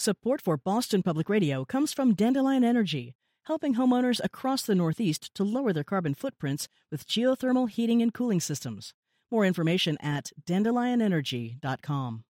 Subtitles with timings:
[0.00, 5.44] Support for Boston Public Radio comes from Dandelion Energy, helping homeowners across the Northeast to
[5.44, 8.94] lower their carbon footprints with geothermal heating and cooling systems.
[9.30, 12.24] More information at dandelionenergy.com.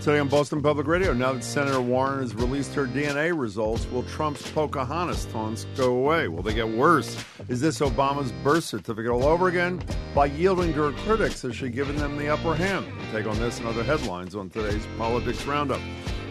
[0.00, 4.04] Today on Boston Public Radio, now that Senator Warren has released her DNA results, will
[4.04, 6.28] Trump's Pocahontas taunts go away?
[6.28, 7.22] Will they get worse?
[7.50, 9.82] Is this Obama's birth certificate all over again?
[10.14, 12.86] By yielding to her critics, has she given them the upper hand?
[12.96, 15.82] We'll take on this and other headlines on today's Politics Roundup.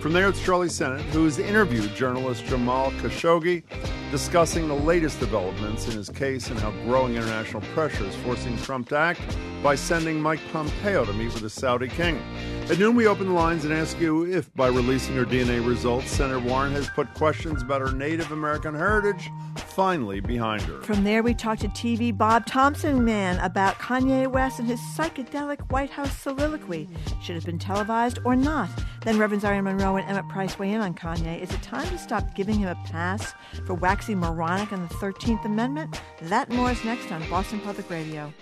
[0.01, 3.61] From there, it's Charlie Sennott, who's interviewed journalist Jamal Khashoggi,
[4.09, 8.89] discussing the latest developments in his case and how growing international pressure is forcing Trump
[8.89, 9.21] to act
[9.61, 12.19] by sending Mike Pompeo to meet with the Saudi king.
[12.71, 16.09] At noon, we open the lines and ask you if, by releasing her DNA results,
[16.09, 20.81] Senator Warren has put questions about her Native American heritage finally behind her.
[20.81, 25.71] From there, we talk to TV Bob Thompson man about Kanye West and his psychedelic
[25.71, 26.89] White House soliloquy.
[27.21, 28.69] Should it have been televised or not?
[29.03, 31.41] Then Reverend Zion Monroe and Emmett Price weigh in on Kanye.
[31.41, 33.33] Is it time to stop giving him a pass
[33.65, 36.01] for waxing moronic on the 13th Amendment?
[36.23, 38.33] That and more is next on Boston Public Radio.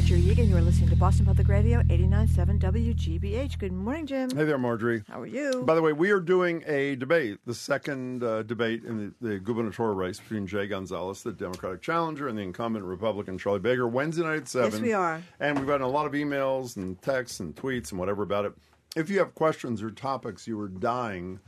[0.00, 0.48] Margery Eagan.
[0.48, 3.58] You are listening to Boston Public Radio 89.7 WGBH.
[3.58, 4.30] Good morning, Jim.
[4.30, 5.04] Hey there, Margery.
[5.06, 5.62] How are you?
[5.66, 9.38] By the way, we are doing a debate, the second uh, debate in the, the
[9.38, 14.22] gubernatorial race between Jay Gonzalez, the Democratic challenger, and the incumbent Republican Charlie Baker, Wednesday
[14.22, 14.72] night at 7.
[14.72, 15.22] Yes, we are.
[15.38, 18.54] And we've gotten a lot of emails and texts and tweets and whatever about it.
[18.96, 21.40] If you have questions or topics you are dying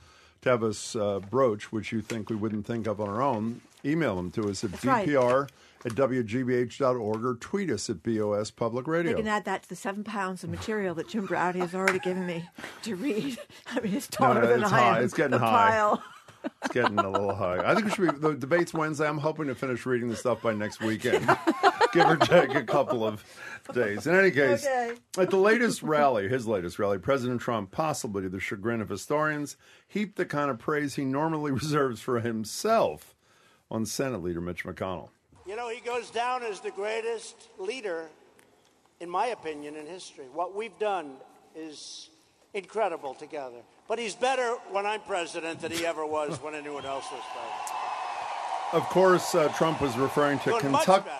[0.43, 3.63] to have us uh, broach, which you think we wouldn't think of on our own,
[3.83, 5.09] email them to us at That's right.
[5.85, 9.13] At wgbh.org or tweet us at BOS Public Radio.
[9.13, 11.99] They can add that to the seven pounds of material that Jim Braude has already
[11.99, 12.49] given me
[12.83, 13.37] to read.
[13.67, 14.99] I mean, it's taller no, than it's I high.
[14.99, 15.05] am.
[15.05, 15.71] It's getting the high.
[15.71, 16.03] Pile.
[16.65, 17.59] It's getting a little high.
[17.69, 19.09] I think we should be the debates Wednesday.
[19.09, 21.25] I'm hoping to finish reading the stuff by next weekend.
[21.93, 23.25] Give or take a couple of
[23.75, 24.07] days.
[24.07, 24.93] In any case, Okay.
[25.19, 29.57] at the latest rally, his latest rally, President Trump, possibly to the chagrin of historians,
[29.87, 33.15] heaped the kind of praise he normally reserves for himself
[33.71, 35.11] on Senate leader Mitch McConnell.
[35.53, 38.07] You know, he goes down as the greatest leader,
[39.01, 40.25] in my opinion, in history.
[40.33, 41.17] What we've done
[41.55, 42.09] is
[42.55, 43.59] incredible together.
[43.87, 48.73] But he's better when I'm president than he ever was when anyone else was president.
[48.73, 51.11] Of course, uh, Trump was referring to Doing Kentucky.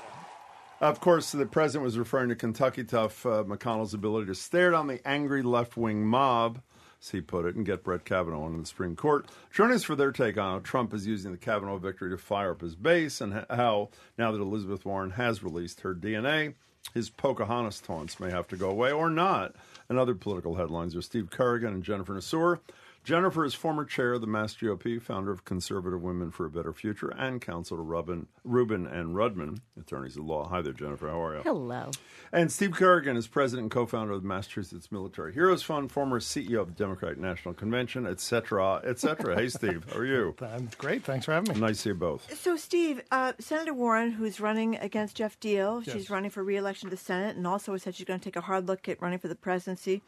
[0.81, 4.87] Of course, the president was referring to Kentucky Tough uh, McConnell's ability to stare down
[4.87, 6.63] the angry left wing mob,
[7.03, 9.27] as he put it, and get Brett Kavanaugh into the Supreme Court.
[9.51, 12.53] Joining us for their take on how Trump is using the Kavanaugh victory to fire
[12.53, 16.55] up his base, and how, now that Elizabeth Warren has released her DNA,
[16.95, 19.55] his Pocahontas taunts may have to go away or not.
[19.89, 22.61] And other political headlines are Steve Kerrigan and Jennifer Nassour.
[23.05, 26.73] Jennifer is former chair of the Mass GOP, founder of Conservative Women for a Better
[26.73, 30.49] Future, and counsel to Rubin, Rubin and Rudman, attorneys at law.
[30.49, 31.09] Hi there, Jennifer.
[31.09, 31.43] How are you?
[31.43, 31.91] Hello.
[32.31, 36.61] And Steve Kerrigan is president and co-founder of the Massachusetts Military Heroes Fund, former CEO
[36.61, 39.35] of the Democratic National Convention, et cetera, et cetera.
[39.35, 40.37] hey, Steve, how are you?
[40.41, 41.03] I'm great.
[41.03, 41.61] Thanks for having me.
[41.61, 42.33] Nice to see you both.
[42.39, 46.95] So, Steve, uh, Senator Warren, who's running against Geoff Diehl, she's running for reelection to
[46.95, 49.19] the Senate, and also has said she's going to take a hard look at running
[49.19, 50.03] for the presidency,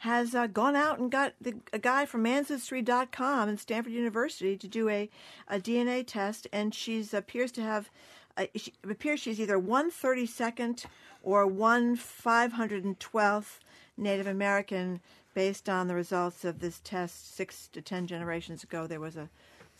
[0.00, 4.66] has uh, gone out and got the, a guy from Ancestry.com and Stanford University to
[4.66, 5.10] do a,
[5.46, 7.90] a DNA test, and she's appears to have.
[8.36, 10.84] Uh, she, appears she's either one thirty second
[11.22, 13.60] or one five hundred and twelfth
[13.98, 15.00] Native American,
[15.34, 18.86] based on the results of this test six to ten generations ago.
[18.86, 19.28] There was a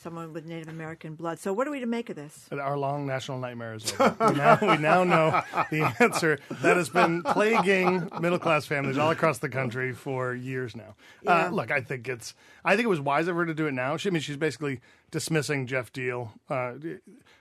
[0.01, 1.39] someone with Native American blood.
[1.39, 2.47] So, what are we to make of this?
[2.51, 4.17] Our long national nightmare is over.
[4.33, 9.11] we, now, we now know the answer that has been plaguing middle class families all
[9.11, 10.95] across the country for years now.
[11.23, 11.47] Yeah.
[11.47, 12.35] Uh, look, I think it's.
[12.65, 13.97] I think it was wise of her to do it now.
[13.97, 14.81] She, I mean, she's basically
[15.11, 16.31] dismissing Geoff Diehl.
[16.49, 16.73] Uh,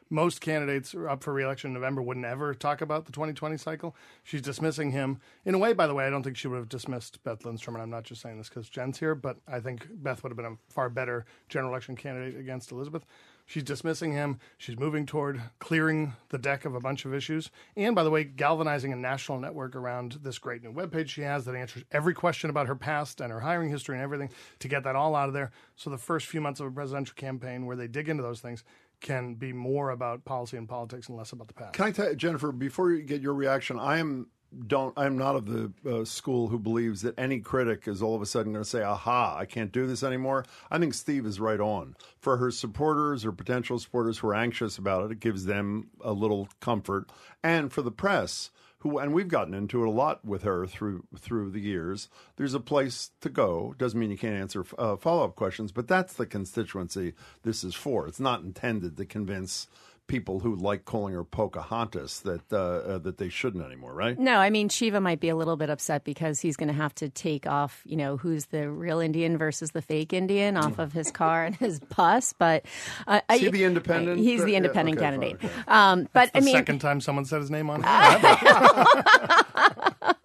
[0.09, 3.95] most candidates up for reelection in November wouldn't ever talk about the 2020 cycle.
[4.23, 5.19] She's dismissing him.
[5.45, 7.75] In a way, by the way, I don't think she would have dismissed Beth Lindstrom,
[7.75, 10.37] and I'm not just saying this because Jen's here, but I think Beth would have
[10.37, 13.05] been a far better general election candidate against Elizabeth.
[13.49, 14.39] She's dismissing him.
[14.59, 17.49] She's moving toward clearing the deck of a bunch of issues.
[17.75, 21.45] And by the way, galvanizing a national network around this great new webpage she has
[21.45, 24.29] that answers every question about her past and her hiring history and everything
[24.59, 25.49] to get that all out of there.
[25.75, 28.63] So the first few months of a presidential campaign where they dig into those things
[29.01, 31.73] can be more about policy and politics and less about the past.
[31.73, 34.27] Can I tell you, Jennifer, before you get your reaction, I am
[34.67, 38.21] don't I'm not of the uh, school who believes that any critic is all of
[38.21, 41.39] a sudden going to say, "Aha, I can't do this anymore." I think Steve is
[41.39, 41.95] right on.
[42.19, 46.13] For her supporters or potential supporters who are anxious about it, it gives them a
[46.13, 47.09] little comfort,
[47.43, 48.49] and for the press.
[48.79, 52.07] Who, and we've gotten into it a lot with her through through the years.
[52.37, 53.75] There's a place to go.
[53.77, 57.75] Doesn't mean you can't answer uh, follow up questions, but that's the constituency this is
[57.75, 58.07] for.
[58.07, 59.67] It's not intended to convince
[60.09, 64.19] people who like calling her Pocahontas that uh, uh, that they shouldn't anymore, right?
[64.19, 66.93] No, I mean Shiva might be a little bit upset because he's going to have
[66.95, 70.91] to take off, you know, who's the real Indian versus the fake Indian off of
[70.91, 72.33] his car and his bus.
[72.37, 72.65] But
[73.07, 74.19] uh, Is he the independent?
[74.19, 75.39] He's the Yeah, independent okay, candidate.
[75.41, 75.61] fine, okay.
[75.67, 77.89] Um, but The I mean, second time someone said his name on here.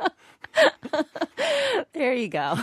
[1.95, 2.59] There you go.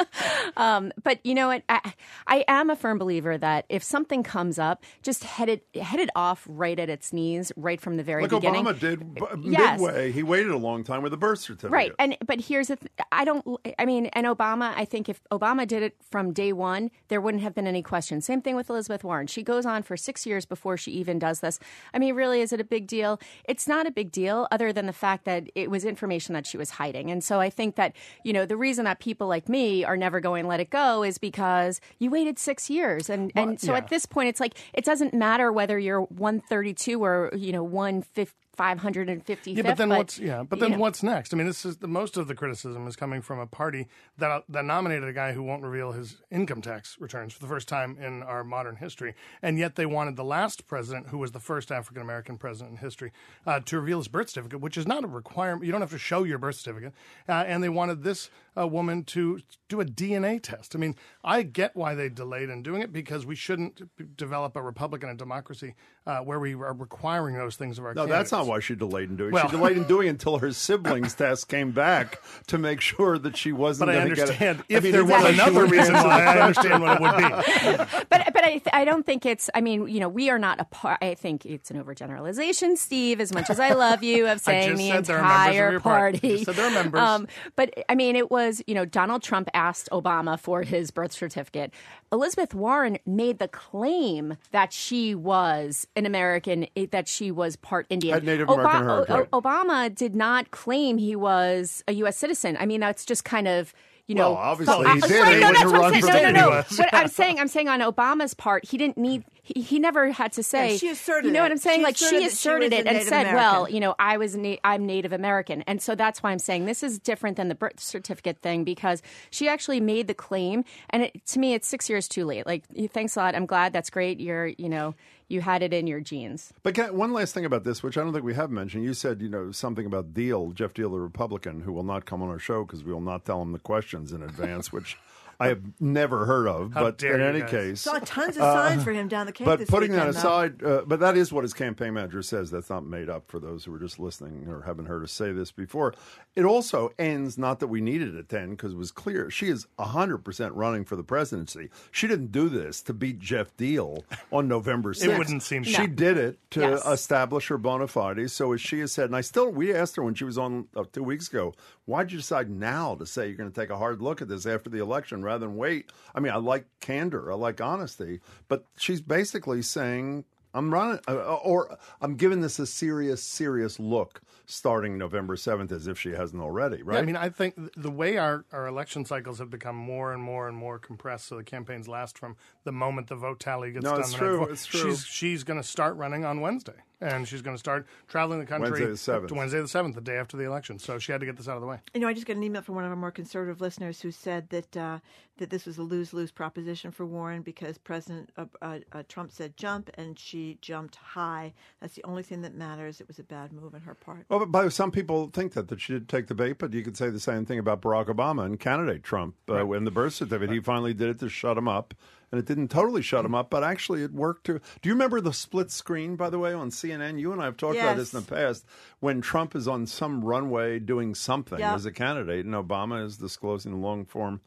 [0.56, 1.62] um, but you know what?
[1.68, 1.92] I,
[2.26, 6.08] I am a firm believer that if something comes up, just head it head it
[6.16, 8.64] off right at its knees, right from the very Like beginning.
[8.64, 9.80] Obama did b- Yes.
[9.80, 10.12] midway.
[10.12, 11.70] He waited a long time with the birth certificate.
[11.72, 11.92] Right.
[11.98, 13.44] And but here's the th- I don't
[13.78, 17.42] I mean and Obama I think if Obama did it from day 1 there wouldn't
[17.42, 18.20] have been any question.
[18.22, 19.26] Same thing with Elizabeth Warren.
[19.26, 21.58] She goes on for 6 years before she even does this.
[21.92, 23.20] I mean really is it a big deal?
[23.44, 26.56] It's not a big deal other than the fact that it was information that she
[26.56, 27.10] was hiding.
[27.10, 27.94] And so I think that
[28.24, 31.02] you know the reason that people like me are never going to let it go
[31.02, 33.78] is because you waited 6 years and and so yeah.
[33.78, 38.34] at this point it's like it doesn't matter whether you're 132 or you know 150
[38.60, 40.42] 555th, Yeah, but then what's yeah?
[40.42, 40.78] But then know.
[40.78, 41.32] what's next?
[41.32, 44.44] I mean, this is the most of the criticism is coming from a party that
[44.48, 47.96] that nominated a guy who won't reveal his income tax returns for the first time
[47.98, 51.72] in our modern history, and yet they wanted the last president, who was the first
[51.72, 53.12] African American president in history,
[53.46, 55.64] uh, to reveal his birth certificate, which is not a requirement.
[55.64, 56.92] You don't have to show your birth certificate,
[57.28, 60.74] uh, and they wanted this uh, woman to do a DNA test.
[60.74, 64.62] I mean, I get why they delayed in doing it because we shouldn't develop a
[64.62, 65.74] republic and a democracy
[66.06, 67.92] uh, where we are requiring those things of our.
[67.94, 68.06] Kids.
[68.06, 69.34] No, that's not why she delayed in doing it.
[69.34, 73.18] Well- she delayed in doing it until her siblings' test came back to make sure
[73.18, 74.22] that she wasn't But I going to get it.
[74.30, 77.16] understand I if mean, there it's was another reason why, I understand what it would
[77.16, 77.84] be.
[78.10, 79.50] but but I th- I don't think it's.
[79.54, 80.98] I mean, you know, we are not a part.
[81.02, 83.20] I think it's an overgeneralization, Steve.
[83.20, 86.18] As much as I love you, of saying the said members of entire party.
[86.20, 86.28] party.
[86.36, 87.00] Just said there are members.
[87.00, 91.12] Um, but I mean, it was you know Donald Trump asked Obama for his birth
[91.12, 91.72] certificate.
[92.12, 98.24] Elizabeth Warren made the claim that she was an American, that she was part Indian.
[98.24, 99.26] Native American.
[99.32, 102.16] O- Obama did not claim he was a U.S.
[102.16, 102.56] citizen.
[102.60, 103.74] I mean, that's just kind of.
[104.06, 105.10] You know, Well, obviously so- he uh, did.
[105.10, 106.84] He no, wouldn't that's have what I'm run No, no, state no.
[106.84, 109.22] What I'm saying, I'm saying on Obama's part, he didn't need.
[109.54, 110.72] He, he never had to say.
[110.72, 111.80] Yeah, she asserted You know what I'm saying?
[111.80, 114.16] She like asserted she that she asserted it and Native said, "Well, you know, I
[114.16, 117.48] was na- I'm Native American," and so that's why I'm saying this is different than
[117.48, 121.66] the birth certificate thing because she actually made the claim, and it, to me, it's
[121.66, 122.46] six years too late.
[122.46, 123.34] Like, thanks a lot.
[123.34, 123.72] I'm glad.
[123.72, 124.20] That's great.
[124.20, 124.94] You're, you know,
[125.28, 126.52] you had it in your genes.
[126.62, 128.84] But can, one last thing about this, which I don't think we have mentioned.
[128.84, 132.22] You said, you know, something about Diehl, Geoff Diehl, the Republican, who will not come
[132.22, 134.96] on our show because we will not tell him the questions in advance, which
[135.40, 136.74] I have never heard of.
[136.74, 137.50] How but dare in you any guys.
[137.50, 140.18] case, Saw tons of signs for him down the Cape but putting that weekend, though.
[140.18, 142.50] aside, uh, but that is what his campaign manager says.
[142.50, 145.32] That's not made up for those who are just listening or haven't heard us say
[145.32, 145.94] this before.
[146.36, 149.66] It also ends not that we needed it then because it was clear she is
[149.78, 151.70] hundred percent running for the presidency.
[151.90, 155.18] She didn't do this to beat Geoff Diehl on November 6th.
[155.18, 155.86] wouldn't seem she so.
[155.86, 156.86] did it to Yes.
[156.86, 158.32] establish her bona fides.
[158.32, 160.66] So as she has said, and I still we asked her when she was on
[160.76, 161.54] uh, two weeks ago,
[161.86, 164.46] why'd you decide now to say you're going to take a hard look at this
[164.46, 165.90] after the election rather than wait?
[166.14, 170.24] I mean, I like candor, I like honesty, but she's basically saying.
[170.52, 175.86] I'm running, uh, or I'm giving this a serious, serious look starting November 7th, as
[175.86, 176.94] if she hasn't already, right?
[176.96, 180.22] Yeah, I mean, I think the way our, our election cycles have become more and
[180.22, 183.84] more and more compressed, so the campaigns last from the moment the vote tally gets
[183.84, 184.00] No, done.
[184.00, 184.90] it's true, it's true.
[184.90, 188.46] She's she's going to start running on Wednesday, and she's going to start traveling the
[188.46, 189.28] country Wednesday the 7th.
[189.28, 190.78] to Wednesday the seventh, the day after the election.
[190.78, 191.78] So she had to get this out of the way.
[191.94, 194.10] You know, I just got an email from one of our more conservative listeners who
[194.10, 194.98] said that uh,
[195.38, 199.32] that this was a lose lose proposition for Warren because President uh, uh, uh, Trump
[199.32, 201.54] said jump and she jumped high.
[201.80, 203.00] That's the only thing that matters.
[203.00, 204.26] It was a bad move on her part.
[204.28, 206.82] Well, but by, some people think that that she did take the bait, but you
[206.82, 210.14] could say the same thing about Barack Obama and candidate Trump uh, when the birth
[210.14, 210.50] certificate.
[210.54, 211.94] He finally did it to shut him up,
[212.32, 214.44] and it didn't totally shut him up, but actually it worked.
[214.46, 216.16] To do you remember the split screen?
[216.16, 218.64] By the way, on CNN, you and I have talked about this in the past
[219.00, 221.74] when Trump is on some runway doing something Yeah.
[221.74, 224.40] as a candidate, and Obama is disclosing the long form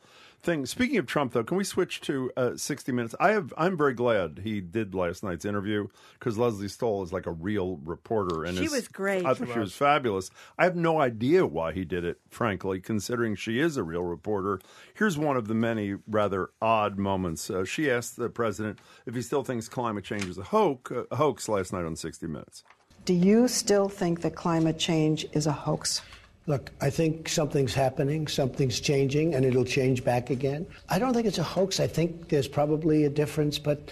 [0.44, 0.66] thing.
[0.66, 3.16] Speaking of Trump, though, can we switch to uh, 60 Minutes?
[3.20, 3.54] I have.
[3.58, 5.88] I'm very glad he did last night's interview
[6.20, 9.26] because Lesley Stahl is like a real reporter, and She is- was great.
[9.26, 10.30] I thought she was fabulous.
[10.58, 14.60] I have no idea why he did it, frankly, considering she is a real reporter.
[14.94, 17.50] Here's one of the many rather odd moments.
[17.50, 21.16] Uh, she asked the president if he still thinks climate change is a hoax, a
[21.16, 22.64] hoax last night on 60 Minutes.
[23.06, 26.02] Do you still think that climate change is a hoax?
[26.46, 30.68] Look, I think something's happening, something's changing, and it'll change back again.
[30.90, 31.80] I don't think it's a hoax.
[31.80, 33.92] I think there's probably a difference, but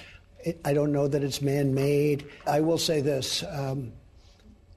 [0.66, 2.26] I don't know that it's man made.
[2.46, 3.94] I will say this um,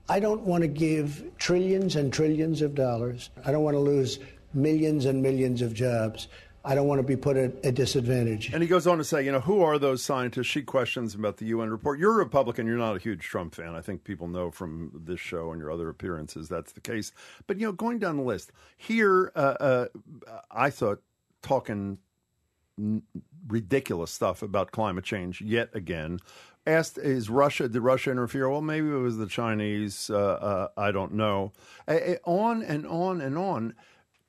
[0.08, 4.18] I don't want to give trillions and trillions of dollars, I don't want to lose
[4.52, 6.28] millions and millions of jobs
[6.66, 8.50] I don't want to be put at a disadvantage.
[8.52, 10.46] And he goes on to say, you know, who are those scientists?
[10.46, 11.98] She questions about the UN report.
[11.98, 12.66] You're a Republican.
[12.66, 13.74] You're not a huge Trump fan.
[13.74, 17.12] I think people know from this show and your other appearances that's the case.
[17.46, 19.86] But, you know, going down the list, here, uh, uh,
[20.50, 21.02] I thought
[21.42, 21.98] talking
[23.46, 26.18] ridiculous stuff about climate change yet again.
[26.66, 28.48] Asked, is Russia, did Russia interfere?
[28.48, 30.08] Well, maybe it was the Chinese.
[30.08, 31.52] Uh, uh, I don't know.
[32.24, 33.74] on and on and on.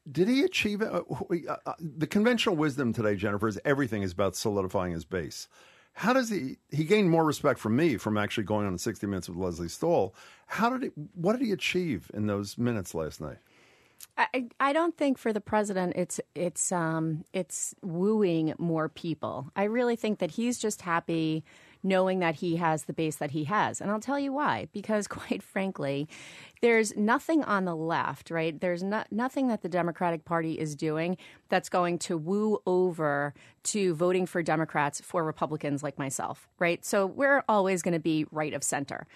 [0.10, 0.90] Did he achieve it?
[0.90, 5.48] Uh, uh, the conventional wisdom today, Jennifer, is everything is about solidifying his base.
[5.94, 6.58] How does he?
[6.70, 10.14] He gained more respect from me from actually going on 60 Minutes with Lesley Stahl.
[10.48, 10.90] How did he?
[11.14, 13.38] What did he achieve in those minutes last night?
[14.18, 19.52] I, I don't think for the president it's it's um, it's wooing more people.
[19.56, 21.44] I really think that he's just happy
[21.86, 23.80] knowing that he has the base that he has.
[23.80, 24.68] And I'll tell you why.
[24.74, 26.10] Because, quite frankly,
[26.62, 28.60] there's nothing on the left, right?
[28.60, 33.94] There's not, nothing that the Democratic Party is doing that's going to woo over to
[33.94, 36.84] voting for Democrats for Republicans like myself, right?
[36.84, 39.08] So we're always going to be right of center.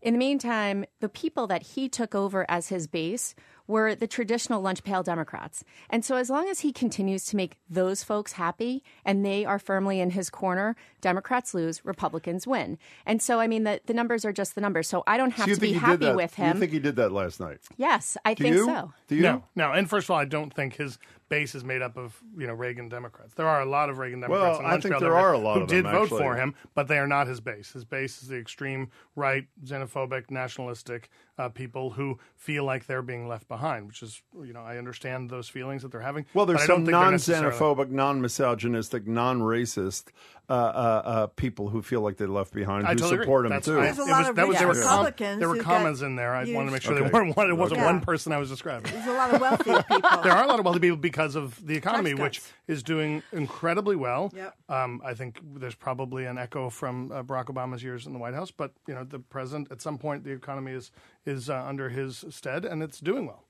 [0.00, 3.34] In the meantime, the people that he took over as his base
[3.66, 5.64] were the traditional lunch pail Democrats.
[5.90, 9.58] And so, as long as he continues to make those folks happy and they are
[9.58, 12.78] firmly in his corner, Democrats lose, Republicans win.
[13.06, 14.88] And so, I mean, the, the numbers are just the numbers.
[14.88, 16.56] So, I don't have so to be happy with him.
[16.56, 17.60] You think he did that last night?
[17.76, 18.66] Yes, I Do think you?
[18.66, 18.92] so.
[19.08, 19.22] Do you?
[19.22, 19.72] No, no.
[19.72, 22.54] And first of all, I don't think his base is made up of you know
[22.54, 23.34] Reagan Democrats.
[23.34, 24.58] There are a lot of Reagan Democrats.
[24.58, 26.18] Well, I think there are a lot who did them, vote actually.
[26.22, 27.72] for him, but they are not his base.
[27.72, 33.26] His base is the extreme right, xenophobic, nationalistic uh, people who feel like they're being
[33.28, 33.86] left behind.
[33.86, 36.26] Which is, you know, I understand those feelings that they're having.
[36.34, 40.04] Well, there's but some think they're necessarily- non-xenophobic, non-misogynistic, non-racist
[40.48, 40.56] uh, uh,
[41.04, 43.24] uh, people who feel like they're left behind I who totally agree.
[43.24, 43.78] support him That's- too.
[43.80, 45.48] I- There's a it lot was- of that was- rich there were com- Republicans There
[45.48, 46.34] were who've comments in there.
[46.34, 47.04] I huge- wanted to make sure Okay.
[47.04, 47.48] they weren't one.
[47.50, 47.86] It wasn't Yeah.
[47.86, 48.92] one person I was describing.
[48.92, 50.22] There's a lot of wealthy people.
[50.22, 52.52] there are a lot of wealthy people because of the economy, Tax which cuts.
[52.68, 54.30] is doing incredibly well.
[54.36, 54.54] Yep.
[54.68, 58.34] Um, I think there's probably an echo from uh, Barack Obama's years in the White
[58.34, 60.90] House, but you know, the president at some point the economy is
[61.24, 63.44] is uh, under his stead and it's doing well.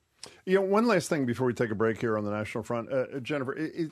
[0.46, 2.90] You know, one last thing before we take a break here on the national front,
[2.90, 3.52] uh, uh, Jennifer.
[3.54, 3.90] It, it,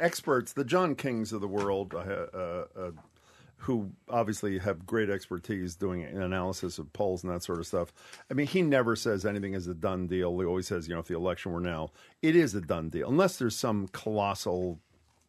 [0.00, 2.90] experts, the John Kings of the world, uh, uh, uh,
[3.58, 7.92] who obviously have great expertise doing analysis of polls and that sort of stuff.
[8.30, 10.38] I mean, he never says anything is a done deal.
[10.38, 11.90] He always says, you know, if the election were now,
[12.22, 14.78] it is a done deal, unless there's some colossal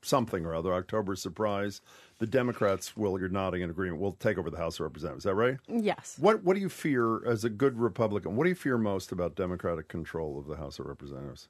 [0.01, 1.81] something or other, October surprise.
[2.19, 5.25] The Democrats will, you're nodding in agreement, will take over the House of Representatives.
[5.25, 5.57] Is that right?
[5.67, 6.17] Yes.
[6.19, 8.35] What What do you fear as a good Republican?
[8.35, 11.49] What do you fear most about Democratic control of the House of Representatives?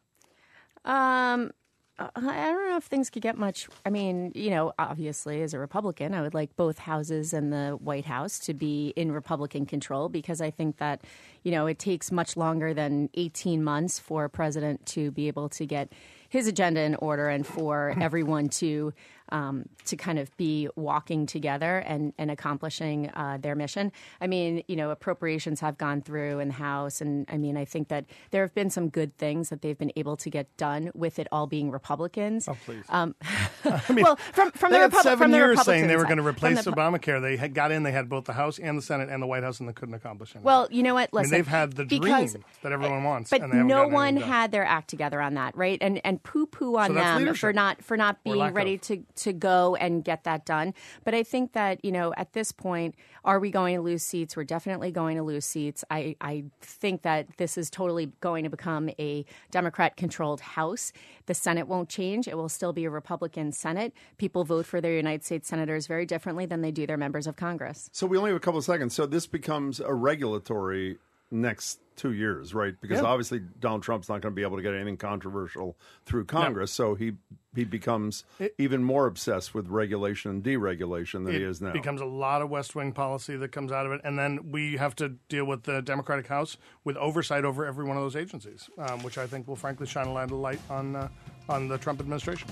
[0.84, 1.52] Um,
[2.00, 3.68] Uh, I don't know if things could get much.
[3.86, 7.78] I mean, you know, obviously, as a Republican, I would like both houses and the
[7.82, 11.02] White House to be in Republican control because I think that,
[11.44, 15.50] you know, it takes much longer than 18 months for a president to be able
[15.50, 15.92] to get
[16.30, 18.94] his agenda in order and for everyone to
[19.32, 23.92] um, to kind of be walking together and, and accomplishing uh, their mission.
[24.20, 27.66] I mean, you know, appropriations have gone through in the House, and I mean, I
[27.66, 30.92] think that there have been some good things that they've been able to get done
[30.94, 32.48] with it all being Republicans.
[32.48, 32.84] Oh, please.
[32.90, 33.16] Um,
[33.90, 36.18] well, from from They the had Repub- seven from the years saying they were going
[36.18, 37.22] to replace the- Obamacare.
[37.22, 37.84] They had got in.
[37.84, 39.96] They had both the House and the Senate and the White House, and they couldn't
[39.96, 40.46] accomplish anything.
[40.46, 41.10] Well, you know what?
[41.16, 44.18] I mean, they've had the because- dream that everyone wants, but and they no one
[44.18, 45.78] had their act together on that, right?
[45.82, 48.82] And and poo poo on So them for not for not being ready of.
[48.82, 50.74] to to go and get that done.
[51.04, 54.36] But I think that you know at this point, are we going to lose seats?
[54.36, 55.84] We're definitely going to lose seats.
[55.90, 60.92] I I think that this is totally going to become a Democrat controlled House.
[61.26, 63.94] The Senate won't change; it will still be a Republican Senate.
[64.18, 67.36] People vote for their United States senators very differently than they do their members of
[67.36, 67.90] Congress.
[67.92, 68.94] So we only have a couple of seconds.
[68.94, 70.98] So this becomes a regulatory
[71.32, 72.76] next two years, right?
[72.82, 73.08] Because Yeah.
[73.08, 76.96] obviously Donald Trump's not going to be able to get anything controversial through Congress, so
[76.96, 77.14] he
[77.54, 78.24] he becomes
[78.58, 81.74] even more obsessed with regulation and deregulation than he is now.
[81.74, 84.78] becomes a lot of West Wing policy that comes out of it, and then we
[84.78, 88.70] have to deal with the Democratic House with oversight over every one of those agencies,
[88.78, 91.10] um, which I think will frankly shine a lot of light on uh,
[91.50, 92.48] on the Trump administration.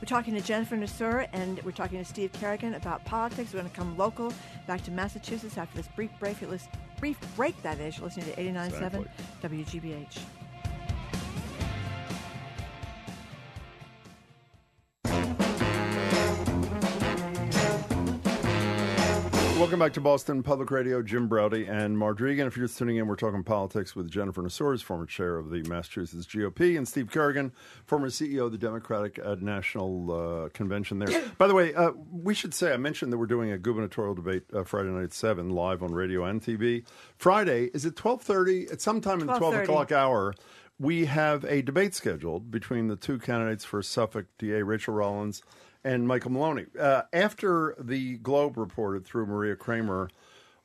[0.00, 3.54] We're talking to Jennifer Nassour and we're talking to Steve Kerrigan about politics.
[3.54, 4.34] We're going to come local
[4.66, 6.40] back to Massachusetts after this brief break.
[6.42, 6.68] You're lis-
[7.04, 7.98] brief break, that is.
[7.98, 9.06] You're listening to 89.7
[9.42, 10.18] WGBH.
[19.56, 21.00] Welcome back to Boston Public Radio.
[21.00, 22.32] Jim Braude and Margery.
[22.32, 25.50] Again, if you're just tuning in, we're talking politics with Jennifer Nassours, former chair of
[25.50, 27.52] the Massachusetts GOP, and Steve Kerrigan,
[27.86, 31.22] former CEO of the Democratic uh, National uh, Convention there.
[31.38, 34.42] By the way, uh, we should say, I mentioned that we're doing a gubernatorial debate
[34.52, 36.84] uh, Friday night at 7, live on radio and TV.
[37.16, 38.72] Friday, is it 1230?
[38.72, 40.34] At sometime in the 12 o'clock hour,
[40.80, 45.42] we have a debate scheduled between the two candidates for Suffolk DA, Rachael Rollins
[45.84, 46.66] and Michael Maloney.
[46.78, 50.08] Uh, after the Globe reported through Maria Cramer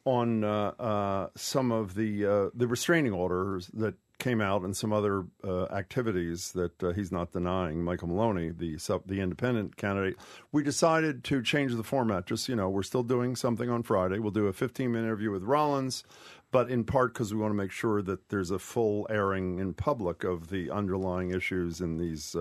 [0.05, 4.91] on uh, uh, some of the uh, the restraining orders that came out and some
[4.91, 7.81] other uh, activities that uh, he's not denying.
[7.81, 10.17] Michael Maloney, the sub, the independent candidate,
[10.51, 12.25] we decided to change the format.
[12.25, 14.19] Just you know, we're still doing something on Friday.
[14.19, 16.03] We'll do a 15 minute interview with Rollins,
[16.51, 19.73] but in part because we want to make sure that there's a full airing in
[19.73, 22.35] public of the underlying issues in these.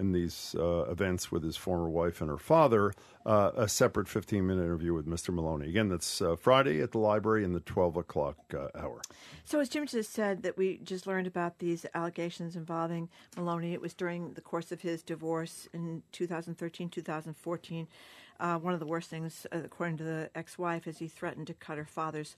[0.00, 2.94] In these uh, events with his former wife and her father,
[3.26, 5.32] uh, a separate 15 minute interview with Mr.
[5.32, 5.68] Maloney.
[5.68, 9.02] Again, that's uh, Friday at the library in the 12 o'clock uh, hour.
[9.44, 13.74] So, as Jim just said, that we just learned about these allegations involving Maloney.
[13.74, 17.86] It was during the course of his divorce in 2013, 2014.
[18.40, 21.52] Uh, one of the worst things, uh, according to the ex-wife, is he threatened to
[21.52, 22.36] cut her father's,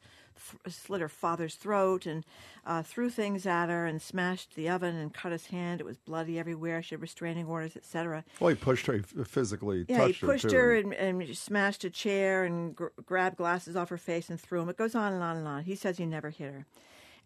[0.65, 2.25] th- slit her father's throat, and
[2.67, 5.81] uh, threw things at her, and smashed the oven, and cut his hand.
[5.81, 6.83] It was bloody everywhere.
[6.83, 8.25] She had restraining orders, etc.
[8.41, 9.85] Well, he pushed her, he physically.
[9.89, 13.89] Yeah, he pushed her, her, and, and smashed a chair, and gr- grabbed glasses off
[13.91, 14.69] her face and threw them.
[14.69, 15.63] It goes on and on and on.
[15.63, 16.67] He says he never hit her.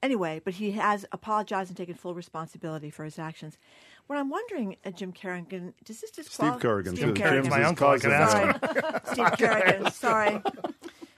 [0.03, 3.57] Anyway, but he has apologized and taken full responsibility for his actions.
[4.07, 7.15] What I'm wondering, uh, Jim Kerrigan, does this disqualify Steve Kerrigan, Steve.
[7.15, 7.43] Kerrigan.
[7.45, 9.01] Jim's My uncle, I can ask Sorry, him.
[9.13, 9.91] Steve Kerrigan.
[9.93, 10.43] Sorry.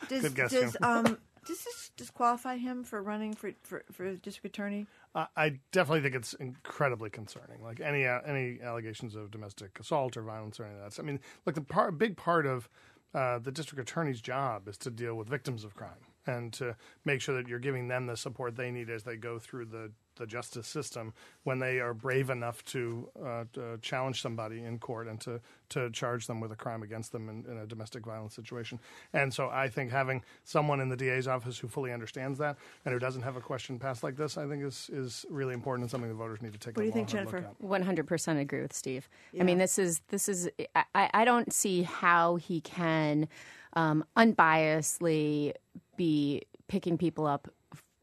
[0.08, 0.82] Does, Good guess, does, Jim.
[0.82, 1.04] um,
[1.46, 4.86] does this disqualify him for running for for, for district attorney?
[5.14, 7.62] I- I definitely think it's incredibly concerning.
[7.62, 10.98] Like any uh, any allegations of domestic assault or violence or any of that.
[11.02, 12.68] I mean, like the part, big part of
[13.14, 16.76] uh, the district attorney's job is to deal with victims of crime and to
[17.06, 19.90] make sure that you're giving them the support they need as they go through the
[20.18, 21.12] the justice system
[21.44, 25.90] when they are brave enough to, uh, to challenge somebody in court and to, to
[25.90, 28.78] charge them with a crime against them in, in a domestic violence situation.
[29.12, 32.92] And so I think having someone in the DA's office who fully understands that and
[32.92, 35.90] who doesn't have a question passed like this, I think is, is really important and
[35.90, 37.46] something the voters need to take What a do you think, Jennifer?
[37.58, 39.08] One hundred percent agree with Steve.
[39.32, 39.42] Yeah.
[39.42, 40.48] I mean, this is this is.
[40.74, 43.28] I, I don't see how he can
[43.74, 45.54] um, unbiasedly
[45.96, 47.54] be picking people up with-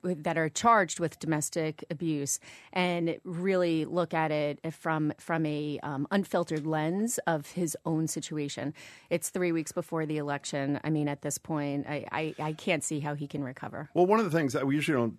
[0.05, 2.39] that are charged with domestic abuse
[2.73, 8.73] and really look at it from from a um, unfiltered lens of his own situation.
[9.09, 10.79] It's three weeks before the election.
[10.83, 13.89] I mean, at this point, I, I, I can't see how he can recover.
[13.93, 15.17] Well, one of the things that we usually don't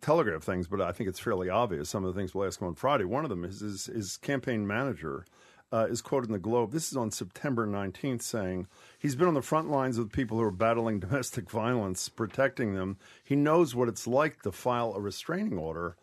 [0.00, 1.88] telegraph things, but I think it's fairly obvious.
[1.88, 3.04] Some of the things we'll ask him on Friday.
[3.04, 5.24] One of them is his, his campaign manager
[5.72, 6.72] uh, is quoted in the Globe.
[6.72, 8.66] This is on September 19th, saying
[8.98, 12.96] he's been on the front lines with people who are battling domestic violence, protecting them.
[13.22, 15.96] He knows what it's like to file a restraining order.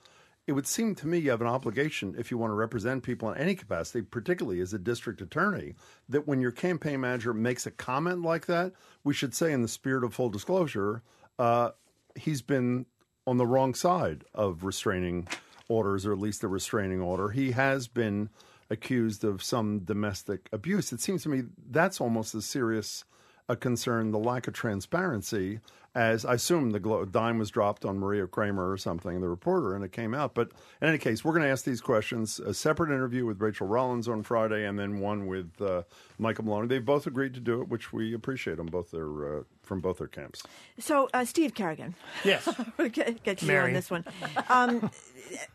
[0.47, 3.31] It would seem to me you have an obligation if you want to represent people
[3.31, 5.73] in any capacity, particularly as a district attorney,
[6.07, 8.73] that when your campaign manager makes a comment like that,
[9.03, 11.01] we should say, in the spirit of full disclosure,
[11.39, 11.71] uh,
[12.15, 12.85] he's been
[13.25, 15.27] on the wrong side of restraining
[15.67, 17.29] orders, or at least the restraining order.
[17.29, 18.29] He has been
[18.69, 20.91] accused of some domestic abuse.
[20.91, 23.03] It seems to me that's almost as serious
[23.47, 25.59] a concern, the lack of transparency,
[25.93, 29.75] as I assume the glo- dime was dropped on Maria Cramer or something, the reporter,
[29.75, 30.33] and it came out.
[30.33, 30.49] But
[30.81, 32.39] in any case, we're going to ask these questions.
[32.39, 35.83] A separate interview with Rachael Rollins on Friday, and then one with uh,
[36.17, 36.67] Michael Maloney.
[36.67, 39.99] They've both agreed to do it, which we appreciate them both their uh, from both
[39.99, 40.43] their camps.
[40.79, 41.95] So, uh, Steve Kerrigan.
[42.23, 42.47] Yes.
[42.77, 43.67] We'll get, get you Mary.
[43.69, 44.03] on this one.
[44.49, 44.91] Um,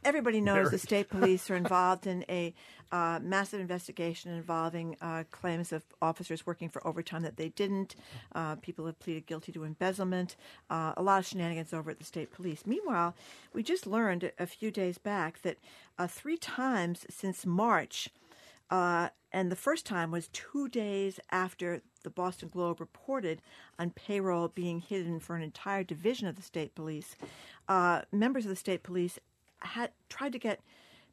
[0.05, 2.55] everybody knows the state police are involved in a
[2.93, 7.95] uh, massive investigation involving uh, claims of officers working for overtime that they didn't.
[8.35, 10.37] Uh, people have pleaded guilty to embezzlement.
[10.69, 12.63] Uh, a lot of shenanigans over at the state police.
[12.67, 13.15] Meanwhile,
[13.53, 15.59] we just learned a few days back that
[15.99, 18.09] uh, three times since March,
[18.71, 23.41] uh, and the first time was two days after the Boston Globe reported
[23.79, 27.15] on payroll being hidden for an entire division of the state police.
[28.11, 29.19] Members of the state police
[29.61, 30.61] had tried to get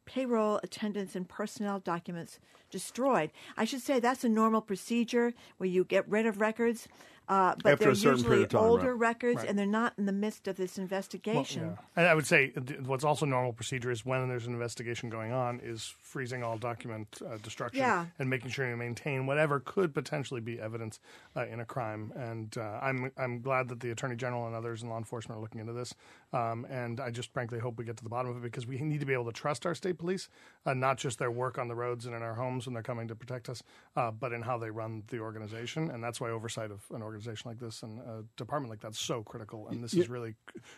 [0.08, 2.38] payroll attendance and personnel documents
[2.70, 3.30] destroyed.
[3.58, 6.88] I should say that's a normal procedure where you get rid of records.
[7.28, 9.08] Uh, but After they're a certain usually period of time, older right.
[9.08, 11.76] records, and they're not in the midst of this investigation.
[11.94, 12.52] And I would say
[12.86, 17.20] what's also normal procedure is when there's an investigation going on is freezing all document
[17.24, 18.06] uh, destruction Yeah.
[18.18, 21.00] and making sure you maintain whatever could potentially be evidence
[21.36, 22.12] uh, in a crime.
[22.16, 25.42] And uh, I'm I'm glad that the attorney general and others in law enforcement are
[25.42, 25.94] looking into this.
[26.32, 28.78] Um, and I just frankly hope we get to the bottom of it because we
[28.78, 30.28] need to be able to trust our state police,
[30.68, 33.08] uh, not just their work on the roads and in our homes when they're coming
[33.08, 33.62] to protect us,
[33.96, 35.90] uh, but in how they run the organization.
[35.90, 39.22] And that's why oversight of an organization like this and a department like that's so
[39.22, 39.68] critical.
[39.68, 40.34] And this is really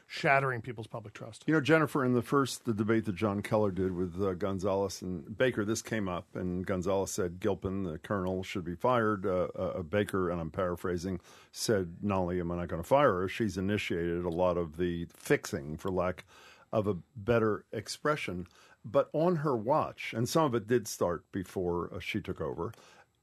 [0.07, 1.45] shattering people's public trust.
[1.47, 5.03] You know, Jennifer, in the first the debate that John Keller did with uh, Gonzalez
[5.03, 9.27] and Baker, this came up, and Gonzalez said Gilpin, the colonel, should be fired.
[9.27, 13.21] Uh, uh, Baker, and I'm paraphrasing, said not only am I not going to fire
[13.21, 16.25] her, she's initiated a lot of the fixing, for lack
[16.73, 18.47] of a better expression.
[18.85, 22.73] But on her watch, and some of it did start before uh, she took over,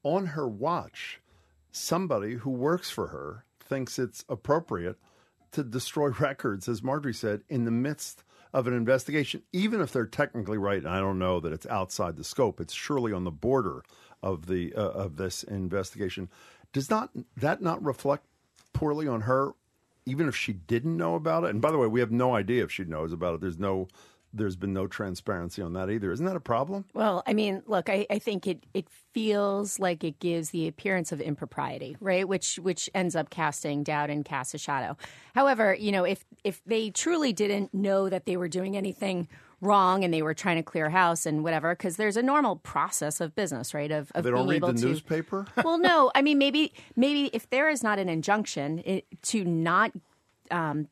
[0.02, 1.20] on her watch,
[1.72, 4.98] somebody who works for her thinks it's appropriate
[5.52, 10.06] to destroy records, as Margery said, in the midst of an investigation, even if they're
[10.06, 10.78] technically right.
[10.78, 13.82] And I don't know that it's outside the scope; it's surely on the border
[14.22, 16.28] of the uh, of this investigation.
[16.72, 18.24] Does not that not reflect
[18.72, 19.52] poorly on her,
[20.06, 21.50] even if she didn't know about it?
[21.50, 23.40] And by the way, we have no idea if she knows about it.
[23.40, 23.88] There's no
[24.32, 26.12] there's been no transparency on that either.
[26.12, 26.84] Isn't that a problem?
[26.92, 31.12] Well, I mean, look, I, I think it, it feels like it gives the appearance
[31.12, 32.28] of impropriety, right?
[32.28, 34.96] Which which ends up casting doubt and casts a shadow.
[35.34, 39.28] However, you know, if if they truly didn't know that they were doing anything
[39.60, 43.20] wrong and they were trying to clear house and whatever, because there's a normal process
[43.20, 43.90] of business, right?
[43.90, 45.46] Of, of they don't read the to newspaper.
[45.64, 49.92] well, no, I mean maybe maybe if there is not an injunction it, to not
[50.50, 50.88] um,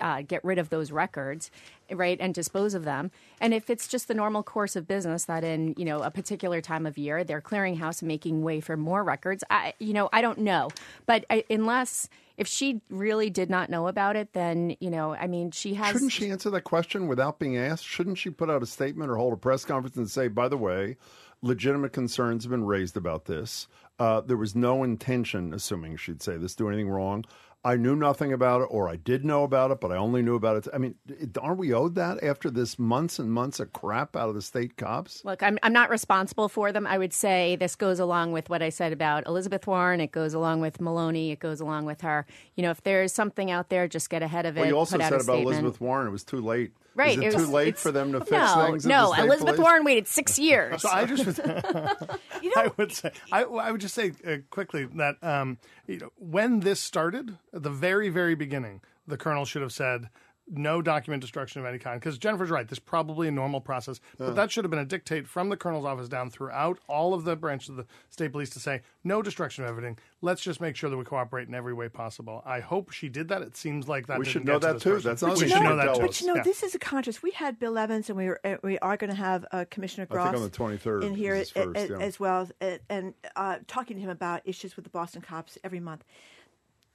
[0.00, 1.50] uh, get rid of those records,
[1.92, 3.10] right, and dispose of them.
[3.40, 6.60] And if it's just the normal course of business that in you know a particular
[6.60, 10.08] time of year they're clearing house and making way for more records, I you know
[10.12, 10.70] I don't know,
[11.06, 15.26] but I, unless if she really did not know about it, then you know I
[15.26, 15.92] mean she has.
[15.92, 17.84] Shouldn't she answer that question without being asked?
[17.84, 20.56] Shouldn't she put out a statement or hold a press conference and say, by the
[20.56, 20.96] way,
[21.42, 23.68] legitimate concerns have been raised about this.
[23.98, 27.24] Uh, there was no intention, assuming she'd say this, do anything wrong.
[27.64, 30.36] I knew nothing about it, or I did know about it, but I only knew
[30.36, 30.72] about it.
[30.72, 30.94] I mean,
[31.40, 34.76] aren't we owed that after this months and months of crap out of the state
[34.76, 35.24] cops?
[35.24, 36.86] Look, I'm, I'm not responsible for them.
[36.86, 40.00] I would say this goes along with what I said about Elizabeth Warren.
[40.00, 41.32] It goes along with Maloney.
[41.32, 42.26] It goes along with her.
[42.54, 44.60] You know, if there's something out there, just get ahead of it.
[44.60, 45.46] Well, you also said about statement.
[45.46, 46.72] Elizabeth Warren, it was too late.
[46.98, 47.16] Right.
[47.16, 48.84] Is it, it too was- late for them to fix no, things?
[48.84, 49.60] at No, the Elizabeth police?
[49.60, 50.82] Warren waited six years.
[50.82, 51.40] So I just,
[52.56, 56.60] I would say, I, I would just say uh, quickly that um, you know when
[56.60, 60.08] this started, at the very, very beginning, the colonel should have said
[60.50, 62.00] no document destruction of any kind.
[62.00, 64.84] Because Jennifer's right, this is probably a normal process, but that should have been a
[64.84, 68.50] dictate from the colonel's office down throughout all of the branches of the state police
[68.50, 69.98] to say no destruction of everything.
[70.20, 72.42] Let's just make sure that we cooperate in every way possible.
[72.44, 73.42] I hope she did that.
[73.42, 74.18] It seems like that.
[74.18, 74.90] We didn't should know to that this too.
[74.94, 75.08] person.
[75.10, 76.00] That's not we should know that too.
[76.00, 76.42] But you know, Yeah.
[76.42, 77.22] this is a contrast.
[77.22, 80.06] We had Bill Evans, and we were uh, we are going to have uh, Commissioner
[80.10, 81.98] I Gross think on the 23rd in here his first, a- yeah.
[81.98, 85.80] as well, uh, and uh, talking to him about issues with the Boston cops every
[85.80, 86.04] month.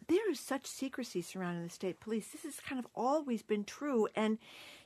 [0.07, 2.29] There is such secrecy surrounding the state police.
[2.29, 4.37] This has kind of always been true, and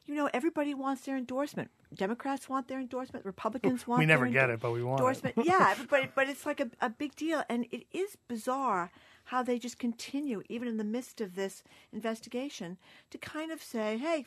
[0.05, 1.71] you know everybody wants their endorsement.
[1.93, 3.25] Democrats want their endorsement.
[3.25, 3.99] Republicans want.
[3.99, 5.03] We never their get it, but we want it.
[5.03, 5.35] endorsement.
[5.43, 8.91] yeah, but but it's like a, a big deal, and it is bizarre
[9.25, 12.77] how they just continue, even in the midst of this investigation,
[13.09, 14.25] to kind of say, "Hey,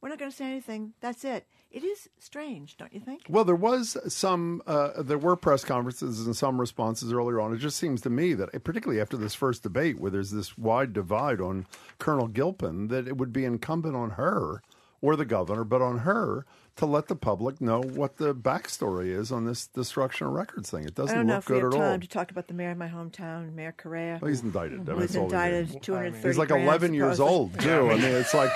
[0.00, 0.94] we're not going to say anything.
[1.00, 3.22] That's it." It is strange, don't you think?
[3.28, 7.52] Well, there was some, uh, there were press conferences and some responses earlier on.
[7.52, 10.92] It just seems to me that, particularly after this first debate, where there's this wide
[10.92, 11.66] divide on
[11.98, 14.62] Colonel Gilpin, that it would be incumbent on her
[15.00, 19.32] or the governor, but on her to let the public know what the backstory is
[19.32, 20.84] on this destruction of records thing.
[20.84, 21.26] It doesn't look good at all.
[21.26, 21.90] I don't know if we have at all.
[21.90, 24.20] time to talk about the mayor of my hometown, Mayor Correia.
[24.22, 24.80] Well, he's indicted.
[24.80, 25.54] I mean, who was that's all he did.
[25.54, 26.28] indicted, two hundred thirty.
[26.28, 27.90] He's like 11 years old, too.
[27.90, 28.52] I mean, it's like,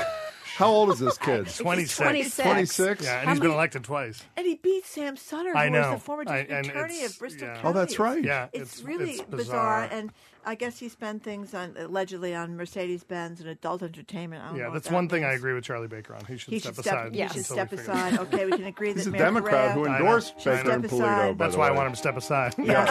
[0.57, 1.47] how old is this kid?
[1.49, 1.97] 26.
[1.97, 2.37] 26.
[2.43, 3.05] 26?
[3.05, 4.23] Yeah, and How he's been many- elected twice.
[4.37, 5.93] And he beat Sam Sutter, I who was know.
[5.93, 7.55] the former I- district and attorney it's- of Bristol yeah.
[7.55, 7.69] County.
[7.69, 8.25] Oh, that's right.
[8.25, 9.83] Yeah, It's, it's really it's bizarre.
[9.83, 9.89] bizarre.
[9.99, 10.11] and
[10.47, 14.43] I guess he spent things on allegedly on Mercedes Benz and adult entertainment.
[14.43, 16.25] I don't Yeah, what that's that one thing I agree with Charlie Baker on.
[16.25, 16.95] He should He step should step.
[17.07, 17.15] aside.
[17.15, 18.19] He should step aside.
[18.19, 20.45] Okay, we can agree that He's a Mayor Democrat who Correia- I endorsed I.
[20.57, 21.37] Baker and Polito.
[21.37, 22.55] by That's the why I want him to step aside.
[22.65, 22.85] Yeah.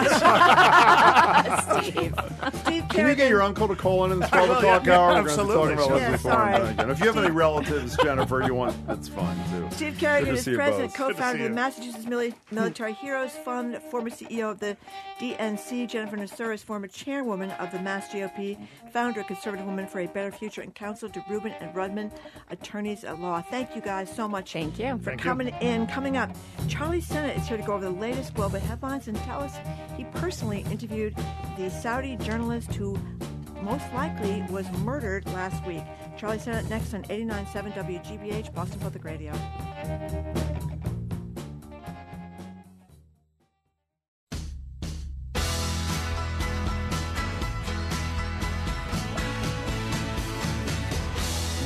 [1.82, 2.12] Steve
[2.64, 5.08] Can you Kerrigan- get your uncle to call in in the 12 o'clock yeah, hour?
[5.08, 5.74] We're going to absolutely.
[5.76, 6.68] talk about Yeah, Leslie Thorne sorry.
[6.70, 6.90] again.
[6.90, 9.68] If you have any relatives, Jennifer, you want, that's fine too.
[9.72, 10.96] Steve Good Kerrigan is see president, both.
[11.16, 11.54] co-founder of the.
[11.54, 12.06] Massachusetts
[12.50, 14.76] Military Heroes Fund, former CEO of the
[15.20, 15.88] DNC.
[15.88, 18.58] Jennifer Nassour is former chairwoman of the Mass GOP,
[18.92, 22.12] founder of Conservative Women for a Better Future, and counsel to Rubin and Rudman,
[22.50, 23.40] attorneys at law.
[23.40, 24.52] Thank you guys so much.
[24.52, 24.98] Thank you.
[24.98, 25.24] for Thank you.
[25.24, 25.86] coming in.
[25.86, 26.30] Coming up,
[26.68, 29.56] Charlie Sennott is here to go over the latest global headlines and tell us
[29.96, 31.14] he personally interviewed
[31.56, 32.98] the Saudi journalist who
[33.62, 35.82] most likely was murdered last week.
[36.16, 39.32] Charlie Sennott next on 89.7 WGBH, Boston Public Radio.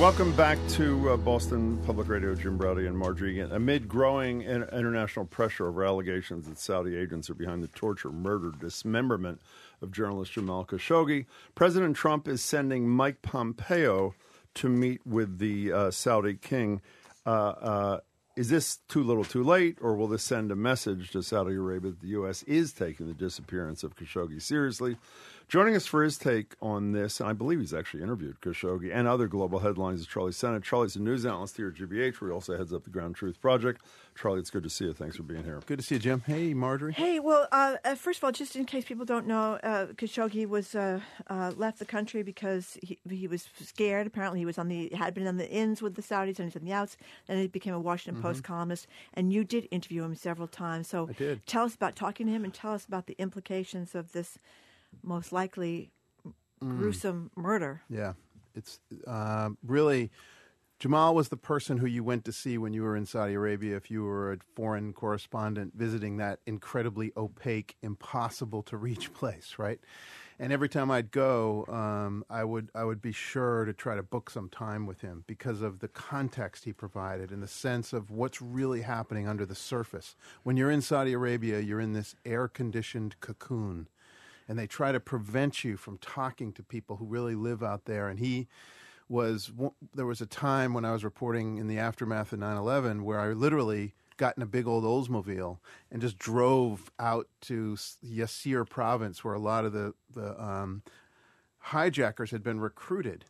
[0.03, 2.35] Welcome back to uh, Boston Public Radio.
[2.35, 3.39] Jim Braude and Margery.
[3.39, 8.51] Amid growing in- international pressure over allegations that Saudi agents are behind the torture, murder,
[8.51, 9.41] dismemberment
[9.81, 14.17] of journalist Jamal Khashoggi, President Trump is sending Mike Pompeo
[14.55, 16.81] to meet with the uh, Saudi king.
[17.25, 18.01] Uh, uh,
[18.35, 21.93] is this too little, too late, or will this send a message to Saudi Arabia
[21.93, 22.43] that the U.S.
[22.43, 24.97] is taking the disappearance of Khashoggi seriously?
[25.53, 29.07] Joining us for his take on this, and I believe he's actually interviewed Khashoggi and
[29.07, 30.63] other global headlines is Charlie Sennott.
[30.63, 33.39] Charlie's a news analyst here at GBH, where he also heads up the Ground Truth
[33.39, 33.83] Project.
[34.19, 34.95] Charlie, it's good to see you.
[34.95, 35.61] Thanks for being here.
[35.67, 36.23] Good to see you, Jim.
[36.27, 36.95] Hey, Margery.
[36.95, 40.49] Hey, well, uh, uh, first of all, just in case people don't know, uh, Khashoggi
[40.49, 44.07] was uh, uh, left the country because he, he was scared.
[44.07, 46.57] Apparently, he was on the had been on the ins with the Saudis and he's
[46.57, 46.97] on the outs.
[47.27, 48.27] Then he became a Washington Mm-hmm.
[48.27, 50.89] Post columnist, and you did interview him several times.
[50.89, 51.47] So I did.
[51.47, 54.39] tell us about talking to him and tell us about the implications of this
[55.03, 55.91] most likely
[56.63, 56.79] Mm.
[56.79, 57.83] gruesome murder.
[57.89, 58.13] Yeah,
[58.55, 60.11] it's uh, really
[60.79, 63.77] Jamal was the person who you went to see when you were in Saudi Arabia.
[63.77, 69.81] If you were a foreign correspondent visiting that incredibly opaque, impossible to reach place, right?
[70.41, 74.03] And every time I'd go, um, I would I would be sure to try to
[74.03, 78.11] book some time with him because of the context he provided and the sense of
[78.11, 80.17] what's really happening under the surface.
[80.43, 83.89] When you're in Saudi Arabia, you're in this air conditioned cocoon
[84.53, 88.09] and they try to prevent you from talking to people who really live out there.
[88.11, 88.49] And he
[89.09, 89.51] was
[89.95, 93.33] there was a time when I was reporting in the aftermath of 9/11 where I
[93.33, 95.57] literally got in a big old Oldsmobile
[95.91, 97.79] and just drove out to
[98.21, 100.83] Asir province where a lot of the the um,
[101.57, 103.25] hijackers had been recruited.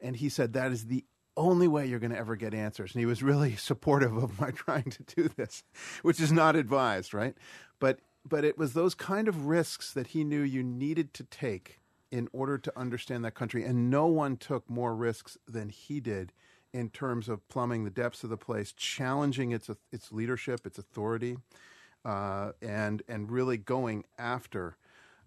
[0.00, 1.04] And he said that is the
[1.36, 2.94] only way you're going to ever get answers.
[2.94, 5.64] And he was really supportive of my trying to do this,
[6.02, 7.34] which is not advised, right?
[7.80, 11.80] But but it was those kind of risks that he knew you needed to take
[12.10, 13.64] in order to understand that country.
[13.64, 16.32] And no one took more risks than he did
[16.72, 21.36] in terms of plumbing the depths of the place, challenging its its leadership, its authority,
[22.04, 24.76] uh, and and really going after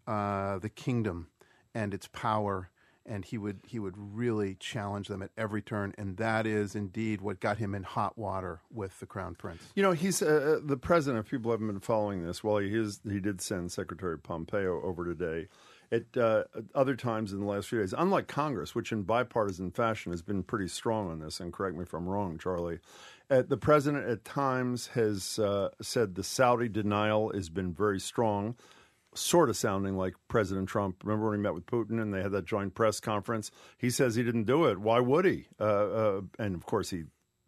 [0.07, 1.27] uh, the kingdom
[1.73, 2.69] and its power.
[3.07, 7.21] And he would he would really challenge them at every turn, and that is indeed
[7.21, 9.61] what got him in hot water with the crown prince.
[9.75, 11.25] You know, he's uh, the president.
[11.25, 12.99] If people haven't been following this, well, he is.
[13.09, 15.47] He did send Secretary Pompeo over today.
[15.89, 16.43] At uh,
[16.75, 20.43] other times in the last few days, unlike Congress, which in bipartisan fashion has been
[20.43, 22.79] pretty strong on this, and correct me if I'm wrong, Charlie,
[23.29, 28.55] uh, the president at times has uh, said the Saudi denial has been very strong,
[29.15, 31.03] sort of sounding like President Trump.
[31.03, 33.51] Remember when he met with Putin and they had that joint press conference?
[33.77, 34.77] He says he didn't do it.
[34.77, 35.47] Why would he?
[35.59, 37.05] Uh, uh, and of course, he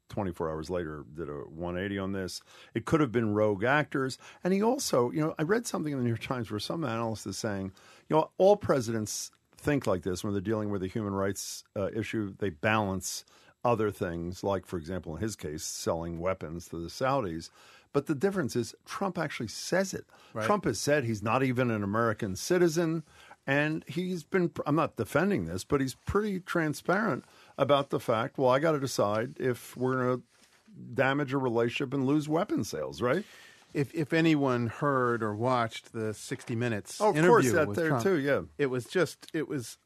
[0.10, 2.42] 24 hours later did a 180 on this.
[2.74, 4.18] It could have been rogue actors.
[4.44, 6.84] And he also, you know, I read something in the New York Times where some
[6.84, 7.72] analyst is saying,
[8.10, 11.90] you know, all presidents think like this when they're dealing with a human rights uh,
[11.94, 12.34] issue.
[12.38, 13.24] They balance
[13.64, 17.50] other things, like, for example, in his case, selling weapons to the Saudis.
[17.92, 20.06] But the difference is Trump actually says it.
[20.34, 20.46] Right.
[20.46, 23.04] Trump has said he's not even an American citizen.
[23.48, 27.26] And he's been, I'm not defending this, but he's pretty transparent
[27.58, 30.24] about the fact, well, I got to decide if we're going to
[30.94, 33.24] damage a relationship and lose weapon sales, right?
[33.74, 37.78] If if anyone heard or watched the 60 Minutes oh, of interview course, that with
[37.78, 39.78] there Trump, too, yeah, it was just it was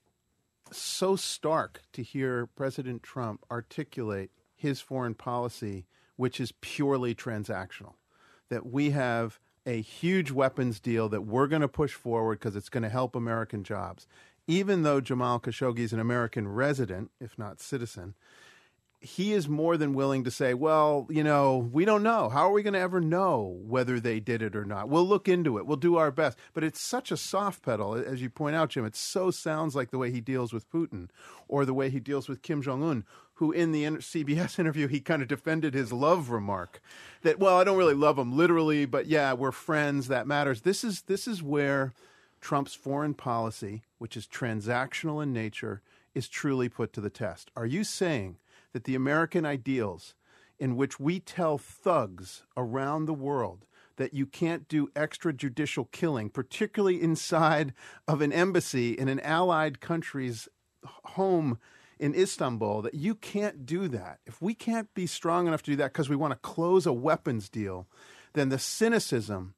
[0.71, 5.85] so stark to hear President Trump articulate his foreign policy,
[6.15, 7.93] which is purely transactional.
[8.49, 12.69] That we have a huge weapons deal that we're going to push forward because it's
[12.69, 14.07] going to help American jobs.
[14.45, 18.13] Even though Jamal Khashoggi is an American resident, if not citizen,
[19.03, 22.29] he is more than willing to say, well, you know, we don't know.
[22.29, 24.87] How are we going to ever know whether they did it or not?
[24.87, 25.65] We'll look into it.
[25.65, 26.37] We'll do our best.
[26.53, 28.85] But it's such a soft pedal, as you point out, Jim.
[28.85, 31.09] It so sounds like the way he deals with Putin
[31.49, 33.03] or the way he deals with Kim Jong un,
[33.35, 36.81] who in the CBS interview, he kind of defended his love remark
[37.21, 40.07] that, well, I don't really love him literally, but yeah, we're friends.
[40.07, 40.61] That matters.
[40.61, 41.93] This is, this is where
[42.41, 45.81] Trump's foreign policy, which is transactional in nature,
[46.13, 47.49] is truly put to the test.
[47.55, 48.37] Are you saying
[48.73, 50.13] that the American ideals
[50.59, 53.65] in which we tell thugs around the world
[53.97, 57.73] that you can't do extrajudicial killing, particularly inside
[58.07, 60.47] of an embassy in an allied country's
[60.83, 61.59] home
[62.03, 64.19] in Istanbul, that you can't do that.
[64.25, 66.91] If we can't be strong enough to do that because we want to close a
[66.91, 67.87] weapons deal,
[68.33, 69.53] then the cynicism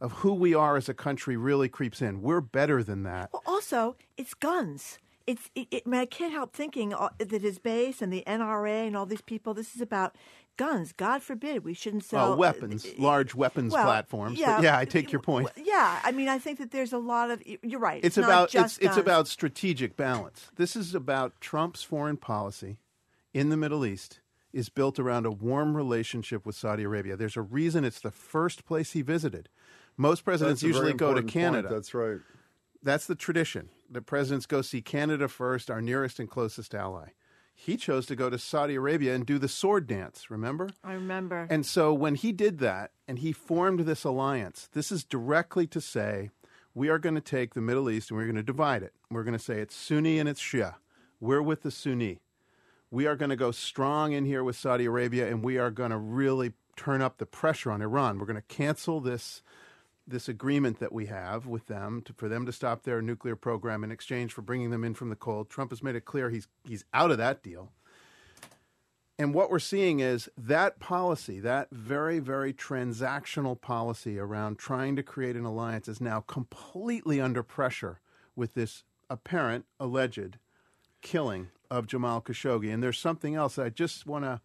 [0.00, 2.22] of who we are as a country really creeps in.
[2.22, 3.28] We're better than that.
[3.34, 4.98] Well, also, it's guns
[5.30, 8.24] it's it, it, I, mean, I can't help thinking uh, that his base and the
[8.26, 9.54] NRA and all these people.
[9.54, 10.16] This is about
[10.56, 10.92] guns.
[10.92, 14.38] God forbid we shouldn't sell well, weapons, uh, large weapons well, platforms.
[14.38, 15.48] Yeah, but yeah, I take your point.
[15.56, 17.42] Yeah, I mean, I think that there's a lot of.
[17.62, 18.04] You're right.
[18.04, 20.50] It's, it's about it's, it's about strategic balance.
[20.56, 22.78] This is about Trump's foreign policy
[23.32, 24.20] in the Middle East
[24.52, 27.16] is built around a warm relationship with Saudi Arabia.
[27.16, 29.48] There's a reason it's the first place he visited.
[29.96, 31.68] Most presidents usually go to Canada.
[31.68, 31.76] Point.
[31.76, 32.18] That's right.
[32.82, 33.68] That's the tradition.
[33.90, 37.10] The presidents go see Canada first, our nearest and closest ally.
[37.62, 40.70] He chose to go to Saudi Arabia and do the sword dance, remember?
[40.82, 41.46] I remember.
[41.50, 45.80] And so when he did that and he formed this alliance, this is directly to
[45.80, 46.30] say
[46.74, 48.94] we are going to take the Middle East and we're going to divide it.
[49.10, 50.76] We're going to say it's Sunni and it's Shia.
[51.20, 52.22] We're with the Sunni.
[52.90, 55.90] We are going to go strong in here with Saudi Arabia and we are going
[55.90, 58.18] to really turn up the pressure on Iran.
[58.18, 59.42] We're going to cancel this
[60.10, 63.82] this agreement that we have with them to, for them to stop their nuclear program
[63.84, 65.48] in exchange for bringing them in from the cold.
[65.48, 67.72] Trump has made it clear he's he's out of that deal.
[69.18, 75.02] And what we're seeing is that policy, that very, very transactional policy around trying to
[75.02, 78.00] create an alliance, is now completely under pressure
[78.34, 80.38] with this apparent, alleged
[81.02, 82.72] killing of Jamal Khashoggi.
[82.72, 84.40] And there's something else I just want to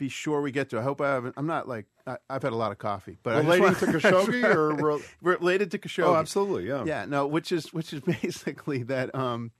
[0.00, 0.78] be sure we get to.
[0.78, 1.34] I hope I haven't.
[1.36, 4.74] I'm not like I, have had a lot of coffee, but related to Khashoggi or
[4.74, 6.06] re- related to Khashoggi?
[6.06, 7.04] Oh, absolutely, yeah, yeah.
[7.04, 9.14] No, which is which is basically that.
[9.14, 9.52] Um,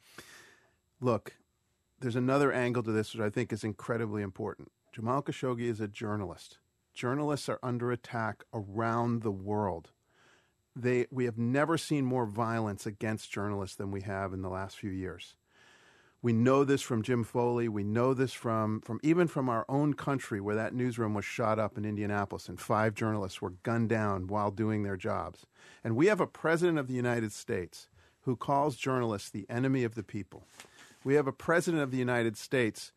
[0.98, 1.34] look,
[2.00, 4.72] there's another angle to this which I think is incredibly important.
[4.92, 6.58] Jamal Khashoggi is a journalist.
[6.94, 9.90] Journalists are under attack around the world.
[10.74, 14.76] They, we have never seen more violence against journalists than we have in the last
[14.76, 15.36] few years.
[16.22, 17.66] We know this from Jim Foley.
[17.66, 21.58] We know this from, from even from our own country, where that newsroom was shot
[21.58, 25.46] up in Indianapolis and five journalists were gunned down while doing their jobs.
[25.82, 27.88] And we have a president of the United States
[28.22, 30.44] who calls journalists the enemy of the people.
[31.04, 32.92] We have a president of the United States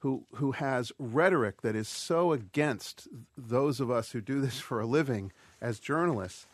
[0.00, 4.80] who who has rhetoric that is so against those of us who do this for
[4.80, 6.46] a living as journalists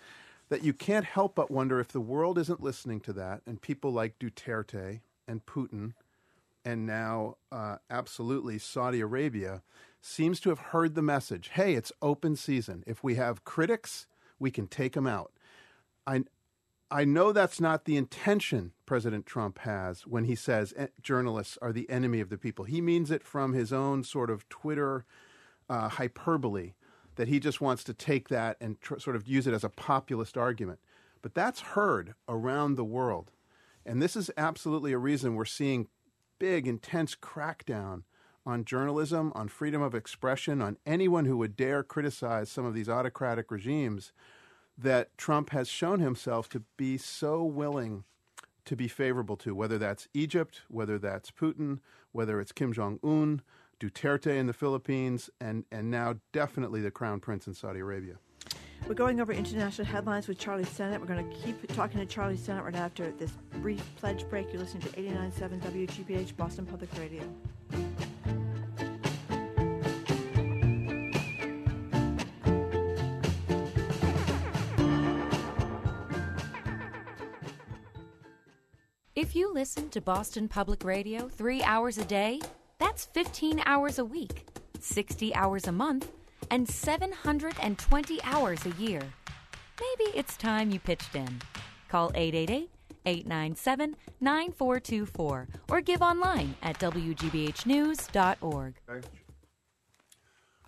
[0.48, 3.92] that you can't help but wonder if the world isn't listening to that and people
[3.92, 5.92] like Duterte and Putin
[6.64, 9.62] and now uh, absolutely Saudi Arabia
[10.00, 14.06] seems to have heard the message hey it's open season if we have critics
[14.38, 15.32] we can take them out
[16.06, 16.24] I,
[16.90, 21.72] I know that's not the intention President Trump has when he says eh, journalists are
[21.72, 22.66] the enemy of the people.
[22.66, 25.04] He means it from his own sort of Twitter
[25.68, 26.74] uh, hyperbole
[27.16, 29.68] that he just wants to take that and tr- sort of use it as a
[29.68, 30.78] populist argument.
[31.22, 33.32] But that's heard around the world.
[33.86, 35.88] And this is absolutely a reason we're seeing
[36.38, 38.02] big, intense crackdown
[38.46, 42.88] on journalism, on freedom of expression, on anyone who would dare criticize some of these
[42.88, 44.12] autocratic regimes
[44.76, 48.04] that Trump has shown himself to be so willing
[48.64, 51.80] to be favorable to, whether that's Egypt, whether that's Putin,
[52.12, 53.42] whether it's Kim Jong un,
[53.78, 58.14] Duterte in the Philippines, and, and now definitely the Crown Prince in Saudi Arabia.
[58.86, 61.00] We're going over international headlines with Charlie Sennott.
[61.00, 63.32] We're going to keep talking to Charlie Sennott right after this
[63.62, 64.52] brief pledge break.
[64.52, 67.22] You're listening to 89.7 WGBH Boston Public Radio.
[79.16, 82.40] If you listen to Boston Public Radio three hours a day,
[82.78, 84.46] that's 15 hours a week,
[84.80, 86.12] 60 hours a month,
[86.50, 89.00] and 720 hours a year.
[89.80, 91.40] Maybe it's time you pitched in.
[91.88, 92.70] Call 888
[93.06, 98.74] 897 9424 or give online at WGBHnews.org.
[98.88, 99.06] Okay.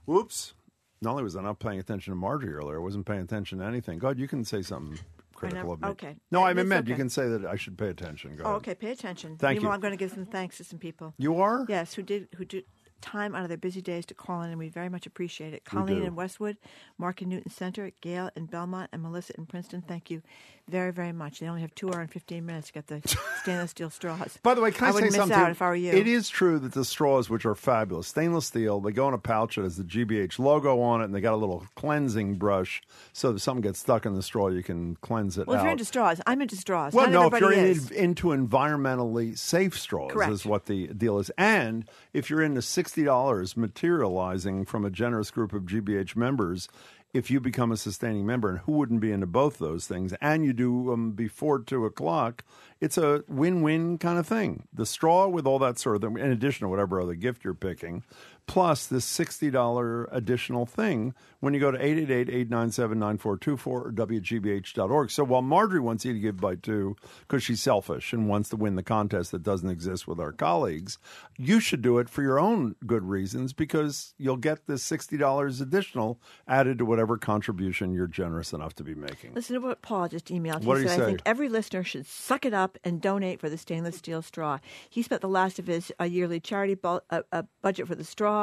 [0.05, 0.55] Whoops.
[1.03, 3.65] Not only was I not paying attention to Margery earlier, I wasn't paying attention to
[3.65, 3.99] anything.
[3.99, 4.99] God, you can say something
[5.35, 5.89] critical of me.
[5.89, 6.17] Okay.
[6.31, 6.91] No, I That's meant okay.
[6.91, 8.35] you can say that I should pay attention.
[8.37, 8.57] Go Oh, ahead.
[8.59, 8.75] okay.
[8.75, 9.37] Pay attention.
[9.37, 9.75] Thank Meanwhile, you.
[9.75, 11.12] I'm going to give some thanks to some people.
[11.19, 11.67] You are?
[11.69, 12.65] Yes, who did who did
[13.00, 15.64] time out of their busy days to call in, and we very much appreciate it.
[15.64, 16.56] Colleen in Westwood,
[16.98, 19.82] Mark in Newton Center, Gail in Belmont, and Melissa in Princeton.
[19.82, 20.22] Thank you
[20.68, 21.38] very, very much.
[21.40, 23.00] They only have two hour and fifteen minutes to get the
[23.42, 24.38] stainless steel straws.
[24.42, 25.37] By the way, can I, I would say miss something?
[25.38, 25.92] out if I were you.
[25.92, 29.18] It is true that the straws, which are fabulous, stainless steel, they go in a
[29.18, 32.83] pouch that has the GBH logo on it, and they got a little cleansing brush,
[33.12, 35.72] so if something gets stuck in the straw, you can cleanse it Well, if you're
[35.72, 36.92] into straws, I'm into straws.
[36.92, 40.33] well, Not no, if you're in, into environmentally safe straws, Correct.
[40.33, 41.31] is what the deal is.
[41.38, 46.68] And if you're into sixty dollars materializing from a generous group of GBH members,
[47.16, 50.44] if you become a sustaining member, and who wouldn't be into both those things, and
[50.44, 52.44] you do them before two o'clock,
[52.79, 54.68] it's a win-win kind of thing.
[54.72, 57.55] The straw with all that sort of thing, in addition to whatever other gift you're
[57.55, 58.02] picking,
[58.46, 65.11] plus this $60 additional thing when you go to 888-897-9424 or WGBH.org.
[65.11, 68.56] So while Margery wants you to give by two because she's selfish and wants to
[68.56, 70.98] win the contest that doesn't exist with our colleagues,
[71.37, 76.20] you should do it for your own good reasons because you'll get this $60 additional
[76.46, 79.35] added to whatever contribution you're generous enough to be making.
[79.35, 80.61] Listen to what Paul just emailed.
[80.61, 83.59] He What said, I think every listener should suck it up and donate for the
[83.59, 84.59] stainless steel straw.
[84.88, 88.05] He spent the last of his uh, yearly charity bu- uh, uh, budget for the
[88.05, 88.36] straw.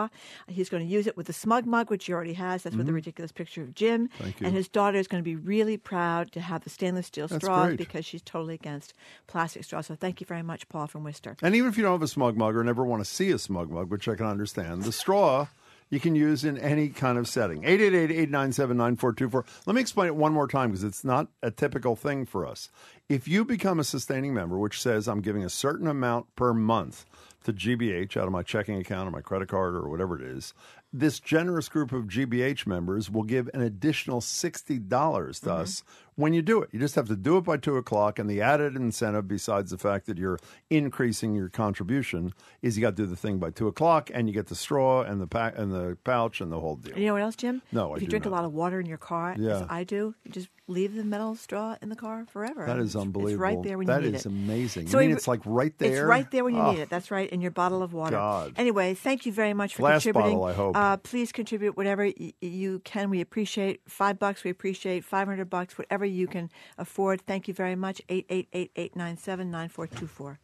[0.47, 2.63] He's going to use it with the smug mug, which he already has.
[2.63, 4.07] That's with the ridiculous picture of Jim.
[4.07, 4.23] Mm-hmm.
[4.23, 4.47] Thank you.
[4.47, 7.43] And his daughter is going to be really proud to have the stainless steel That's
[7.43, 7.77] straws great.
[7.77, 8.93] because she's totally against
[9.27, 9.87] plastic straws.
[9.87, 11.35] So thank you very much, Paul from Worcester.
[11.41, 13.39] And even if you don't have a smug mug or never want to see a
[13.39, 15.47] smug mug, which I can understand, the straw,
[15.89, 17.63] you can use in any kind of setting.
[17.63, 19.45] 888 897 9424.
[19.67, 22.69] Let me explain it one more time because it's not a typical thing for us.
[23.09, 27.05] If you become a sustaining member, which says I'm giving a certain amount per month
[27.43, 30.53] to GBH out of my checking account or my credit card or whatever it is,
[30.91, 35.49] this generous group of GBH members will give an additional $60 to mm-hmm.
[35.49, 35.83] us
[36.15, 36.69] when you do it.
[36.71, 39.77] You just have to do it by 2 o'clock, and the added incentive, besides the
[39.77, 40.39] fact that you're
[40.69, 44.33] increasing your contribution, is you got to do the thing by 2 o'clock, and you
[44.33, 46.93] get the straw and the, and the pouch and the whole deal.
[46.93, 47.61] And you know what else, Jim?
[47.71, 48.31] No, I if you do drink not.
[48.31, 49.57] a lot of water in your car, Yeah.
[49.61, 52.65] as I do, you just leave the metal straw in the car forever.
[52.65, 53.33] That is unbelievable.
[53.33, 54.29] It's right there when That you need is it.
[54.29, 54.87] amazing.
[54.87, 55.91] So you mean we- it's like right there?
[55.91, 56.89] It's right there when you Oh, need it.
[56.89, 58.15] That's right, in your bottle of water.
[58.15, 58.53] God.
[58.55, 60.37] Anyway, thank you very much for Glass contributing.
[60.39, 60.77] bottle, I hope.
[60.77, 63.09] Uh, please contribute whatever y- you can.
[63.09, 64.43] We appreciate five bucks.
[64.45, 65.77] We appreciate five hundred bucks.
[65.77, 67.21] Whatever you can afford.
[67.21, 68.01] Thank you very much.
[68.09, 70.39] 888 897 9424.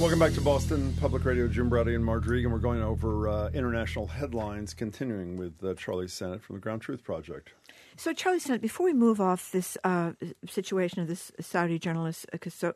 [0.00, 1.48] Welcome back to Boston Public Radio.
[1.48, 2.50] Jim Braude and Margery Eagan.
[2.50, 7.04] We're going over uh, international headlines, continuing with uh, Charlie Sennott from the Ground Truth
[7.04, 7.54] Project.
[7.96, 10.12] So, Charlie Sennott, before we move off this uh,
[10.46, 12.74] situation of this Saudi journalist uh, Khasho-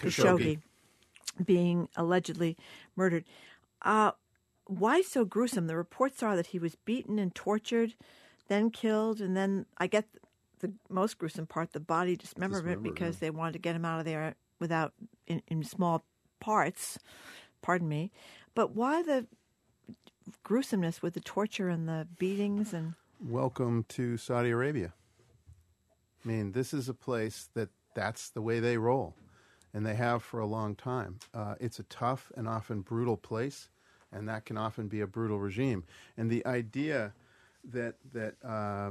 [0.00, 0.60] Khashoggi
[1.42, 2.56] being allegedly
[2.96, 3.24] murdered,
[3.82, 4.10] uh,
[4.70, 5.66] why so gruesome?
[5.66, 7.94] The reports are that he was beaten and tortured,
[8.48, 10.06] then killed, and then I get
[10.60, 13.20] the most gruesome part: the body dismemberment, because yeah.
[13.20, 14.92] they wanted to get him out of there without
[15.26, 16.04] in, in small
[16.38, 16.98] parts.
[17.62, 18.10] Pardon me,
[18.54, 19.26] but why the
[20.44, 24.94] gruesomeness with the torture and the beatings and Welcome to Saudi Arabia.
[26.24, 29.14] I mean, this is a place that that's the way they roll,
[29.74, 31.18] and they have for a long time.
[31.34, 33.68] Uh, it's a tough and often brutal place,
[34.12, 35.84] and that can often be a brutal regime.
[36.16, 37.12] And the idea
[37.72, 38.90] that that uh,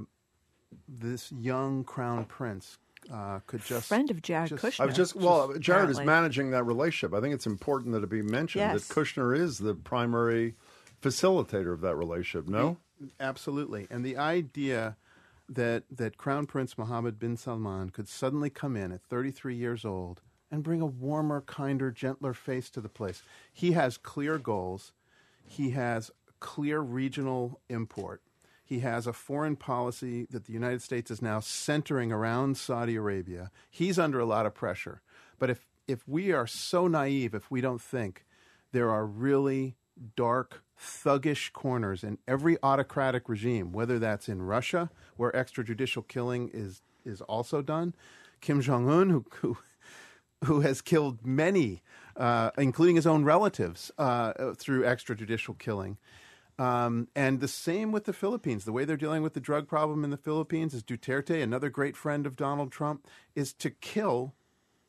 [0.88, 2.78] this young crown prince
[3.11, 4.80] uh, could just friend of Jared just- Kushner.
[4.82, 7.15] I was just well, Jared is managing that relationship.
[7.17, 8.88] I think it's important that it be mentioned Yes.
[8.88, 10.55] that Kushner is the primary
[11.01, 12.47] facilitator of that relationship.
[12.49, 12.78] No,
[13.20, 13.88] Absolutely.
[13.89, 14.97] And the idea
[15.47, 20.22] that that Crown Prince Mohammed bin Salman could suddenly come in at 33 years old
[20.51, 23.24] and bring a warmer, kinder, gentler face to the place.
[23.51, 24.91] He has clear goals.
[25.50, 28.22] He has clear regional import.
[28.64, 33.50] He has a foreign policy that the United States is now centering around Saudi Arabia.
[33.70, 35.02] He's under a lot of pressure.
[35.39, 38.26] But if if we are so naive if we don't think
[38.72, 39.76] there are really
[40.16, 46.84] dark, thuggish corners in every autocratic regime, whether that's in Russia, where extrajudicial killing is
[47.04, 47.95] is also done,
[48.39, 49.58] Kim Jong Un, who, who
[50.43, 51.82] who has killed many,
[52.16, 55.97] uh, including his own relatives, uh, through extrajudicial killing.
[56.57, 58.66] Um, and the same with the Philippines.
[58.66, 61.95] The way they're dealing with the drug problem in the Philippines is Duterte, another great
[61.95, 64.36] friend of Donald Trump, is to kill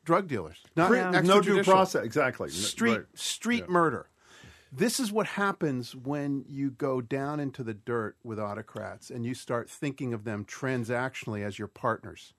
[0.03, 0.61] drug dealers.
[0.75, 2.03] Not Free- no due process.
[2.03, 2.49] Exactly.
[2.49, 3.05] Street Right.
[3.13, 4.09] street murder.
[4.73, 9.33] This is what happens when you go down into the dirt with autocrats and you
[9.33, 12.33] start thinking of them transactionally as your partners.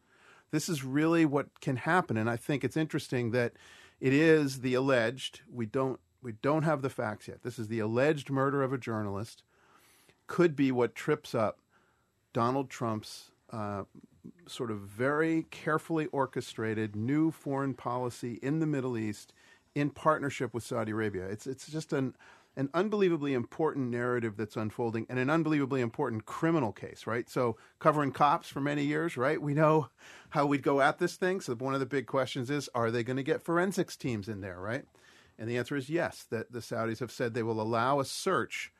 [0.50, 3.52] This is really what can happen, and I think it's interesting that
[4.02, 5.42] it is the alleged.
[5.48, 7.42] We don't we don't have the facts yet.
[7.42, 9.44] This is the alleged murder of a journalist.
[10.26, 11.60] Could be what trips up
[12.32, 13.84] Donald Trump's uh,
[14.46, 19.32] sort of very carefully orchestrated new foreign policy in the Middle East
[19.74, 21.26] in partnership with Saudi Arabia.
[21.26, 22.16] It's it's just an
[22.56, 27.28] an unbelievably important narrative that's unfolding and an unbelievably important criminal case, right?
[27.28, 29.40] So covering cops for many years, right?
[29.40, 29.88] We know
[30.30, 31.40] how we'd go at this thing.
[31.40, 34.40] So one of the big questions is are they going to get forensics teams in
[34.40, 34.84] there, right?
[35.38, 38.70] And the answer is yes, that the Saudis have said they will allow a search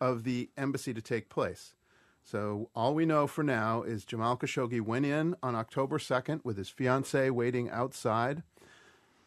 [0.00, 1.74] of the embassy to take place.
[2.22, 6.58] So all we know for now is Jamal Khashoggi went in on October 2nd with
[6.58, 8.42] his fiancee waiting outside,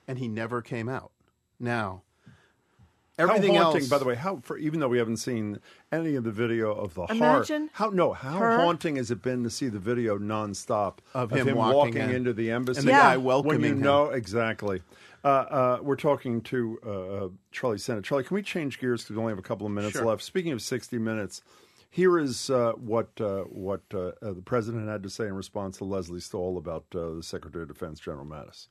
[0.08, 1.12] and he never came out.
[1.60, 2.04] Now,
[3.20, 3.90] everything how haunting, else.
[3.90, 5.60] by the way, how for even though we haven't seen
[5.92, 9.22] any of the video of the Imagine horror, how no, how her- haunting has it
[9.22, 12.10] been to see the video nonstop Of him walking walking in.
[12.12, 13.00] into the embassy And the Yeah.
[13.02, 13.82] guy when welcoming you him.
[13.82, 14.82] know exactly.
[15.24, 16.90] Uh, uh, we're talking to uh,
[17.26, 18.04] uh, Charlie Sennott.
[18.04, 20.06] Charlie, can we change gears because we only have a couple of minutes Sure.
[20.06, 20.22] left?
[20.24, 21.42] Speaking of sixty minutes.
[21.92, 25.80] Here is uh, what uh, what uh, uh, the president had to say in response
[25.80, 28.68] to Lesley Stahl about uh, the Secretary of Defense, General Mattis.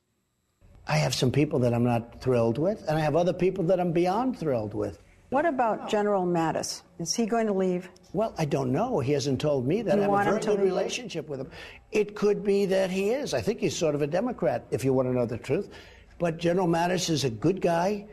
[0.89, 3.79] I have some people that I'm not thrilled with, and I have other people that
[3.79, 4.99] I'm beyond thrilled with.
[5.29, 6.81] What about General Mattis?
[6.97, 7.87] Is he going to leave?
[8.13, 8.99] Well, I don't know.
[8.99, 9.93] He hasn't told me that.
[9.95, 10.65] You I have want a very to good leave?
[10.67, 11.51] relationship with him.
[11.91, 13.35] It could be that he is.
[13.35, 15.69] I think he's sort of a Democrat, if you want to know the truth.
[16.17, 18.07] But General Mattis is a good guy.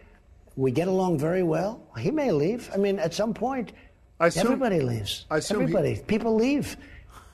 [0.57, 1.81] We get along very well.
[1.99, 2.71] He may leave.
[2.75, 3.73] I mean, at some point,
[4.21, 5.25] I assume- everybody leaves.
[5.31, 6.03] I assume he- everybody.
[6.07, 6.77] People leave.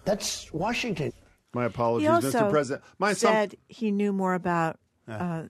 [0.05, 1.13] That's Washington.
[1.53, 2.51] My apologies, also Mr.
[2.51, 2.85] President.
[3.01, 4.79] My assump- said he knew more about
[5.09, 5.43] uh,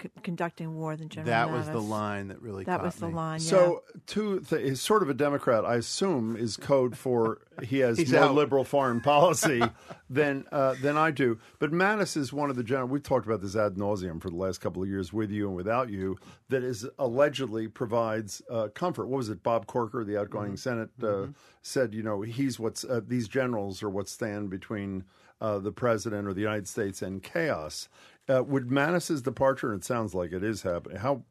[0.00, 3.08] c- conducting war than General That was the line that really That caught was the
[3.08, 3.14] me.
[3.14, 3.40] line.
[3.40, 3.46] Yeah.
[3.48, 7.96] So, two th- he's sort of a Democrat, I assume, is code for he has
[7.98, 8.34] He's more out.
[8.34, 9.62] liberal foreign policy
[10.10, 11.38] than uh, than I do.
[11.58, 12.88] But Mattis is one of the general.
[12.88, 15.56] We've talked about this ad nauseum for the last couple of years, with you and
[15.56, 16.18] without you.
[16.50, 19.06] That is allegedly provides uh, comfort.
[19.08, 19.42] What was it?
[19.42, 21.26] Bob Corker, the outgoing Senate, uh,
[21.62, 25.04] said, you know, he's what's uh, these generals are what stand between
[25.40, 27.88] uh, the president or the United States and chaos.
[28.28, 30.98] Uh, would Mattis's departure, and it sounds like it is happening.
[30.98, 31.22] How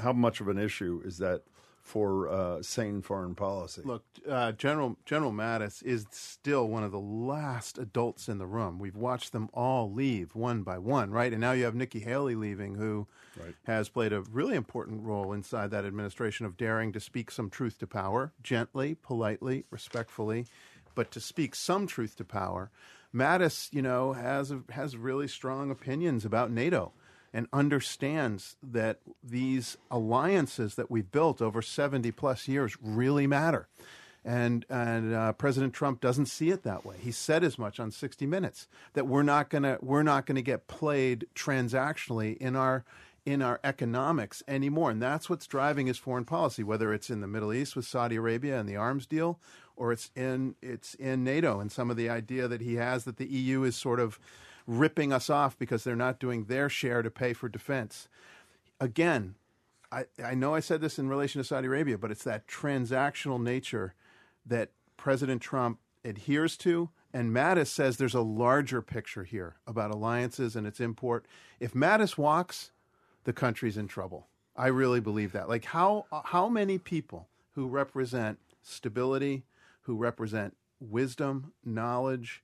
[0.00, 1.42] how much of an issue is that
[1.82, 3.82] for uh, sane foreign policy?
[3.84, 8.78] Look, uh, General General Mattis is still one of the last adults in the room.
[8.78, 11.32] We've watched them all leave one by one, right?
[11.32, 13.08] And now you have Nikki Haley leaving, who
[13.64, 17.78] has played a really important role inside that administration of daring to speak some truth
[17.78, 20.46] to power, gently, politely, respectfully,
[20.94, 22.70] but to speak some truth to power.
[23.14, 26.92] Mattis, you know, has a, has really strong opinions about NATO
[27.32, 33.68] and understands that these alliances that we've built over 70 plus years really matter.
[34.24, 36.96] And, and uh, President Trump doesn't see it that way.
[37.00, 40.66] He said as much on 60 Minutes that we're not gonna we're not gonna get
[40.66, 42.84] played transactionally in our
[43.24, 46.62] in our economics anymore, and that's what's driving his foreign policy.
[46.62, 49.38] Whether it's in the Middle East with Saudi Arabia and the arms deal,
[49.80, 53.16] or it's in it's in NATO and some of the idea that he has that
[53.16, 54.20] the EU is sort of
[54.66, 58.06] ripping us off because they're not doing their share to pay for defense.
[58.78, 59.36] Again,
[59.90, 63.42] I, I know I said this in relation to Saudi Arabia, but it's that transactional
[63.42, 63.94] nature
[64.44, 66.90] that President Trump adheres to.
[67.12, 71.24] And Mattis says there's a larger picture here about alliances and its import.
[71.58, 72.70] If Mattis walks,
[73.24, 74.28] the country's in trouble.
[74.54, 75.48] I really believe that.
[75.48, 79.44] Like how how many people who represent stability,
[79.82, 82.42] who represent wisdom, knowledge,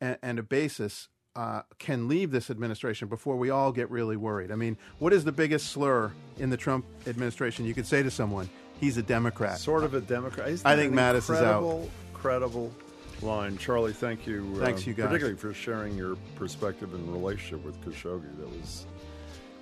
[0.00, 4.52] and, and a basis uh, can leave this administration before we all get really worried.
[4.52, 7.64] I mean, what is the biggest slur in the Trump administration?
[7.64, 8.48] You could say to someone,
[8.80, 10.48] "He's a Democrat." Sort of a Democrat.
[10.48, 11.88] Isn't I think Mattis is out.
[12.12, 12.72] Credible
[13.22, 13.92] line, Charlie.
[13.92, 14.54] Thank you.
[14.56, 15.06] uh, Thanks, you guys.
[15.06, 18.38] particularly for sharing your perspective and relationship with Khashoggi.
[18.38, 18.86] That was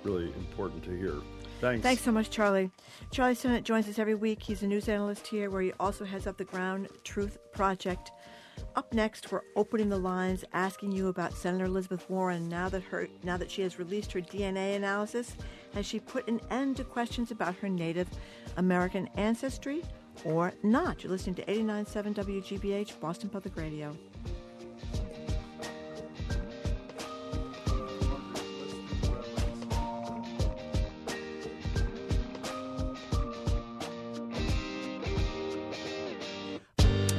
[0.03, 1.15] really important to hear.
[1.63, 1.81] Thanks.
[1.81, 2.69] Thanks so much, Charlie.
[3.09, 4.43] Charlie Sennott joins us every week.
[4.43, 8.11] He's a news analyst here, where he also heads up the Ground Truth Project.
[8.75, 12.49] Up next, we're opening the lines, asking you about Senator Elizabeth Warren.
[12.49, 15.37] Now that her, now that she has released her DNA analysis,
[15.73, 18.09] has she put an end to questions about her Native
[18.57, 19.83] American ancestry,
[20.25, 21.01] or not?
[21.01, 23.95] You're listening to 89.7 WGBH, Boston Public Radio.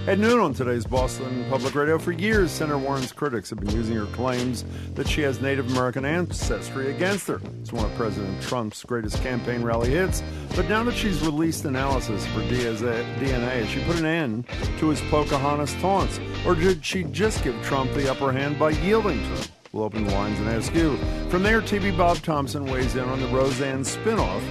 [0.07, 3.97] At noon on today's Boston Public Radio, for years, Senator Warren's critics have been using
[3.97, 4.63] her claims
[4.97, 7.41] that she has Native American ancestry against her.
[7.63, 10.23] It's one of President Trump's greatest campaign rally hits.
[10.55, 14.47] But now that she's released analysis for DNA, she put an end
[14.79, 16.21] to his Pocahontas taunts?
[16.47, 19.49] Or did she just give Trump the upper hand by yielding to him?
[19.73, 20.99] We'll open the lines and ask you.
[21.31, 24.43] From there, TV Bob Thompson weighs in on the Roseanne spinoff,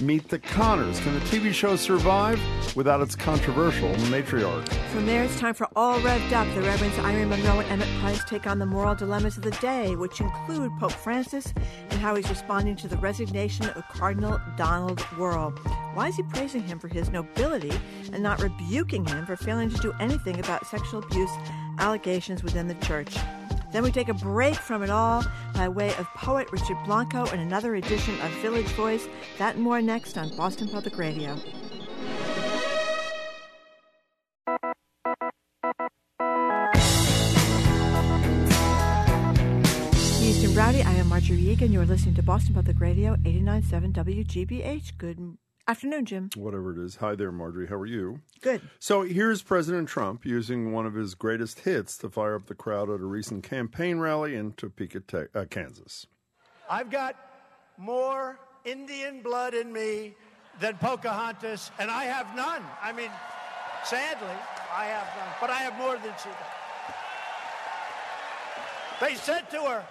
[0.00, 0.98] Meet the Connors.
[1.00, 2.40] Can the TV show survive
[2.74, 4.68] without its controversial matriarch?
[4.90, 6.46] From there, it's time for All Revved Up.
[6.54, 9.94] The Reverends Irene Monroe and Emmett Price take on the moral dilemmas of the day,
[9.96, 11.52] which include Pope Francis
[11.90, 15.56] and how he's responding to the resignation of Cardinal Donald Wuerl.
[15.94, 17.72] Why is he praising him for his nobility
[18.12, 21.30] and not rebuking him for failing to do anything about sexual abuse
[21.78, 23.14] allegations within the church?
[23.72, 27.40] Then we take a break from it all by way of poet Richard Blanco and
[27.40, 29.08] another edition of Village Voice.
[29.38, 31.36] That and more next on Boston Public Radio.
[40.20, 41.72] Houston Rowdy, I am Margery Eagan.
[41.72, 44.98] You're listening to Boston Public Radio, 89.7 WGBH.
[44.98, 46.30] Good afternoon, Jim.
[46.36, 46.96] Whatever it is.
[46.96, 47.68] Hi there, Margery.
[47.68, 48.20] How are you?
[48.40, 48.62] Good.
[48.78, 52.90] So here's President Trump using one of his greatest hits to fire up the crowd
[52.90, 56.06] at a recent campaign rally in Topeka, Te- uh, Kansas.
[56.68, 57.16] I've got
[57.78, 60.14] more Indian blood in me
[60.60, 62.62] than Pocahontas, and I have none.
[62.82, 63.10] I mean,
[63.84, 64.28] sadly,
[64.76, 66.36] I have none, but I have more than she does.
[69.00, 69.84] They said to her,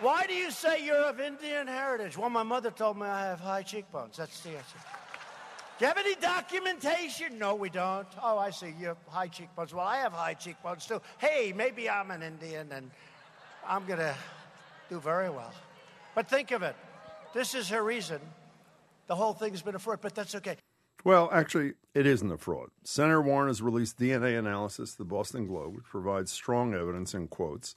[0.00, 2.18] Why do you say you're of Indian heritage?
[2.18, 4.16] Well, my mother told me I have high cheekbones.
[4.16, 4.78] That's the answer.
[5.78, 7.38] Do you have any documentation?
[7.38, 8.06] No, we don't.
[8.22, 8.74] Oh, I see.
[8.78, 9.74] You have high cheekbones.
[9.74, 11.00] Well, I have high cheekbones too.
[11.18, 12.90] Hey, maybe I'm an Indian and
[13.66, 14.14] I'm going to
[14.88, 15.52] do very well.
[16.14, 16.76] But think of it.
[17.32, 18.20] This is her reason.
[19.06, 20.56] The whole thing's been a fraud, but that's okay.
[21.02, 22.70] Well, actually, it isn't a fraud.
[22.84, 27.28] Senator Warren has released DNA analysis to the Boston Globe, which provides strong evidence in
[27.28, 27.74] quotes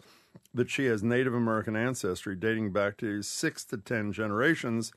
[0.58, 4.92] that she has Native American ancestry dating back to six to ten generations.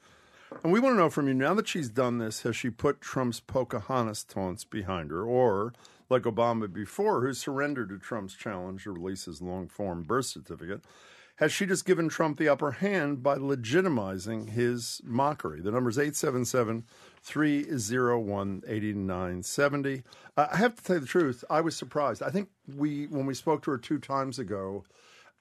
[0.65, 3.01] And we want to know from you now that she's done this, has she put
[3.01, 5.23] Trump's Pocahontas taunts behind her?
[5.23, 5.73] Or,
[6.09, 10.83] like Obama before, who surrendered to Trump's challenge to release his long form birth certificate,
[11.37, 15.63] has she just given Trump the upper hand by legitimizing his mockery?
[15.63, 16.85] The number is 877
[17.23, 20.03] 301 8970.
[20.37, 22.23] Uh, I have to tell you the truth, I was surprised.
[22.23, 24.85] I think we, when we spoke to her two times ago,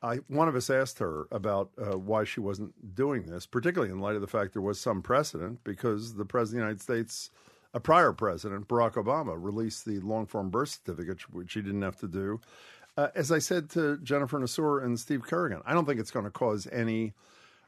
[0.01, 3.99] I, one of us asked her about uh, why she wasn't doing this, particularly in
[3.99, 7.31] light of the fact there was some precedent because the President of the United States,
[7.73, 11.97] a prior president, Barack Obama, released the long form birth certificate, which he didn't have
[11.97, 12.39] to do.
[12.97, 16.25] Uh, as I said to Jennifer Nassour and Steve Kerrigan, I don't think it's going
[16.25, 17.13] to cause any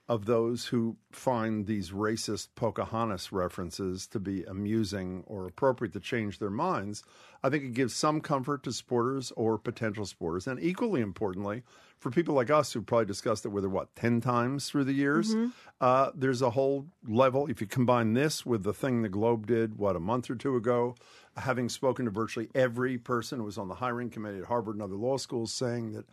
[0.09, 6.39] of those who find these racist Pocahontas references to be amusing or appropriate to change
[6.39, 7.03] their minds.
[7.43, 10.47] I think it gives some comfort to supporters or potential supporters.
[10.47, 11.63] And equally importantly,
[12.01, 14.93] for people like us who probably discussed it with her, what, 10 times through the
[14.93, 15.49] years, Mm-hmm.
[15.79, 17.47] uh, there's a whole level.
[17.47, 20.55] If you combine this with the thing the Globe did, what, a month or two
[20.55, 20.95] ago,
[21.37, 24.81] having spoken to virtually every person who was on the hiring committee at Harvard and
[24.81, 26.05] other law schools saying that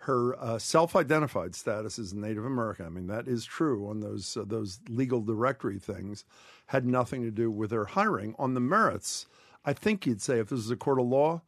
[0.00, 2.84] her uh, self-identified status as Native American.
[2.84, 6.24] I mean, that is true on those uh, those legal directory things.
[6.66, 9.26] Had nothing to do with her hiring on the merits.
[9.64, 11.40] I think you'd say if this is a court of law,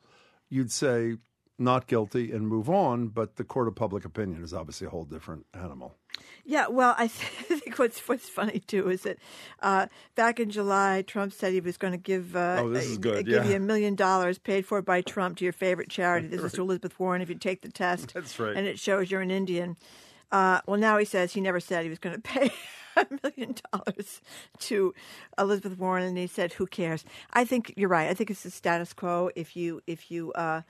[0.49, 1.17] you'd say
[1.59, 3.09] not guilty and move on.
[3.09, 5.97] But the court of public opinion is obviously a whole different animal.
[6.45, 9.19] Yeah, well, I think what's what's funny too is that
[9.61, 12.99] uh, back in July, Trump said he was going to give uh, Oh, this is
[12.99, 13.51] good, give yeah.
[13.51, 16.29] you a million dollars paid for by Trump to your favorite charity.
[16.29, 18.15] This is to Elizabeth Warren if you take the test.
[18.15, 18.57] That's right.
[18.57, 19.77] And it shows you're an Indian.
[20.33, 22.51] Uh, well, now he says he never said he was going to pay
[22.97, 24.21] a million dollars
[24.59, 24.93] to
[25.39, 28.09] Elizabeth Warren, and he said, "Who cares?" I think you're right.
[28.09, 29.31] I think it's the status quo.
[29.37, 30.63] If you if you uh,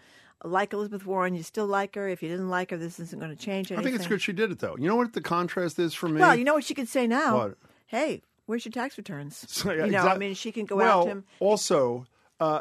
[0.45, 2.09] like Elizabeth Warren, you still like her.
[2.09, 3.79] If you didn't like her, this isn't going to change anything.
[3.79, 4.77] I think it's good she did it though.
[4.79, 6.21] You know what the contrast is for me?
[6.21, 7.37] Well, you know what she could say now?
[7.37, 7.59] What?
[7.87, 9.45] Hey, where's your tax returns?
[9.49, 11.25] So, yeah, you know, I mean, she can go well, out to him.
[11.41, 12.07] Also,
[12.39, 12.61] uh,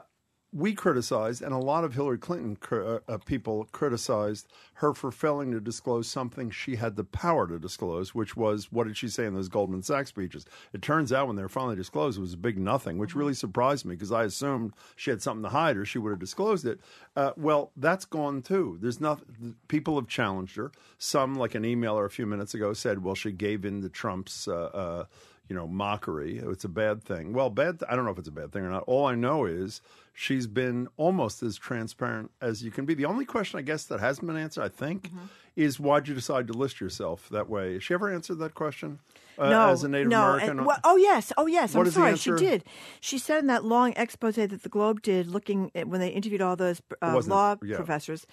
[0.54, 5.12] we criticized, and a lot of Hillary Clinton cri- uh, uh, people criticized her for
[5.12, 9.10] failing to disclose something she had the power to disclose, which was what did she
[9.10, 10.46] say in those Goldman Sachs speeches?
[10.72, 13.34] It turns out when they were finally disclosed, it was a big nothing, which really
[13.34, 16.66] surprised me because I assumed she had something to hide or she would have disclosed
[16.66, 16.80] it.
[17.16, 18.78] Uh, well, that's gone too.
[18.82, 19.56] There's nothing.
[19.68, 20.72] People have challenged her.
[20.98, 24.48] Some, like an emailer a few minutes ago, said, "Well, she gave in to Trump's."
[24.48, 25.06] Uh, uh,
[25.50, 26.40] you know, mockery.
[26.40, 27.32] It's a bad thing.
[27.34, 27.82] Well, bad.
[27.88, 28.84] I don't know if it's a bad thing or not.
[28.86, 29.82] All I know is
[30.20, 32.96] she's been almost as transparent as you can be.
[32.96, 35.26] The only question, I guess, that hasn't been answered, I think, Mm-hmm.
[35.56, 37.74] is why'd you decide to list yourself that way?
[37.74, 38.98] Has she ever answered that question?
[39.38, 40.24] Uh, no, as a Native no.
[40.24, 40.58] American.
[40.58, 41.76] And, well, oh yes, oh yes.
[41.76, 42.64] What I'm sorry, she did.
[43.00, 46.42] She said in that long expose that the Globe did, looking at when they interviewed
[46.42, 47.76] all those uh, law yeah.
[47.76, 48.26] professors.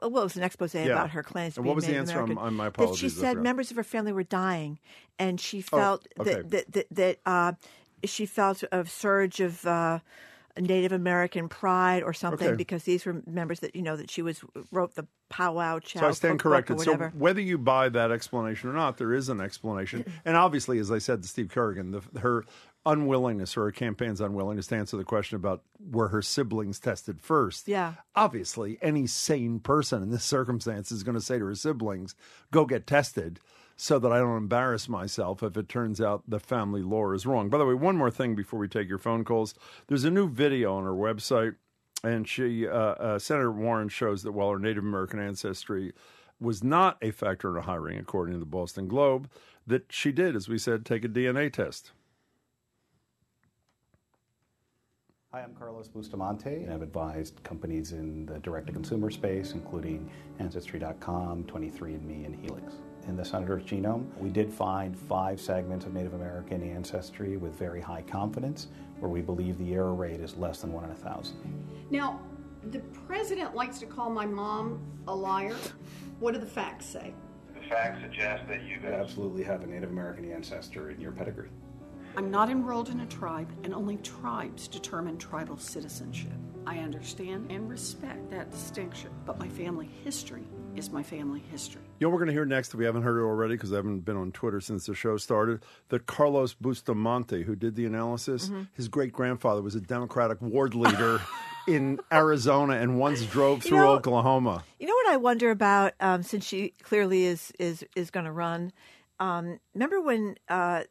[0.00, 1.54] Well, it was an expose about her claims.
[1.54, 2.18] to And what was the answer?
[2.20, 4.78] I'm- American, I'm- my That she said members of her family were dying,
[5.18, 6.34] and she felt Oh, okay.
[6.34, 7.52] that that that, that uh,
[8.04, 9.66] she felt a surge of.
[9.66, 9.98] Uh,
[10.58, 12.56] Native American pride or something Okay.
[12.56, 14.40] because these were members that you know that she was
[14.70, 16.80] wrote the powwow chow So I stand corrected.
[16.80, 20.04] So whether you buy that explanation or not, there is an explanation.
[20.24, 22.44] And obviously, as I said to Steve Kerrigan, the, her
[22.84, 27.68] unwillingness or her campaign's unwillingness to answer the question about were her siblings tested first.
[27.68, 27.94] Yeah.
[28.14, 32.14] Obviously, any sane person in this circumstance is going to say to her siblings,
[32.50, 33.40] "Go get tested."
[33.82, 37.48] So that I don't embarrass myself if it turns out the family lore is wrong.
[37.48, 39.54] By the way, one more thing before we take your phone calls.
[39.88, 41.56] There's a new video on her website
[42.04, 45.94] and she uh, uh, Senator Warren shows that while her Native American ancestry
[46.40, 49.28] was not a factor in her hiring, according to the Boston Globe,
[49.66, 51.90] that she did, as we said, take a DNA test.
[55.32, 60.08] Hi, I'm Carlos Bustamante, and I've advised companies in the direct-to-consumer space, including
[60.38, 62.74] Ancestry.com, 23andMe, and Helix.
[63.08, 67.80] In the Senator's genome, we did find five segments of Native American ancestry with very
[67.80, 68.68] high confidence,
[69.00, 71.36] where we believe the error rate is less than one in a thousand.
[71.90, 72.20] Now,
[72.70, 75.56] the president likes to call my mom a liar.
[76.20, 77.12] What do the facts say?
[77.54, 81.48] The facts suggest that you absolutely have a Native American ancestor in your pedigree.
[82.16, 86.32] I'm not enrolled in a tribe, and only tribes determine tribal citizenship.
[86.66, 90.44] I understand and respect that distinction, but my family history
[90.76, 91.82] is my family history.
[91.98, 93.76] You know, we're going to hear next, if we haven't heard it already, because I
[93.76, 98.48] haven't been on Twitter since the show started, that Carlos Bustamante, who did the analysis,
[98.48, 98.62] Mm-hmm.
[98.74, 101.20] his great grandfather was a Democratic ward leader
[101.68, 104.64] in Arizona and once drove You through know- Oklahoma.
[104.78, 108.32] You know what I wonder about, um, since she clearly is is is going to
[108.32, 108.72] run.
[109.20, 110.82] Um, remember when uh,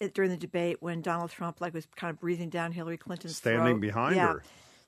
[0.00, 3.36] it, during the debate when Donald Trump like was kind of breathing down Hillary Clinton's
[3.36, 3.80] Standing throat?
[3.80, 4.28] behind yeah.
[4.32, 4.42] her.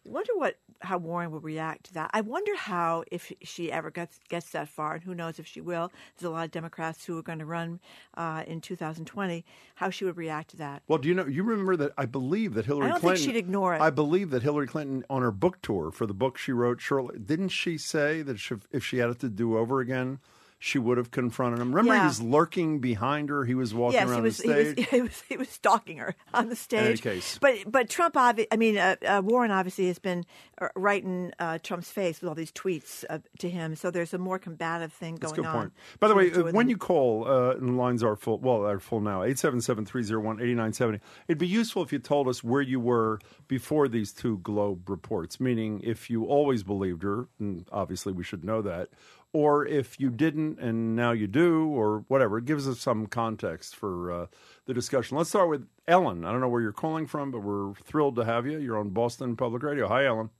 [0.09, 2.11] I wonder what how Warren will react to that.
[2.15, 5.61] I wonder how if she ever gets gets that far, and who knows if she
[5.61, 5.93] will.
[6.17, 7.81] There's a lot of Democrats who are going to run
[8.15, 9.45] uh, in 2020.
[9.75, 10.83] How she would react to that.
[10.89, 11.27] Well, do you know?
[11.27, 11.93] You remember that?
[11.99, 13.25] I believe that Hillary I don't Clinton.
[13.25, 13.81] think she'd ignore it.
[13.83, 17.19] I believe that Hillary Clinton, on her book tour for the book she wrote, shortly,
[17.19, 18.39] didn't she say that
[18.73, 20.21] if she had it to do over again,
[20.59, 21.69] she would have confronted him?
[21.75, 22.01] Remember, Yeah.
[22.03, 23.45] he was lurking behind her.
[23.45, 24.73] He was walking yes, around was, the he was.
[24.73, 24.89] stage.
[24.91, 25.23] He was.
[25.29, 26.87] He was stalking her on the stage.
[26.87, 27.39] any case.
[27.41, 30.25] but but Trump, obvi- I mean, uh, uh, Warren obviously has been
[30.61, 33.77] uh, right in uh, Trump's face with all these tweets uh, to him.
[33.77, 35.63] So there's a more combative thing That's going a good on.
[35.63, 35.73] point.
[36.01, 36.55] By the way, uh, them.
[36.55, 41.39] when you call, uh, and the lines are full, well, they're full now, 877-301-8970, it'd
[41.39, 45.81] be useful if you told us where you were before these two Globe reports, meaning
[45.85, 48.89] if you always believed her, and obviously we should know that,
[49.33, 52.39] or if you didn't and now you do, or whatever.
[52.39, 54.26] It gives us some context for uh,
[54.66, 55.16] the discussion.
[55.16, 56.24] Let's start with Ellen.
[56.24, 58.59] I don't know where you're calling from, but we're thrilled to have you.
[58.59, 59.87] You're on Boston Public Radio.
[59.89, 60.31] Hi, Ellen.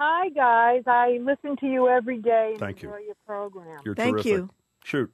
[0.00, 0.84] Hi, guys.
[0.86, 2.88] I listen to you every day and Thank you.
[2.88, 3.66] enjoy your program.
[3.84, 4.50] Thank You're terrific.
[4.84, 5.12] Shoot.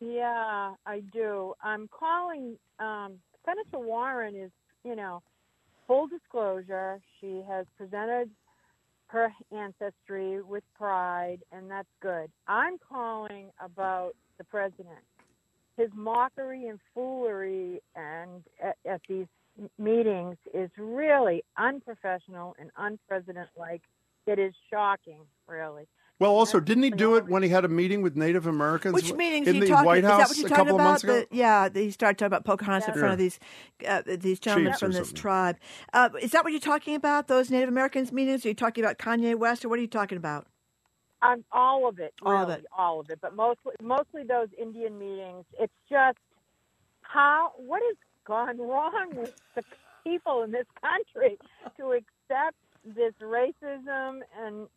[0.00, 1.54] Yeah, I do.
[1.62, 2.56] I'm calling.
[2.78, 4.50] Um, Senator Warren is,
[4.84, 5.22] you know,
[5.86, 7.00] full disclosure.
[7.20, 8.30] She has presented
[9.12, 12.30] her ancestry with pride, and that's good.
[12.48, 15.04] I'm calling about the president.
[15.76, 19.26] His mockery and foolery and at, at these
[19.78, 23.82] meetings is really unprofessional and unpresident-like.
[24.26, 25.86] It is shocking, really.
[26.22, 28.94] Well, also, didn't he do it when he had a meeting with Native Americans?
[28.94, 29.84] Which meetings in the talking?
[29.86, 30.84] White House that what you're a couple about?
[30.84, 31.18] of months ago?
[31.18, 33.40] The- yeah, he started talking about Pocahontas in front of these
[33.88, 35.56] uh, these gentlemen Chiefs from this tribe.
[35.92, 37.26] Uh, is that what you're talking about?
[37.26, 38.44] Those Native Americans meetings?
[38.44, 40.46] Are you talking about Kanye West, or what are you talking about?
[41.22, 42.66] Um, all of it, All of really, it.
[42.78, 45.44] all of it, but mostly, mostly those Indian meetings.
[45.58, 46.18] It's just
[47.00, 49.64] how what has gone wrong with the
[50.04, 51.36] people in this country
[51.78, 54.68] to accept this racism and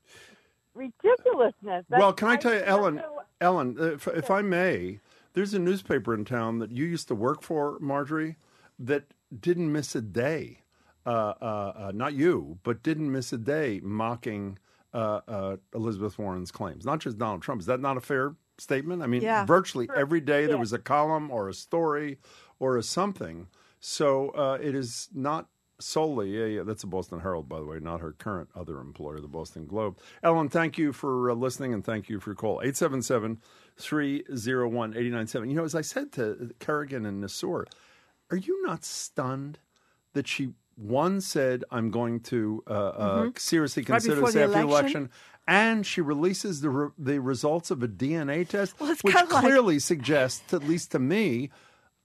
[0.76, 1.86] ridiculousness.
[1.90, 2.96] Well, can I tell you, Ellen?
[2.96, 5.00] know- Ellen, if, if I may,
[5.34, 8.38] there's a newspaper in town that you used to work for, Marjorie,
[8.80, 9.06] that
[9.38, 10.62] didn't miss a day.
[11.06, 14.58] Uh, uh, uh, not you, but didn't miss a day mocking
[14.94, 16.84] uh, uh, Elizabeth Warren's claims.
[16.86, 17.60] Not just Donald Trump.
[17.62, 19.04] Is that not a fair statement?
[19.04, 19.46] I mean, Yeah.
[19.46, 19.96] virtually Sure.
[19.98, 22.18] every day there was a column or a story
[22.58, 23.48] or a something.
[23.80, 25.48] So uh, it is not
[25.80, 26.30] solely.
[26.38, 29.28] Yeah, yeah, that's the Boston Herald, by the way, not her current other employer, the
[29.28, 29.98] Boston Globe.
[30.24, 32.62] Ellen, thank you for uh, listening and thank you for your call.
[32.62, 33.40] 877
[33.78, 35.50] 301 897.
[35.50, 37.66] You know, as I said to Kerrigan and Nassour,
[38.32, 39.60] are you not stunned
[40.14, 43.40] that she, one, said, I'm going to uh, uh, Mhm.
[43.40, 45.10] seriously consider before this after the election?
[45.48, 49.44] And she releases the re- the results of a DNA test, Well, which kinda like-
[49.44, 51.52] clearly suggests, at least to me,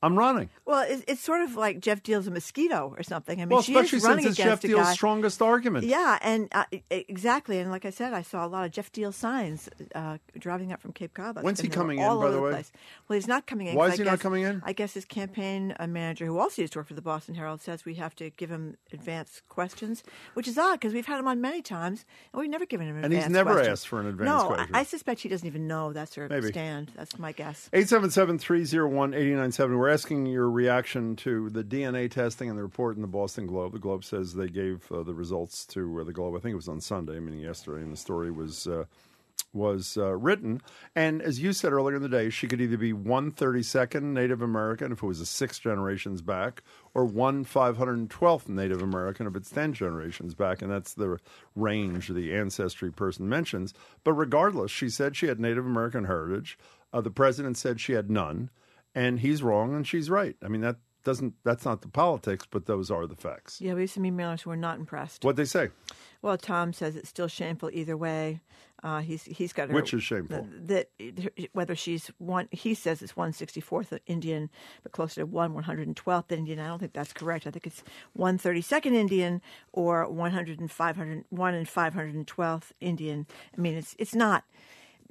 [0.02, 0.48] I'm running.
[0.64, 3.38] Well, it's, it's sort of like Geoff Diehl's a mosquito or something.
[3.38, 4.92] I mean, well, she especially is running since it's Geoff Diehl's guy.
[4.94, 5.84] strongest argument.
[5.84, 7.58] Yeah, and uh, exactly.
[7.58, 10.80] And like I said, I saw a lot of Geoff Diehl signs uh, driving up
[10.80, 11.42] from Cape Cod.
[11.42, 12.52] When's he coming in, all by the way?
[12.52, 12.72] Place.
[13.08, 13.74] Well, he's not coming in.
[13.74, 14.62] Why is he not coming in?
[14.64, 17.60] I guess his campaign uh, manager, who also used to work for the Boston Herald,
[17.60, 20.02] says we have to give him advance questions,
[20.34, 22.96] which is odd because we've had him on many times and we've never given him
[22.96, 23.72] an And he's never question.
[23.72, 24.74] asked for an advance no, question.
[24.74, 26.48] I, I suspect he doesn't even know that's her Maybe.
[26.48, 26.90] stand.
[26.96, 27.68] That's my guess.
[27.74, 29.89] 877-301-897.
[29.90, 33.72] We're asking your reaction to the DNA testing and the report in the Boston Globe.
[33.72, 36.36] The Globe says they gave uh, the results to uh, the Globe.
[36.36, 38.84] I think it was on Sunday, meaning yesterday, and the story was uh,
[39.52, 40.62] was uh, written.
[40.94, 44.14] And as you said earlier in the day, she could either be one thirty second
[44.14, 46.62] Native American if it was a six generations back,
[46.94, 51.18] or one five hundred twelfth Native American if it's ten generations back, and that's the
[51.56, 53.74] range the ancestry person mentions.
[54.04, 56.56] But regardless, she said she had Native American heritage.
[56.92, 58.50] Uh, the president said she had none,
[58.94, 60.36] and he's wrong and she's right.
[60.42, 63.60] I mean that doesn't that's not the politics, but those are the facts.
[63.60, 65.24] Yeah, we have some emailers who are not impressed.
[65.24, 65.70] What they say?
[66.22, 68.40] Well, Tom says it's still shameful either way.
[68.82, 70.46] Uh, he's he's got her, Which is shameful?
[70.66, 70.88] That,
[71.52, 74.50] whether she's one, he says it's one sixty fourth Indian,
[74.82, 76.58] but closer to one one hundred and twelfth Indian.
[76.58, 77.46] I don't think that's correct.
[77.46, 77.82] I think it's
[78.14, 82.26] one thirty second Indian or one hundred and five hundred one and five hundred and
[82.26, 83.26] twelfth Indian.
[83.56, 84.44] I mean, it's it's not.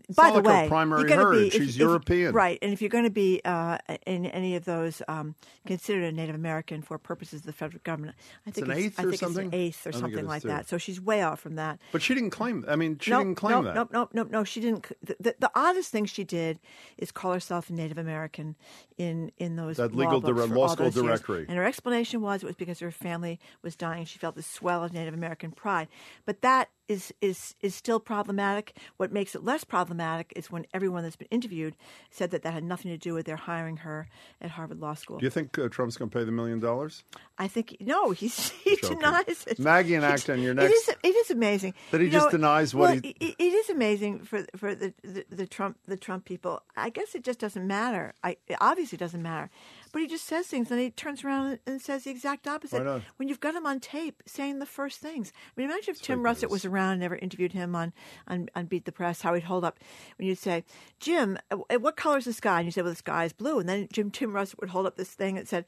[0.10, 1.30] It's By the way, primary gonna.
[1.30, 2.34] Be, She's if- European.
[2.34, 2.58] right?
[2.64, 5.36] And if you're going to be uh, in any of those um,
[5.68, 8.82] considered a Native American for purposes of the federal government, I It's think an it's,
[8.82, 9.46] eighth I or think something?
[9.46, 10.48] It's an eighth or I think it something like too.
[10.48, 10.68] that.
[10.68, 11.78] So she's way off from that.
[11.92, 12.66] But she didn't claim.
[12.68, 13.76] I mean, she no, didn't claim no, that.
[13.76, 14.44] No, no, no, no.
[14.44, 14.88] She didn't.
[15.04, 16.60] The, the, the oddest thing she did
[16.98, 18.56] is call herself a Native American
[18.98, 21.46] in in those That law legal books dire- for law school directory.
[21.48, 24.06] And her explanation was it was because her family was dying.
[24.06, 25.88] She felt the swell of Native American pride.
[26.26, 28.76] But that is is is still problematic.
[28.98, 31.76] What makes it less problematic is when everyone that's been interviewed
[32.12, 34.10] said that that had nothing to do with their hiring her
[34.42, 35.20] at Harvard Law School.
[35.20, 37.04] Do you think uh, Trump's going to pay the million dollars?
[37.38, 38.98] I think no, he's, he Joking.
[39.00, 39.60] denies it.
[39.60, 42.32] Maggie and Acton, your It next- is, it is amazing That he You just know,
[42.32, 45.96] denies what well, he- it- it is amazing for for the, the the Trump the
[45.98, 46.62] Trump people.
[46.76, 48.14] I guess it just doesn't matter.
[48.24, 49.50] I it obviously doesn't matter,
[49.92, 52.82] but he just says things and he turns around and says the exact opposite.
[53.18, 55.32] When you've got him on tape saying the first things.
[55.36, 57.94] I mean, imagine if Tim Russert was around and never interviewed him on,
[58.28, 59.22] on on Beat the Press.
[59.22, 59.80] How he'd hold up
[60.18, 60.64] when you'd say,
[61.00, 63.60] "Jim, uh, what color is the sky?" And you say, "Well, the sky is blue."
[63.60, 65.66] And then Jim Tim Russert would hold up this thing that said.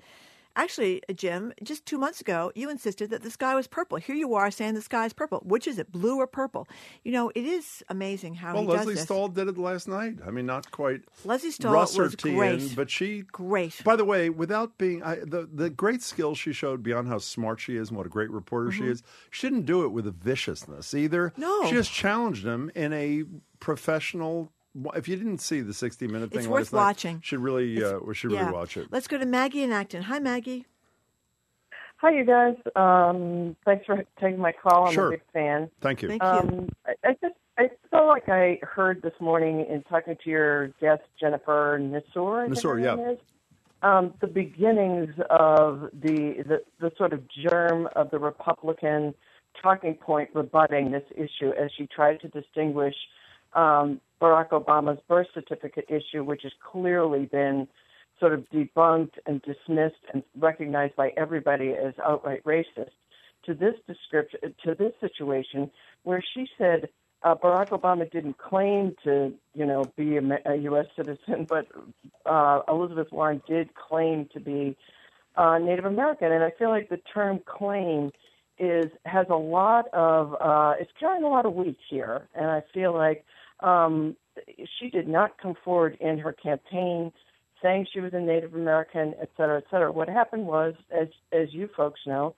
[0.56, 3.98] Actually, Jim, just two months ago, you insisted that the sky was purple.
[3.98, 5.40] Here you are saying the sky is purple.
[5.46, 6.68] Which is it, blue or purple?
[7.04, 8.96] You know, it is amazing how Well, Lesley.
[8.98, 10.18] Stahl did it last night.
[10.26, 11.02] I mean, not quite.
[11.24, 12.76] Lesley Stahl was great.
[12.76, 13.82] but she great.
[13.84, 17.60] By the way, without being I, the the great skill she showed beyond how smart
[17.60, 18.90] she is and what a great reporter she Mhm.
[18.92, 21.34] is, she didn't do it with a viciousness either.
[21.38, 21.66] No.
[21.66, 23.24] she just challenged him in a
[23.60, 24.52] professional.
[24.96, 27.22] If you didn't see the sixty minute thing, It's last worth night, watching.
[27.22, 28.42] Should really, uh, we should yeah.
[28.42, 28.88] really watch it.
[28.90, 30.04] Let's go to Maggie in Acton.
[30.04, 30.66] Hi, Maggie.
[31.98, 32.56] Hi, you guys.
[32.76, 34.88] Um, thanks for taking my call.
[34.88, 35.10] I'm Sure.
[35.10, 35.70] a big fan.
[35.82, 36.08] Thank you.
[36.08, 40.30] Thank Um, I, I just I felt like I heard this morning in talking to
[40.30, 42.46] your guest Jennifer Nassour.
[42.46, 43.12] I Nassour, yeah.
[43.12, 43.20] is,
[43.84, 49.14] um, the beginnings of the, the the sort of germ of the Republican
[49.62, 52.96] talking point rebutting this issue as she tried to distinguish
[53.54, 57.68] um, Barack Obama's birth certificate issue, which has clearly been
[58.20, 62.92] sort of debunked and dismissed and recognized by everybody as outright racist,
[63.46, 65.72] to this description, to this situation
[66.04, 66.88] where she said
[67.24, 70.86] uh, Barack Obama didn't claim to, you know, be a, a U.S.
[70.96, 71.68] citizen, but
[72.26, 74.78] uh, Elizabeth Warren did claim to be
[75.36, 78.12] uh, Native American, and I feel like the term "claim"
[78.60, 82.64] is has a lot of uh, it's carrying a lot of weight here, and I
[82.74, 83.26] feel like
[83.62, 84.16] um,
[84.80, 87.12] she did not come forward in her campaign
[87.62, 89.92] saying she was a Native American, et cetera, et cetera.
[89.92, 92.36] What happened was, as as you folks know,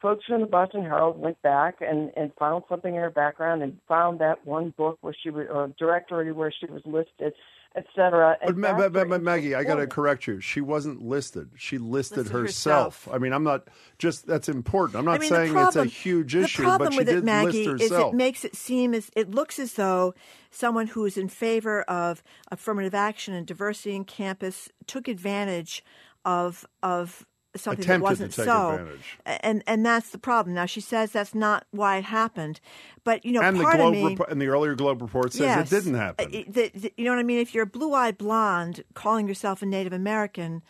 [0.00, 3.78] folks from the Boston Herald went back and and found something in her background and
[3.88, 7.32] found that one book where she was or directory where she was listed,
[7.76, 8.36] et cetera.
[8.44, 10.40] But, but, but, Maggie, I got to correct you.
[10.40, 11.50] She wasn't listed.
[11.56, 13.04] She listed, Listed herself.
[13.04, 13.14] herself.
[13.14, 13.68] I mean, I'm not
[13.98, 14.98] just that's important.
[14.98, 17.06] I'm not I mean, saying problem- it's a huge the issue, problem but she with
[17.08, 20.14] did it, Maggie, list is it makes it seem as it looks as though
[20.50, 25.84] someone who is in favor of affirmative action and diversity in campus took advantage
[26.24, 27.26] of of
[27.60, 29.18] something Attempted that wasn't to take so, advantage.
[29.42, 30.54] and and that's the problem.
[30.54, 32.60] Now she says that's not why it happened,
[33.04, 35.32] but you know, and the part Globe of me, report, and the earlier Globe report
[35.32, 36.26] says yes, it didn't happen.
[36.26, 37.38] uh, the- the- you know what I mean?
[37.38, 40.62] If you're a blue-eyed blonde calling yourself a Native American,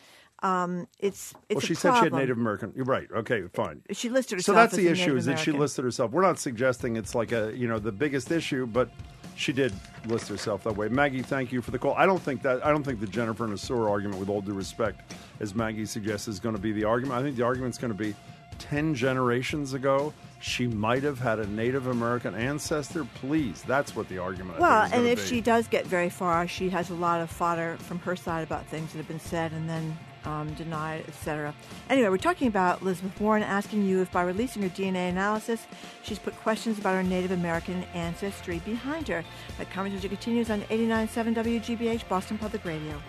[0.43, 2.13] um, it's it's well, she said she had.
[2.13, 2.71] Native American.
[2.75, 3.07] You're right.
[3.11, 3.81] Okay, fine.
[3.91, 4.55] She listed herself.
[4.55, 6.11] So that's the issue is that she listed herself.
[6.11, 8.91] We're not suggesting it's like a you know the biggest issue, but
[9.37, 9.71] she did
[10.07, 10.89] list herself that way.
[10.89, 11.93] Maggie, thank you for the call.
[11.93, 15.13] I don't think that I don't think the Jennifer Nassour argument, with all due respect,
[15.39, 17.19] as Maggie suggests, is going to be the argument.
[17.19, 18.15] I think the argument's going to be
[18.57, 20.11] ten generations ago.
[20.39, 23.05] She might have had a Native American ancestor.
[23.15, 24.59] Please, that's what the argument.
[24.59, 25.25] Well, and if be.
[25.27, 28.65] she does get very far, she has a lot of fodder from her side about
[28.67, 31.53] things that have been said and then um, denied, etc.
[31.89, 35.65] Anyway, we're talking about Elizabeth Warren asking you if by releasing her DNA analysis,
[36.03, 39.23] she's put questions about her Native American ancestry behind her.
[39.57, 43.01] That conversation continues on 89.7 WGBH, Boston Public Radio.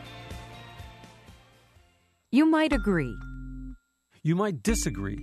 [2.30, 3.14] You might agree.
[4.22, 5.18] You might disagree,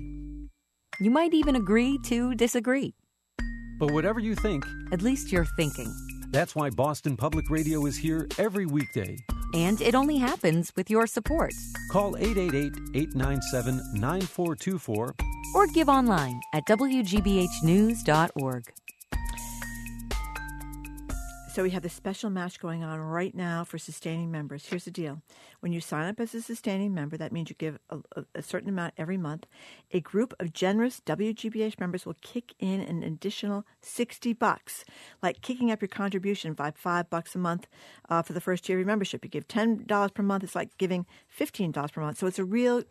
[1.00, 2.94] You might even agree to disagree.
[3.80, 5.92] but whatever you think, At least you're thinking.
[6.36, 9.16] That's why Boston Public Radio is here every weekday.
[9.54, 11.54] And it only happens with your support.
[11.90, 15.16] Call 888 897 9424
[15.56, 18.64] Or give online at WGBHnews.org.
[21.56, 24.66] So we have this special match going on right now for sustaining members.
[24.66, 25.22] Here's the deal:
[25.62, 28.00] when you sign up as a sustaining member, that means you give a,
[28.36, 29.46] a, certain amount every month.
[29.94, 34.84] A group of generous WGBH members will kick in an additional sixty bucks,
[35.24, 37.68] like kicking up your contribution by five bucks a month
[38.10, 39.24] uh, for the first year of your membership.
[39.24, 42.18] You give ten dollars per month; it's like giving fifteen dollars per month.
[42.18, 42.84] So it's a real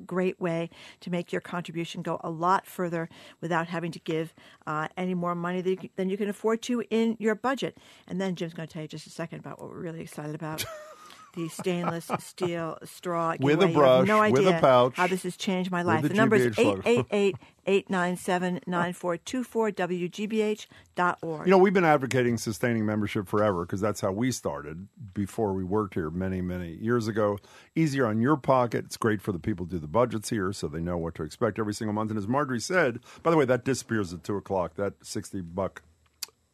[0.00, 0.70] great way
[1.00, 3.08] to make your contribution go a lot further
[3.40, 4.34] without having to give
[4.66, 7.78] uh, any more money than you, can, than you can afford to in your budget.
[8.06, 10.34] And then Jim's going to tell you just a second about what we're really excited
[10.34, 10.64] about.
[11.34, 13.72] The stainless steel straw With a giveaway.
[13.72, 16.02] You have brush, no with a idea pouch, how this has changed my life.
[16.02, 16.82] the The number is GBH logo.
[16.84, 21.46] 888 897 9424 WGBH.org.
[21.46, 25.62] You know, we've been advocating sustaining membership forever because that's how we started before we
[25.62, 27.38] worked here many, many years ago.
[27.76, 28.86] Easier on your pocket.
[28.86, 31.22] It's great for the people who do the budgets here so they know what to
[31.22, 32.10] expect every single month.
[32.10, 35.82] And as Margery said, by the way, that disappears at 2 o'clock, that 60 buck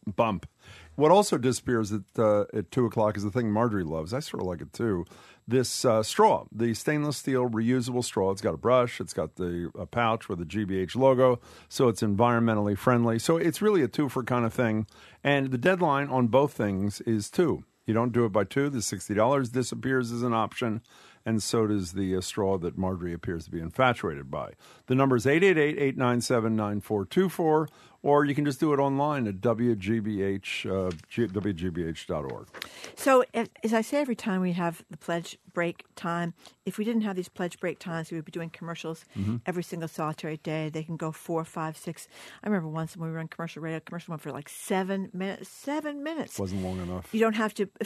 [0.06, 0.46] bump.
[0.96, 4.14] What also disappears at uh, at two o'clock is the thing Margery loves.
[4.14, 5.04] I sort of like it too.
[5.46, 8.32] This uh, straw, the stainless steel reusable straw.
[8.32, 9.00] It's got a brush.
[9.00, 11.38] It's got the a pouch with the GBH logo,
[11.68, 13.18] so it's environmentally friendly.
[13.18, 14.86] So it's really a two for kind of thing.
[15.22, 17.64] And the deadline on both things is two.
[17.86, 18.70] You don't do it by two.
[18.70, 20.80] The sixty dollars disappears as an option,
[21.26, 24.52] and so does the uh, straw that Margery appears to be infatuated by.
[24.86, 27.66] The number is 888-897-9424,
[28.06, 30.90] or you can just do it online at WGBH, uh,
[31.40, 32.46] WGBH.org.
[32.94, 36.32] So, as as I say every time we have the pledge break time,
[36.64, 39.34] if we didn't have these pledge break times, we would be doing commercials Mm-hmm.
[39.34, 39.40] Mhm.
[39.46, 40.68] every single solitary day.
[40.70, 42.06] They can go four, five, six.
[42.42, 45.48] I remember once when we were on commercial radio, commercial went for like seven minutes.
[45.48, 46.38] Seven minutes.
[46.38, 47.08] Wasn't long enough.
[47.12, 47.68] You don't have to.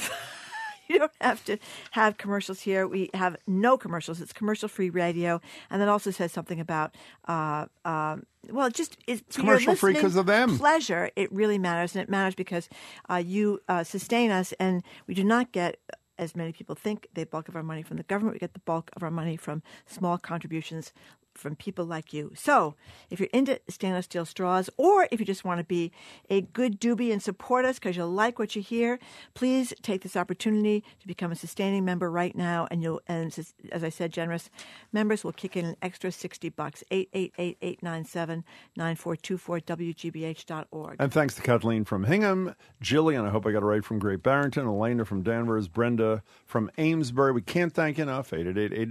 [0.90, 1.56] You don't have to
[1.92, 2.86] have commercials here.
[2.86, 4.20] We have no commercials.
[4.20, 6.96] It's commercial-free radio, and that also says something about,
[7.28, 10.58] uh, um, well, it just is commercial free because of them.
[10.58, 11.10] Pleasure.
[11.14, 12.68] It really matters, and it matters because
[13.08, 15.78] uh, you uh, sustain us, and we do not get.
[16.18, 18.34] As many people think, the bulk of our money from the government.
[18.34, 20.92] We get the bulk of our money from small contributions
[21.34, 22.32] from people like you.
[22.34, 22.74] So,
[23.10, 25.92] if you're into stainless steel straws, or if you just want to be
[26.28, 28.98] a good doobie and support us because you like what you hear,
[29.34, 32.66] please take this opportunity to become a sustaining member right now.
[32.70, 33.36] And you'll, and
[33.72, 34.50] as- I said, generous
[34.92, 36.84] members will kick in an extra sixty bucks.
[36.90, 38.44] Eight eight eight eight nine seven
[38.76, 40.96] nine four two four wgbh.org.
[40.98, 44.22] And thanks to Kathleen from Hingham, Jillian, I hope I got it right from Great
[44.22, 47.32] Barrington, Elena from Danvers, Brenda from Amesbury.
[47.32, 48.32] We can't thank enough.
[48.32, 48.88] 888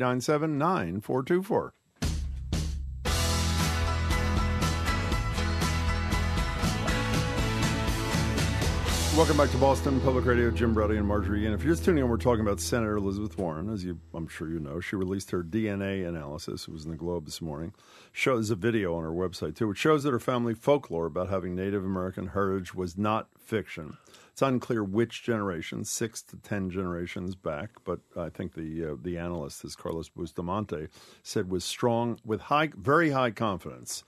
[9.20, 10.49] Welcome back to Boston Public Radio.
[10.49, 11.45] Jim Braude and Margery.
[11.45, 13.70] And if you're just tuning in, we're talking about Senator Elizabeth Warren.
[13.70, 16.70] As you, I'm sure you know, she released her DNA analysis.
[16.70, 17.74] It was in the Globe this morning.
[18.13, 21.53] Shows a video on her website too, which shows that her family folklore about having
[21.53, 23.97] Native American heritage was not fiction.
[24.32, 29.17] It's unclear which generation, six to ten generations back, but I think the uh, the
[29.17, 30.88] analyst, as Carlos Bustamante
[31.24, 34.05] said, was strong with high, very high confidence.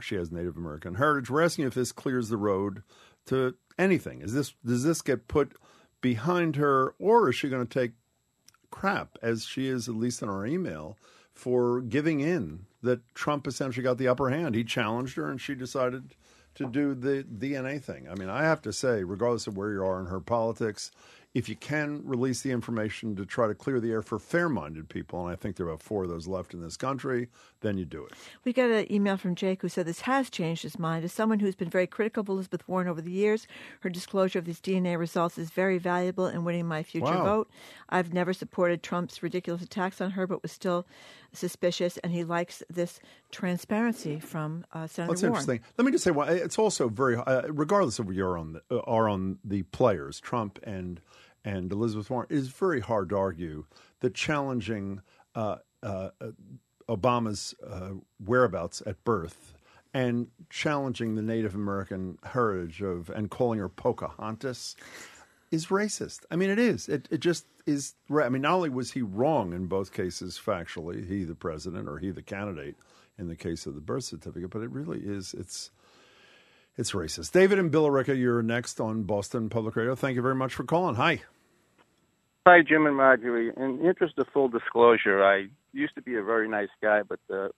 [0.00, 1.28] She has Native American heritage.
[1.28, 2.82] We're asking if this clears the road
[3.26, 4.22] to anything.
[4.22, 5.52] Is this does this get put
[6.00, 7.92] behind her, or is she going to take
[8.70, 10.96] crap, as she is at least in our email,
[11.32, 14.54] for giving in that Trump essentially got the upper hand?
[14.54, 16.14] He challenged her, and she decided
[16.54, 18.08] to do the DNA thing.
[18.08, 20.90] I mean, I have to say, regardless of where you are in her politics,
[21.36, 25.20] if you can release the information to try to clear the air for fair-minded people,
[25.20, 27.28] and I think there are about four of those left in this country,
[27.60, 28.12] then you do it.
[28.44, 31.04] We got an email from Jake who said this has changed his mind.
[31.04, 33.46] As someone who's been very critical of Elizabeth Warren over the years,
[33.80, 37.24] her disclosure of these DNA results is very valuable in winning my future Wow.
[37.24, 37.50] vote.
[37.90, 40.86] I've never supported Trump's ridiculous attacks on her, but was still
[41.34, 42.98] suspicious, and he likes this
[43.30, 45.34] transparency from uh, Senator That's Warren.
[45.34, 45.60] interesting.
[45.76, 48.78] Let me just say, well, it's also very, uh, regardless of where on the, uh,
[48.86, 51.00] are on the players, Trump and
[51.46, 53.64] and Elizabeth Warren, it is very hard to argue
[54.00, 55.00] that challenging
[55.36, 56.10] uh, uh,
[56.88, 57.92] Obama's uh,
[58.22, 59.54] whereabouts at birth
[59.94, 64.74] and challenging the Native American heritage of and calling her Pocahontas
[65.52, 66.24] is racist.
[66.32, 66.88] I mean, it is.
[66.88, 67.94] It it just is.
[68.10, 71.98] I mean, not only was he wrong in both cases factually, he the president or
[71.98, 72.74] he the candidate
[73.16, 75.32] in the case of the birth certificate, but it really is.
[75.32, 75.70] It's
[76.76, 77.30] it's racist.
[77.30, 79.94] David and Billerica, you're next on Boston Public Radio.
[79.94, 80.96] Thank you very much for calling.
[80.96, 81.22] Hi.
[82.46, 83.50] Hi, Jim and Margery.
[83.56, 87.18] In the interest of full disclosure, I used to be a very nice guy, but
[87.28, 87.48] uh,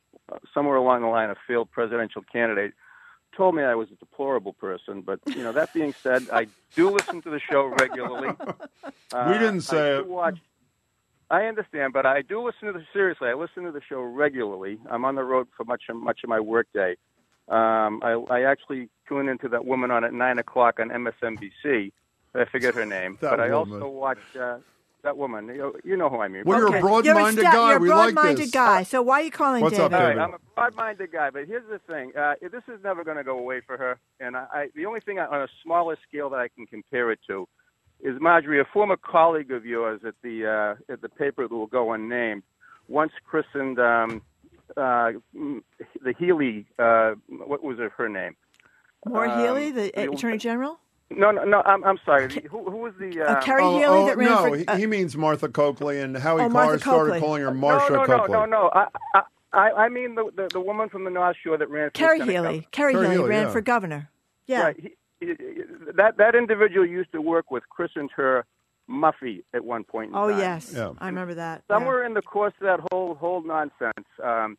[0.54, 2.72] somewhere along the line, a failed presidential candidate
[3.36, 5.02] told me I was a deplorable person.
[5.02, 8.30] But you know, that being said, I do listen to the show regularly.
[8.40, 8.52] Uh,
[9.30, 10.06] We didn't say I it.
[10.06, 10.38] Watch,
[11.30, 13.28] I understand, but I do listen to the seriously.
[13.28, 14.78] I listen to the show regularly.
[14.90, 16.96] I'm on the road for much of much of my workday.
[17.48, 21.92] Um, I, I actually tune into that woman on at nine o'clock on MSNBC.
[22.34, 24.58] I forget her name, That but I also watch uh,
[25.02, 25.46] that woman.
[25.48, 26.42] You know, you know who I mean.
[26.44, 27.68] Well, you're a broad-minded you're a sta- guy.
[27.70, 28.50] You're a We broad-minded this.
[28.50, 28.82] guy.
[28.82, 29.92] So why are you calling What's David?
[29.94, 30.18] up, All David?
[30.18, 33.24] right, I'm a broad-minded guy, but here's the thing: uh, this is never going to
[33.24, 33.98] go away for her.
[34.20, 37.10] And I, I, the only thing I, on a smaller scale that I can compare
[37.12, 37.48] it to
[38.00, 40.46] is Margery, a former colleague of yours at the
[40.88, 42.42] uh, at the paper that will go unnamed,
[42.88, 44.22] once christened um,
[44.76, 46.66] uh, the Healey.
[46.78, 48.36] Uh, what was her, her name?
[49.06, 50.78] Maura Um, Healey, the the- Attorney General?
[51.10, 51.62] No, no, no.
[51.64, 52.26] I'm, I'm sorry.
[52.28, 53.22] The- Who, who was the?
[53.22, 54.56] Uh, Kerry Oh, Healey oh, that ran no, for.
[54.56, 57.90] he, uh, he means Martha Coakley, and Howie Oh, Carr started calling her no, Marsha
[57.90, 58.32] no, no, Coakley.
[58.34, 58.70] no, no.
[58.74, 61.88] I, I, I I mean the, the the woman from the North Shore that ran.
[61.88, 62.42] for Kerry Lieutenant Healey.
[62.42, 62.66] Governor.
[62.72, 63.52] Kerry Kerry Healey Healey, ran yeah.
[63.52, 64.10] for governor.
[64.46, 64.62] Yeah.
[64.62, 64.76] Right.
[65.20, 65.34] He, he,
[65.96, 68.44] that that individual used to work with christened her
[68.90, 70.10] Muffy at one point.
[70.10, 70.38] In Oh time.
[70.38, 70.92] yes, Yeah.
[70.98, 71.62] I remember that.
[71.68, 71.76] yeah.
[71.76, 74.58] Somewhere in the course of that whole whole nonsense, um,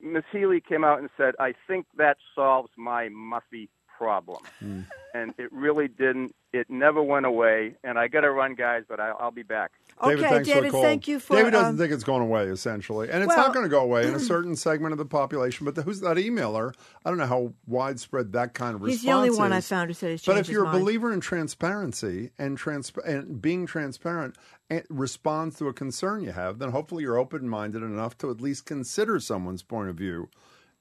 [0.00, 4.80] Miss Healey came out and said, "I think that solves my Muffy problem, Hmm.
[5.14, 6.34] and it really didn't.
[6.52, 7.74] It never went away.
[7.84, 9.72] And I got to run, guys, but I, I'll be back.
[10.02, 10.82] David, Okay, thanks for the David, call.
[10.82, 13.52] thank you for, David doesn't um, think it's going away, essentially, and it's Well- not
[13.54, 15.64] going to go away in a certain segment of the population.
[15.64, 16.72] But the, who's that emailer?
[17.04, 19.68] I don't know how widespread that kind of response He's the only one I is.
[19.68, 20.80] found who said he's But if you're a mind.
[20.80, 24.36] believer in transparency and transp- and being transparent
[24.70, 28.40] and responds to a concern you have, then hopefully you're open minded enough to at
[28.40, 30.28] least consider someone's point of view.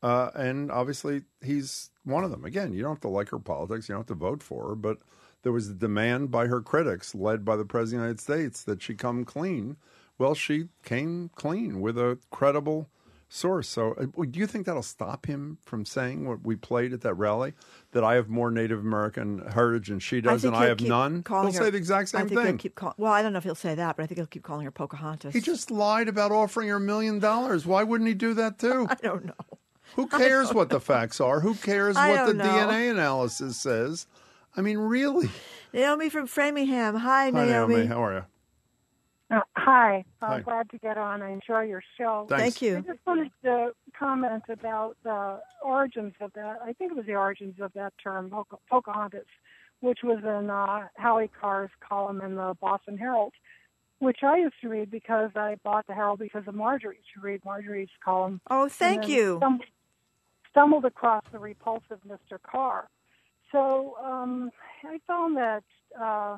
[0.05, 2.45] Uh, and obviously, he's one of them.
[2.45, 4.75] Again, you don't have to like her politics, you don't have to vote for her,
[4.75, 4.99] but
[5.41, 8.63] there was a demand by her critics, led by the President of the United States,
[8.65, 9.77] that she come clean.
[10.19, 12.87] Well, she came clean with a credible
[13.29, 13.67] source.
[13.67, 17.15] So, uh, do you think that'll stop him from saying what we played at that
[17.15, 17.53] rally?
[17.91, 21.23] That I have more Native American heritage than she does, think and I have none?
[21.27, 22.47] He'll her- say the exact I same think thing.
[22.49, 24.27] He'll keep call, well, I don't know if he'll say that, but I think he'll
[24.27, 25.33] keep calling her Pocahontas.
[25.33, 27.65] He just lied about offering her a million dollars.
[27.65, 28.85] Why wouldn't he do that too?
[28.91, 29.33] I don't know.
[29.95, 31.39] Who cares what the facts are?
[31.39, 32.43] Who cares I what the know.
[32.45, 34.07] DNA analysis says?
[34.57, 35.29] I mean, really?
[35.73, 36.95] Naomi from Framingham.
[36.95, 37.75] Hi, Hi, Naomi.
[37.75, 37.85] Naomi.
[37.87, 38.25] How are you?
[39.31, 40.05] Uh, hi.
[40.21, 40.39] I'm Hi.
[40.41, 41.21] glad to get on.
[41.21, 42.27] I enjoy your show.
[42.29, 42.43] Thanks.
[42.43, 42.77] Thank you.
[42.77, 46.59] I just wanted to comment about the origins of that.
[46.63, 49.25] I think it was the origins of that term, Poca- Pocahontas,
[49.79, 53.33] which was in uh, Howie Carr's column in the Boston Herald,
[53.99, 56.99] which I used to read because I bought the Herald because of Margery.
[57.15, 58.39] To read Margery's column.
[58.49, 59.39] Oh, thank you.
[59.41, 59.59] stum-
[60.55, 62.39] stumbled across the repulsive Mr.
[62.41, 62.87] Carr.
[63.51, 64.51] So um,
[64.85, 65.63] I found that
[66.01, 66.37] uh,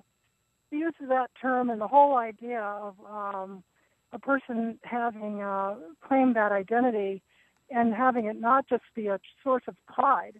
[0.72, 3.64] the use of that term and the whole idea of um,
[4.12, 7.22] a person having uh, claimed that identity
[7.70, 10.40] and having it not just be a source of pride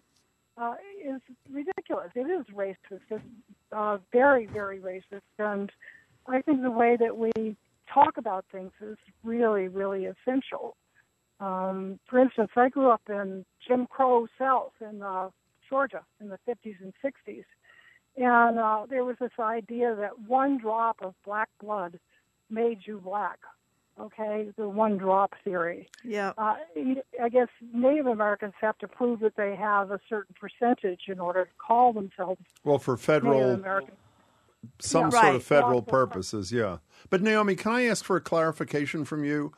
[0.56, 0.74] uh,
[1.04, 1.20] is
[1.52, 2.10] ridiculous.
[2.16, 3.00] It is racist.
[3.10, 3.22] It's
[3.70, 5.20] uh, very, very racist.
[5.38, 5.70] And
[6.26, 7.56] I think the way that we
[7.92, 10.76] talk about things is really, really essential.
[11.40, 15.30] Um, for instance, I grew up in Jim Crow South in uh,
[15.68, 17.44] Georgia in the 50s and 60s.
[18.16, 21.98] And uh, there was this idea that one drop of black blood
[22.50, 23.38] made you black.
[24.00, 25.88] Okay, the one drop theory.
[26.04, 26.32] Yeah.
[26.38, 26.54] Uh,
[27.20, 31.46] I guess Native Americans have to prove that they have a certain percentage in order
[31.46, 33.56] to call themselves Well, for Native federal,
[34.78, 35.34] some Yeah, sort right.
[35.34, 36.78] of federal purposes, yeah.
[37.10, 39.52] But Naomi, can I ask for a clarification from you?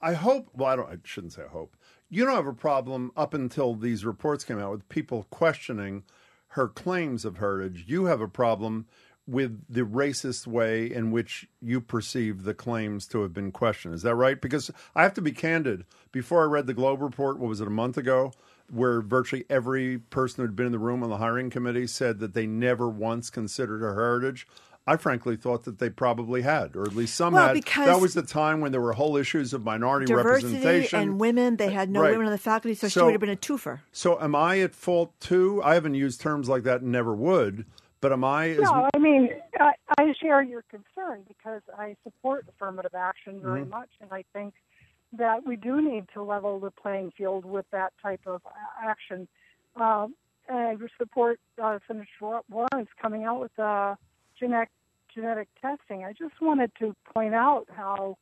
[0.00, 0.48] I hope.
[0.54, 0.88] Well, I don't.
[0.88, 1.76] I shouldn't say I hope.
[2.08, 6.04] You don't have a problem up until these reports came out with people questioning
[6.48, 7.84] her claims of heritage.
[7.86, 8.86] You have a problem
[9.26, 13.94] with the racist way in which you perceive the claims to have been questioned.
[13.94, 14.40] Is that right?
[14.40, 15.84] Because I have to be candid.
[16.10, 18.32] Before I read the Globe report, what was it, a month ago,
[18.70, 22.18] where virtually every person who had been in the room on the hiring committee said
[22.18, 24.46] that they never once considered her heritage.
[24.86, 27.52] I frankly thought that they probably had, or at least some Well, had.
[27.54, 31.20] because that was the time when there were whole issues of minority Diversity representation and
[31.20, 31.56] women.
[31.56, 32.10] They had no Right.
[32.10, 33.80] women on the faculty, so, she would have been a twofer.
[33.92, 35.62] So, am I at fault too?
[35.62, 37.64] I haven't used terms like that and never would.
[38.00, 38.48] But am I?
[38.50, 39.30] As, No, I mean,
[39.60, 43.68] I, I share your concern because I support affirmative action very Mhm.
[43.70, 44.54] much, and I think
[45.12, 48.42] that we do need to level the playing field with that type of
[48.82, 49.28] action.
[49.76, 50.16] Um,
[50.48, 52.08] and I support uh, Senator
[52.50, 53.94] Warren's coming out with uh,
[54.42, 54.70] genetic
[55.14, 56.04] genetic testing.
[56.04, 58.16] I just wanted to point out how,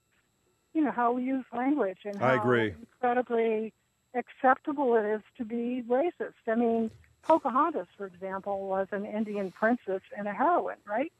[0.75, 2.75] you know, how we use language and how I agree.
[2.81, 3.73] incredibly
[4.15, 6.35] acceptable it is to be racist.
[6.49, 6.91] I mean,
[7.23, 11.13] Pocahontas, for example, was an Indian princess and a heroine, right?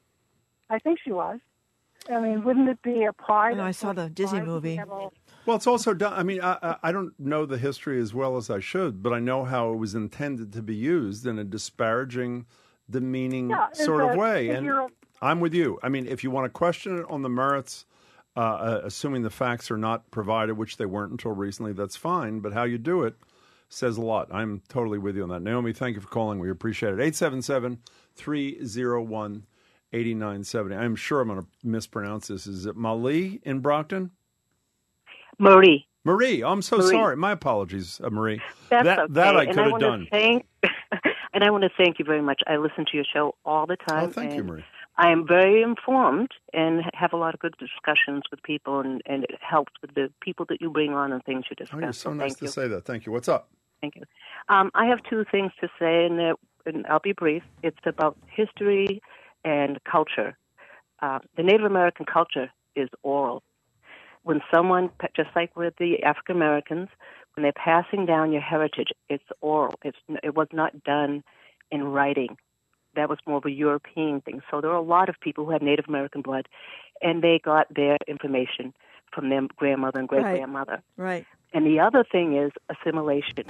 [0.69, 1.39] I think she was.
[2.09, 3.53] I mean, wouldn't it be a pride?
[3.53, 4.75] And I saw the Disney movie.
[4.75, 4.89] have
[5.45, 6.13] Well, it's also done.
[6.13, 9.13] I mean, I, I- I don't know the history as well as I should, but
[9.13, 12.45] I know how it was intended to be used in a disparaging,
[12.91, 14.49] demeaning Yeah, it's sort of way.
[14.49, 14.89] And you're a-
[15.21, 15.79] I'm with you.
[15.83, 17.85] I mean, if you want to question it on the merits,
[18.35, 22.39] uh, uh, assuming the facts are not provided, which they weren't until recently, that's fine.
[22.39, 23.15] But how you do it
[23.69, 24.27] says a lot.
[24.33, 25.41] I'm totally with you on that.
[25.41, 26.39] Naomi, thank you for calling.
[26.39, 26.99] We appreciate it.
[27.01, 27.79] 877
[28.15, 29.45] 301
[29.93, 30.75] 8970.
[30.75, 32.47] I'm sure I'm going to mispronounce this.
[32.47, 34.11] Is it Mali in Brockton?
[35.39, 35.87] Marie.
[36.03, 36.89] Marie, I'm so Marie.
[36.89, 37.15] sorry.
[37.17, 38.41] My apologies, uh, Marie.
[38.69, 39.13] That's that okay.
[39.13, 40.07] that I and could I have done.
[40.09, 40.45] Thank,
[41.33, 42.41] and I want to thank you very much.
[42.47, 44.09] I listen to your show all the time.
[44.09, 44.63] Oh, thank you, Marie.
[44.97, 49.23] I am very informed and have a lot of good discussions with people, and, and
[49.23, 51.77] it helps with the people that you bring on and things you discuss.
[51.77, 52.51] Oh, you're so nice to you.
[52.51, 52.85] say that.
[52.85, 53.11] Thank you.
[53.11, 53.49] What's up?
[53.79, 54.03] Thank you.
[54.49, 56.35] Um, I have two things to say, and, uh,
[56.65, 57.41] and I'll be brief.
[57.63, 59.01] It's about history
[59.43, 60.37] and culture.
[61.01, 63.43] Uh, the Native American culture is oral.
[64.23, 66.89] When someone, just like with the African Americans,
[67.35, 69.75] when they're passing down your heritage, it's oral.
[69.83, 71.23] It's, it was not done
[71.71, 72.37] in writing.
[72.95, 74.41] That was more of a European thing.
[74.51, 76.47] So there are a lot of people who have Native American blood,
[77.01, 78.73] and they got their information
[79.13, 80.81] from their grandmother and great grandmother.
[80.97, 81.07] Right.
[81.07, 81.25] right.
[81.53, 83.45] And the other thing is assimilation.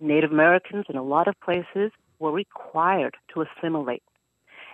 [0.00, 4.02] Native Americans in a lot of places were required to assimilate.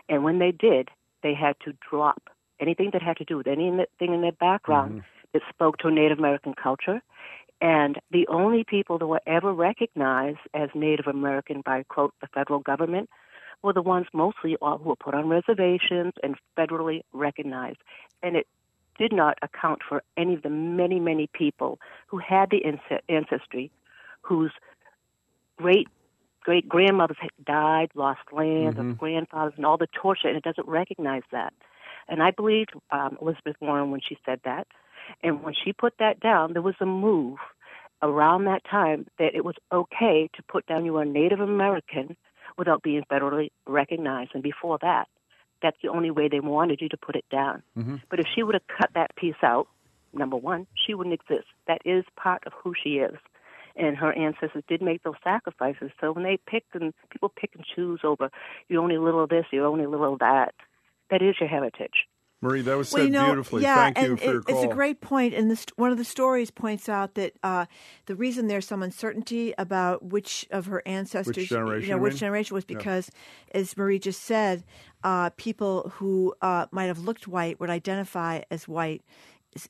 [0.09, 0.89] And when they did,
[1.23, 2.23] they had to drop
[2.61, 5.01] anything that had to do with anything in their background Mm-hmm.
[5.33, 7.03] that spoke to Native American culture.
[7.61, 12.61] And the only people that were ever recognized as Native American by, quote, the federal
[12.61, 13.09] government
[13.63, 17.79] were the ones mostly all who were put on reservations and federally recognized.
[18.23, 18.47] And it
[18.99, 22.63] did not account for any of the many, many people who had the
[23.09, 23.71] ancestry
[24.23, 24.53] whose
[25.57, 25.89] great
[26.43, 28.93] great grandmothers had died, lost land, Mhm.
[28.93, 31.53] or grandfathers, and all the torture, and it doesn't recognize that.
[32.07, 34.69] And I believed um, Elizabeth Warren when she said that.
[35.23, 37.39] And when she put that down, there was a move
[38.03, 42.17] around that time that it was okay to put down you are Native American
[42.59, 44.31] without being federally recognized.
[44.35, 45.09] And before that,
[45.63, 47.63] that's the only way they wanted you to put it down.
[47.77, 47.97] Mm-hmm.
[48.11, 49.69] But if she would have cut that piece out,
[50.13, 51.47] number one, she wouldn't exist.
[51.67, 53.17] That is part of who she is.
[53.77, 55.91] And her ancestors did make those sacrifices.
[56.01, 58.31] So when they pick and people pick and choose over,
[58.69, 60.55] you're only a little of this, you're only a little of that,
[61.11, 62.07] that is your heritage.
[62.43, 63.63] Marie, that was said well, you know, beautifully.
[63.63, 64.63] Yeah, Thank you and for your call.
[64.65, 65.33] it's a great point.
[65.35, 67.67] And this, one of the stories points out that uh,
[68.05, 72.19] the reason there's some uncertainty about which of her ancestors, generation, you know, which mean?
[72.19, 72.77] generation was Yeah.
[72.77, 73.11] because,
[73.53, 74.65] as Marie just said,
[75.03, 79.03] uh, people who uh, might have looked white would identify as white.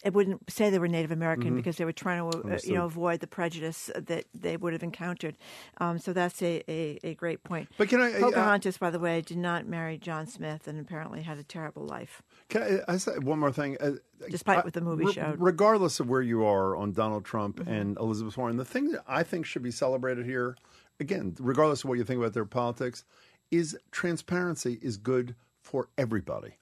[0.05, 1.57] It wouldn't say they were Native American Mhm.
[1.57, 4.83] because they were trying to, uh, you know, avoid the prejudice that they would have
[4.83, 5.37] encountered.
[5.79, 7.69] Um, so that's a, a, a great point.
[7.79, 11.23] But can I- uh, Pocahontas, by the way, did not marry John Smith and apparently
[11.23, 12.23] had a terrible life.
[12.49, 13.77] Can I, I say one more thing?
[13.81, 13.93] Uh,
[14.31, 15.37] Despite I- what the movie re- showed.
[15.41, 17.71] Regardless of where you are on Donald Trump Mm-hmm.
[17.73, 20.57] and Elizabeth Warren, the thing that I think should be celebrated here,
[20.99, 23.05] again, regardless of what you think about their politics,
[23.51, 26.55] is transparency is good for everybody.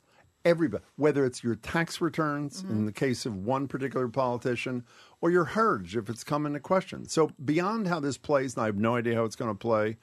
[0.45, 2.73] Everybody, whether it's your tax returns Mm-hmm.
[2.73, 4.85] in the case of one particular politician,
[5.21, 7.09] or your heritage if it's come into question.
[7.09, 9.97] So beyond how this plays, and I have no idea how it's going to play,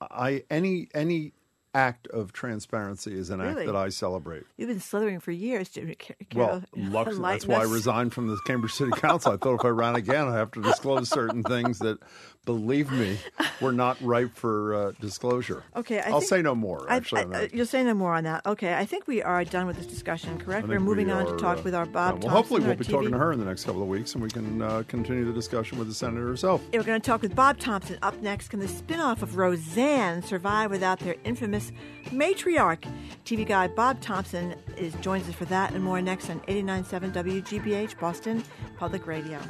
[0.00, 1.32] I any any
[1.74, 4.44] act of transparency is an act that I celebrate.
[4.56, 5.94] You've been slithering for years, Jim.
[6.34, 9.32] Well, luck, that's why I resigned from the Cambridge City Council.
[9.32, 11.98] I thought if I ran again, I'd have to disclose certain things that,
[12.46, 13.18] believe me,
[13.60, 15.64] we're not ripe for uh, disclosure.
[15.74, 16.86] Okay, I will say no more.
[16.88, 17.54] Actually, I- on that.
[17.54, 18.46] you'll say no more on that.
[18.46, 20.38] Okay, I think we are done with this discussion.
[20.38, 20.66] Correct?
[20.66, 22.12] We're moving we on to talk uh, with our Bob.
[22.12, 22.28] Thompson.
[22.28, 24.22] Well, hopefully, we'll be TV talking to her in the next couple of weeks, and
[24.22, 26.62] we can uh, continue the discussion with the senator herself.
[26.72, 27.98] Yeah, we're going to talk with Bob Thompson.
[28.02, 31.72] Up next, can the spin-off of Roseanne survive without their infamous
[32.06, 32.84] matriarch?
[33.24, 37.98] TV guy Bob Thompson is joins us for that and more next on 89.7 WGBH
[37.98, 38.44] Boston
[38.78, 39.40] Public Radio.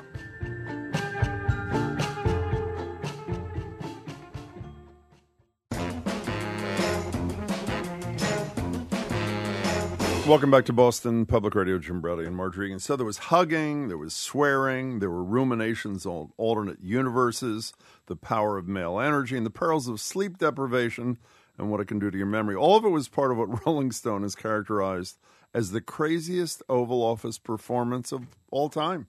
[10.26, 11.78] Welcome back to Boston Public Radio.
[11.78, 16.04] Jim Braude and Marge And So there was hugging, there was swearing, there were ruminations
[16.04, 17.72] on alternate universes,
[18.06, 21.18] the power of male energy, and the perils of sleep deprivation
[21.56, 22.56] and what it can do to your memory.
[22.56, 25.16] All of it was part of what Rolling Stone has characterized
[25.54, 29.06] as the craziest Oval Office performance of all time.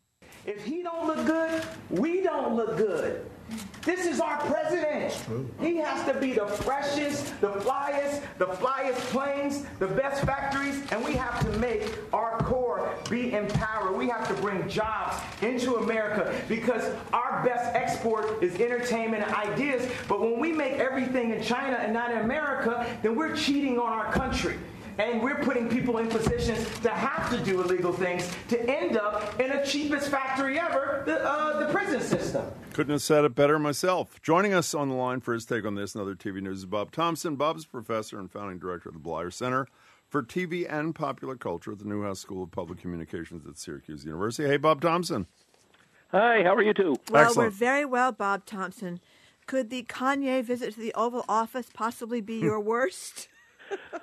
[0.48, 3.30] If he don't look good, we don't look good.
[3.84, 5.14] This is our president.
[5.60, 11.03] He has to be the freshest, the flyest, the flyest planes, the best factories, and
[11.03, 13.98] we have to make our core be empowered.
[13.98, 19.90] We have to bring jobs into America because our best export is entertainment and ideas.
[20.07, 23.91] But when we make everything in China and not in America, then we're cheating on
[23.91, 24.57] our country.
[24.98, 29.40] And we're putting people in positions to have to do illegal things to end up
[29.40, 32.45] in the cheapest factory ever, the, uh, the prison system.
[32.74, 34.19] Couldn't have said it better myself.
[34.24, 36.65] Joining us on the line for his take on this and other TV news is
[36.65, 37.36] Bob Thompson.
[37.36, 39.68] Bob's professor and founding director of the Bleier Center
[40.10, 44.49] for TV and Popular Culture at the Newhouse School of Public Communications at Syracuse University.
[44.49, 45.28] Hey, Bob Thompson.
[46.11, 46.95] Hi, how are you two?
[47.11, 48.99] Well, we're very well, Bob Thompson.
[49.45, 53.28] Could the Kanye visit to the Oval Office possibly be your worst?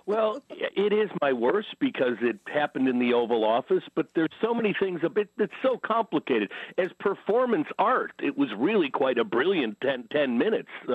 [0.07, 4.53] Well, it is my worst because it happened in the Oval Office, but there's so
[4.53, 6.51] many things a bit that's so complicated.
[6.77, 10.69] As performance art, it was really quite a brilliant 10, 10 minutes.
[10.87, 10.93] Uh,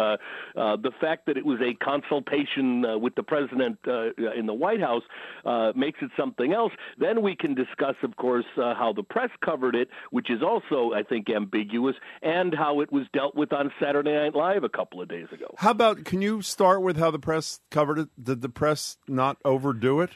[0.56, 4.54] uh, the fact that it was a consultation uh, with the president uh, in the
[4.54, 5.04] White House
[5.44, 6.72] uh, makes it something else.
[7.00, 10.94] Then we can discuss, of course, uh, how the press covered it, which is also,
[10.94, 15.02] I think, ambiguous, and how it was dealt with on Saturday Night Live a couple
[15.02, 15.56] of days ago.
[15.58, 18.10] How about, can you start with how the press covered it?
[18.22, 20.10] Did the press not overdo it?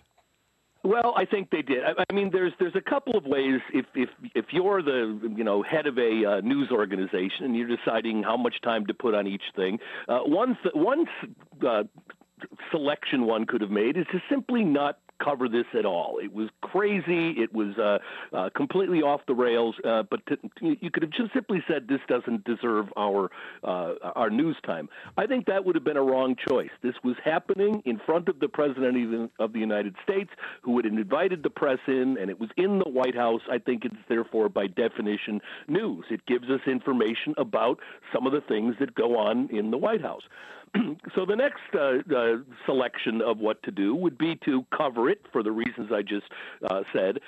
[0.83, 1.81] Well, I think they did.
[1.85, 3.61] I, I mean, there's there's a couple of ways.
[3.73, 7.73] If if if you're the you know head of a uh, news organization and you're
[7.73, 9.79] deciding how much time to put on each thing,
[10.09, 11.05] uh, one th- one
[11.65, 11.83] uh,
[12.69, 16.19] selection one could have made is to simply not cover this at all.
[16.21, 17.31] It was crazy.
[17.31, 17.99] It was uh,
[18.35, 19.75] uh, completely off the rails.
[19.83, 23.29] Uh, but to, you could have just simply said this doesn't deserve our
[23.63, 24.89] uh, our news time.
[25.17, 26.71] I think that would have been a wrong choice.
[26.81, 30.29] This was happening in front of the president of the United States,
[30.61, 33.41] who had invited the press in, and it was in the White House.
[33.49, 36.05] I think it's therefore, by definition, news.
[36.09, 37.79] It gives us information about
[38.13, 40.23] some of the things that go on in the White House.
[41.15, 45.21] So the next uh, uh, selection of what to do would be to cover it
[45.31, 46.25] for the reasons I just
[46.69, 47.19] uh, said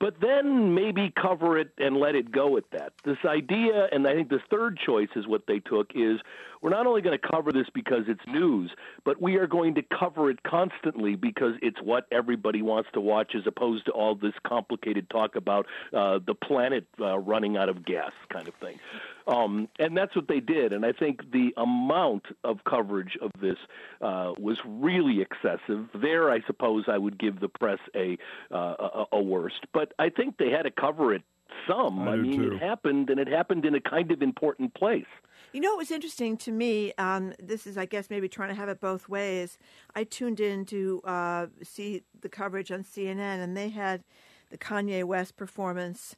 [0.00, 2.94] but then maybe cover it and let it go at that.
[3.04, 6.18] This idea, and I think the third choice is what they took, is
[6.62, 8.72] we're not only going to cover this because it's news,
[9.04, 13.34] but we are going to cover it constantly because it's what everybody wants to watch
[13.36, 17.84] as opposed to all this complicated talk about uh, the planet uh, running out of
[17.84, 18.78] gas kind of thing.
[19.26, 20.72] Um, and that's what they did.
[20.72, 23.56] And I think the amount of coverage of this
[24.00, 25.88] uh, was really excessive.
[25.94, 28.18] There, I suppose I would give the press a,
[28.50, 29.66] uh, a, a worst.
[29.72, 31.22] But I think they had to cover it
[31.68, 32.08] some.
[32.08, 32.52] I, I mean, too.
[32.52, 35.06] it happened, and it happened in a kind of important place.
[35.52, 36.92] You know it was interesting to me?
[36.96, 39.58] Um, this is, I guess, maybe trying to have it both ways.
[39.94, 44.04] I tuned in to uh, see the coverage on CNN, and they had
[44.50, 46.16] the Kanye West performance,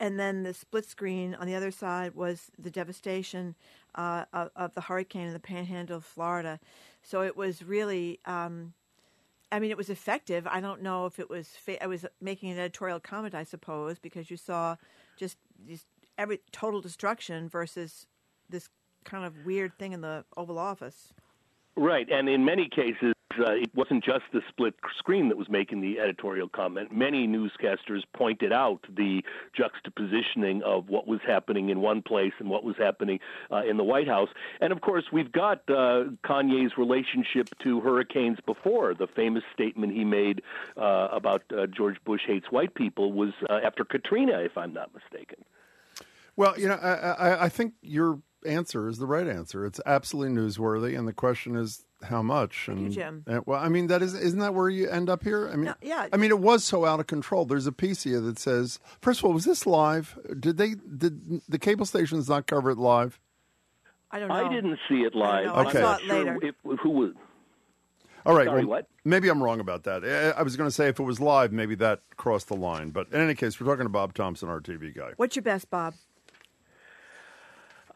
[0.00, 3.54] and then the split screen on the other side was the devastation
[3.94, 6.60] uh, of, of, the hurricane in the Panhandle of Florida.
[7.02, 8.20] So it was really.
[8.24, 8.74] Um,
[9.50, 10.46] I mean, it was effective.
[10.46, 11.48] I don't know if it was.
[11.48, 14.76] Fa- I was making an editorial comment, I suppose, because you saw
[15.16, 15.86] just these
[16.18, 18.06] every total destruction versus
[18.50, 18.68] this
[19.04, 21.14] kind of weird thing in the Oval Office.
[21.76, 25.80] Right, and in many cases, uh, it wasn't just the split screen that was making
[25.80, 26.92] the editorial comment.
[26.92, 29.24] Many newscasters pointed out the
[29.56, 33.84] juxtapositioning of what was happening in one place and what was happening uh, in the
[33.84, 34.30] White House.
[34.60, 38.94] And of course, we've got uh, Kanye's relationship to hurricanes before.
[38.94, 40.42] The famous statement he made
[40.76, 44.90] uh, about uh, George Bush hates white people was uh, after Katrina, if I'm not
[44.94, 45.44] mistaken.
[46.36, 49.66] Well, you know, I, I, I think you're answer is the right answer.
[49.66, 52.64] It's absolutely newsworthy, and the question is how much.
[52.66, 53.24] Thank and, you, Jim.
[53.26, 55.48] and- well, I mean, that is isn't that where you end up here?
[55.48, 56.08] I mean, No, yeah.
[56.12, 57.44] I mean, it was so out of control.
[57.44, 60.18] There's a piece here that says, first of all, was this live?
[60.38, 63.18] Did they did the cable stations not cover it live?
[64.10, 64.34] I don't know.
[64.34, 65.46] I didn't see it live.
[65.46, 65.54] know.
[65.54, 66.38] I I'm saw not it sure later.
[66.42, 67.12] If, who was.
[68.24, 68.46] All right.
[68.46, 68.88] Sorry, well, what?
[69.04, 70.04] Maybe I'm wrong about that.
[70.04, 72.90] I I was going to say if it was live, maybe that crossed the line.
[72.90, 75.12] But in any case, we're talking to Bob Thompson, our TV guy.
[75.16, 75.94] What's your best, Bob?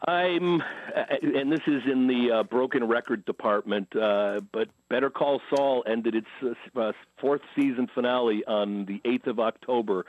[0.05, 5.41] I'm, uh, and this is in the uh, broken record department, uh, but Better Call
[5.49, 6.27] Saul ended its
[6.75, 10.05] uh, uh, fourth season finale on the 8th of October.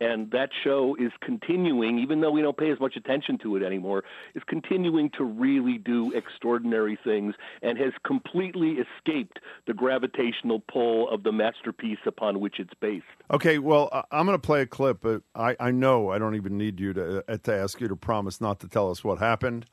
[0.00, 3.62] And that show is continuing, even though we don't pay as much attention to it
[3.62, 4.04] anymore,
[4.34, 11.22] is continuing to really do extraordinary things and has completely escaped the gravitational pull of
[11.22, 13.04] the masterpiece upon which it's based.
[13.30, 15.04] Okay, well, I'm going to play a clip,
[15.34, 18.40] I, I know I don't even need you to uh, to ask you to promise
[18.40, 19.66] not to tell us what happened.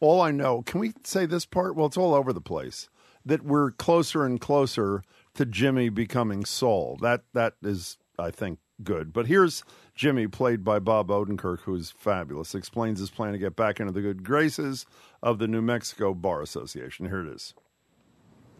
[0.00, 1.76] All I know, can we say this part?
[1.76, 2.88] Well, it's all over the place.
[3.24, 5.02] That we're closer and closer
[5.34, 6.98] to Jimmy becoming Saul.
[7.00, 9.12] That that is, I think, good.
[9.12, 9.64] But here's
[9.94, 12.54] Jimmy, played by Bob Odenkirk, who's fabulous.
[12.54, 14.86] Explains his plan to get back into the good graces
[15.22, 17.06] of the New Mexico Bar Association.
[17.06, 17.54] Here it is.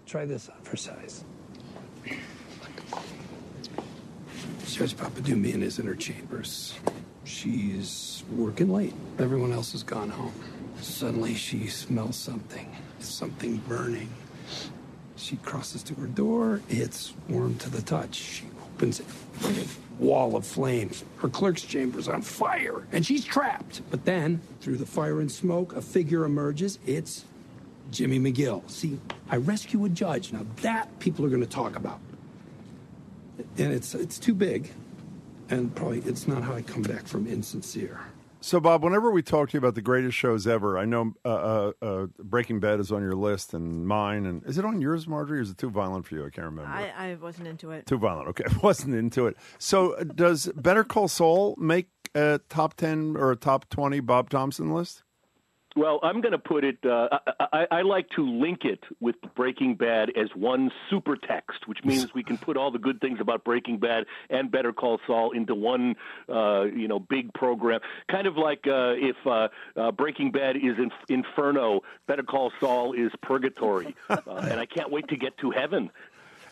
[0.06, 1.24] Try this on for size.
[4.66, 6.74] Judge Papadumi in his inner chambers.
[7.24, 8.94] She's working late.
[9.18, 10.34] Everyone else has gone home.
[10.80, 12.74] Suddenly she smells something.
[12.98, 14.08] Something burning.
[15.16, 16.62] She crosses to her door.
[16.68, 18.16] It's warm to the touch.
[18.16, 19.06] She opens it.
[19.98, 21.04] Wall of flames.
[21.18, 23.82] Her clerk's chamber's on fire, and she's trapped.
[23.90, 26.78] But then, through the fire and smoke, a figure emerges.
[26.86, 27.24] It's
[27.90, 28.68] Jimmy McGill.
[28.70, 28.98] See,
[29.30, 30.32] I rescue a judge.
[30.32, 32.00] Now that people are going to talk about.
[33.58, 34.70] And it's it's too big,
[35.48, 38.00] and probably it's not how I come back from insincere.
[38.42, 41.28] So, Bob, whenever we talk to you about the greatest shows ever, I know uh,
[41.28, 44.26] uh, uh, Breaking Bad is on your list and mine.
[44.26, 45.38] And is it on yours, Margery?
[45.38, 46.26] Or is it too violent for you?
[46.26, 46.68] I can't remember.
[46.68, 47.86] I, I wasn't into it.
[47.86, 48.28] Too violent.
[48.30, 49.36] Okay, I wasn't into it.
[49.58, 54.28] So, uh, does Better Call Saul make a top ten or a top twenty Bob
[54.28, 55.04] Thompson list?
[55.74, 56.78] Well, I'm going to put it.
[56.84, 57.08] Uh,
[57.52, 62.12] I, I, like to link it with Breaking Bad as one super text, which means
[62.14, 65.54] we can put all the good things about Breaking Bad and Better Call Saul into
[65.54, 65.94] one,
[66.28, 67.80] uh, you know, big program.
[68.10, 72.92] Kind of like uh, if uh, uh, Breaking Bad is in, Inferno, Better Call Saul
[72.92, 75.90] is Purgatory, uh, and I can't wait to get to heaven.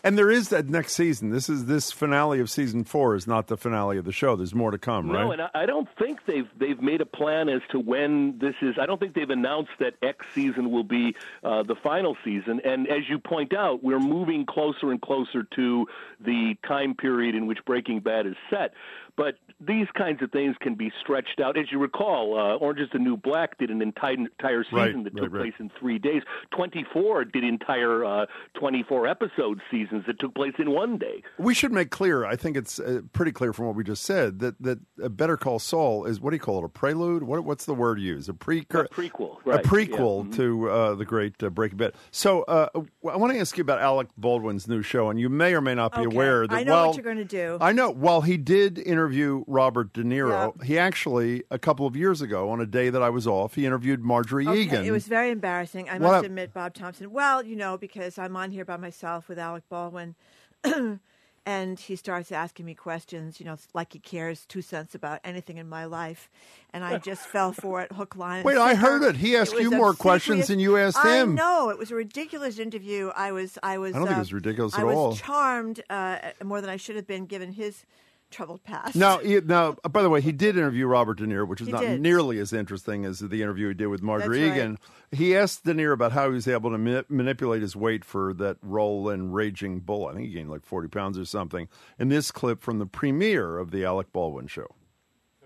[0.03, 1.29] And there is that next season.
[1.29, 4.35] This is this finale of season four is not the finale of the show.
[4.35, 5.23] There's more to come, right?
[5.23, 8.55] No, and I, I don't think they've they've made a plan as to when this
[8.61, 8.75] is.
[8.79, 12.61] I don't think they've announced that X season will be uh, the final season.
[12.63, 15.85] And as you point out, we're moving closer and closer to
[16.19, 18.73] the time period in which Breaking Bad is set.
[19.15, 19.35] But
[19.65, 21.57] these kinds of things can be stretched out.
[21.57, 25.03] As you recall, uh, Orange is the New Black did an entire entire season Right,
[25.05, 25.41] that took right.
[25.41, 26.23] place in three days.
[26.55, 28.25] Twenty four did entire uh,
[28.55, 31.21] twenty four episode seasons that took place in one day.
[31.37, 32.25] We should make clear.
[32.25, 35.37] I think it's uh, pretty clear from what we just said that that uh, Better
[35.37, 36.65] Call Saul is what do you call it?
[36.65, 37.23] A prelude?
[37.23, 38.29] What, what's the word used?
[38.29, 40.29] A precur- A prequel, a prequel yeah.
[40.31, 40.35] Mhm.
[40.35, 41.93] to uh, the great uh, Breaking Bad.
[42.11, 42.69] So uh,
[43.09, 45.75] I want to ask you about Alec Baldwin's new show, and you may or may
[45.75, 47.57] not be Okay, aware that I know while what you're going to do.
[47.61, 47.91] I know.
[47.91, 50.65] While he did interview Robert De Niro, Yeah.
[50.65, 53.65] he actually a couple of years ago on a day that I was off, he
[53.65, 54.85] interviewed Margery Okay, Eagan.
[54.85, 55.89] It was very embarrassing.
[55.89, 57.11] I What must admit, Bob Thompson.
[57.11, 60.15] Well, you know, because I'm on here by myself with Alec Baldwin,
[61.45, 63.39] and he starts asking me questions.
[63.39, 66.29] You know, like he cares two cents about anything in my life,
[66.71, 68.37] and I just fell for it, hook, line.
[68.39, 69.17] and Wait, I heard it.
[69.17, 71.35] He asked was you more questions than you asked I him.
[71.35, 73.11] know it was a ridiculous interview.
[73.15, 73.95] I was, I was.
[73.95, 75.15] I don't think it uh, was ridiculous I at was all.
[75.15, 77.85] charmed uh, more than I should have been, given his
[78.31, 78.95] troubled past.
[78.95, 81.67] Now, he, now, uh, by the way, he did interview Robert De Niro, which is
[81.67, 82.01] He not did.
[82.01, 84.57] nearly as interesting as the interview he did with Margery That's right.
[84.57, 84.77] Eagan.
[85.11, 88.33] He asked De Niro about how he was able to ma- manipulate his weight for
[88.35, 90.07] that role in Raging Bull.
[90.07, 91.67] I think he gained like 40 pounds or something.
[91.99, 94.67] In this clip from the premiere of the Alec Baldwin show.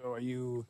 [0.02, 0.66] So are you?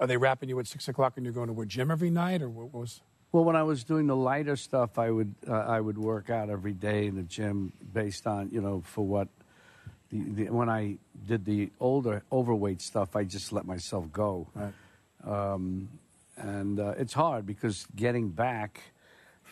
[0.00, 2.42] Are they wrapping you at six o'clock and you're going to a gym every night,
[2.42, 3.00] or what was?
[3.32, 6.50] Well, when I was doing the lighter stuff, I would uh, I would work out
[6.50, 9.28] every day in the gym based on you know for what.
[10.10, 14.48] The, the, when I did the older overweight stuff, I just let myself go,
[15.26, 15.88] um,
[16.36, 18.80] and uh, it's hard because getting back,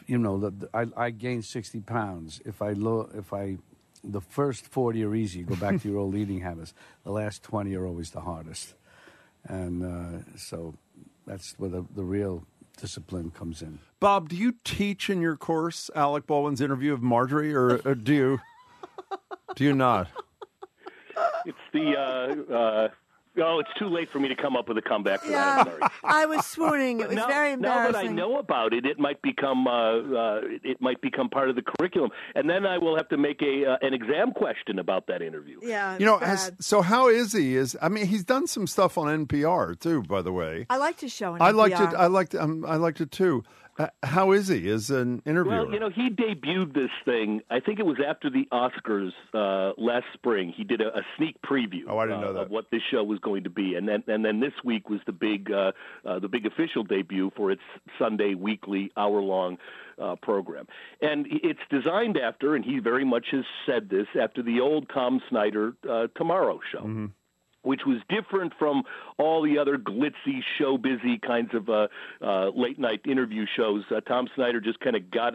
[0.06, 2.40] you know, the, the, I, I gained sixty pounds.
[2.44, 3.58] If I lo- if I
[4.04, 6.74] the first forty are easy, go back to your old eating habits.
[7.04, 8.74] The last twenty are always the hardest,
[9.48, 10.74] and uh, so
[11.26, 12.44] that's where the, the real
[12.76, 13.78] discipline comes in.
[14.00, 18.12] Bob, do you teach in your course Alec Baldwin's interview of Margery, or, or do
[18.12, 18.40] you?
[19.54, 20.08] do you not?
[21.72, 22.88] It's the uh, uh,
[23.38, 25.32] oh, it's too late for me to come up with a comeback for that.
[25.32, 25.92] Yeah, I'm sorry.
[26.04, 27.00] I was swooning.
[27.00, 30.40] It was now, very now that I know about it, it might become uh, uh,
[30.64, 33.72] it might become part of the curriculum, and then I will have to make a
[33.72, 35.58] uh, an exam question about that interview.
[35.62, 37.56] Yeah, You know, has, so how is he?
[37.56, 40.02] Is I mean, he's done some stuff on NPR too.
[40.02, 41.32] By the way, I liked his show.
[41.32, 41.94] On I liked it.
[41.96, 42.34] I liked.
[42.34, 43.44] Um, I liked it too.
[43.78, 45.64] Uh, how is he as an interviewer?
[45.64, 47.40] Well, you know, he debuted this thing.
[47.50, 50.52] I think it was after the Oscars uh, last spring.
[50.54, 51.84] He did a, a sneak preview.
[51.88, 52.42] Oh, I didn't uh, know that.
[52.42, 55.00] of what this show was going to be, and then and then this week was
[55.06, 55.72] the big uh,
[56.04, 57.62] uh, the big official debut for its
[57.98, 59.56] Sunday weekly hour long
[60.00, 60.66] uh, program.
[61.00, 65.20] And it's designed after, and he very much has said this after the old Tom
[65.30, 67.10] Snyder uh, Tomorrow Show
[67.62, 68.82] which was different from
[69.18, 71.88] all the other glitzy, show busy kinds of uh,
[72.20, 73.84] uh, late night interview shows.
[73.94, 75.34] Uh, Tom Snyder just kind of got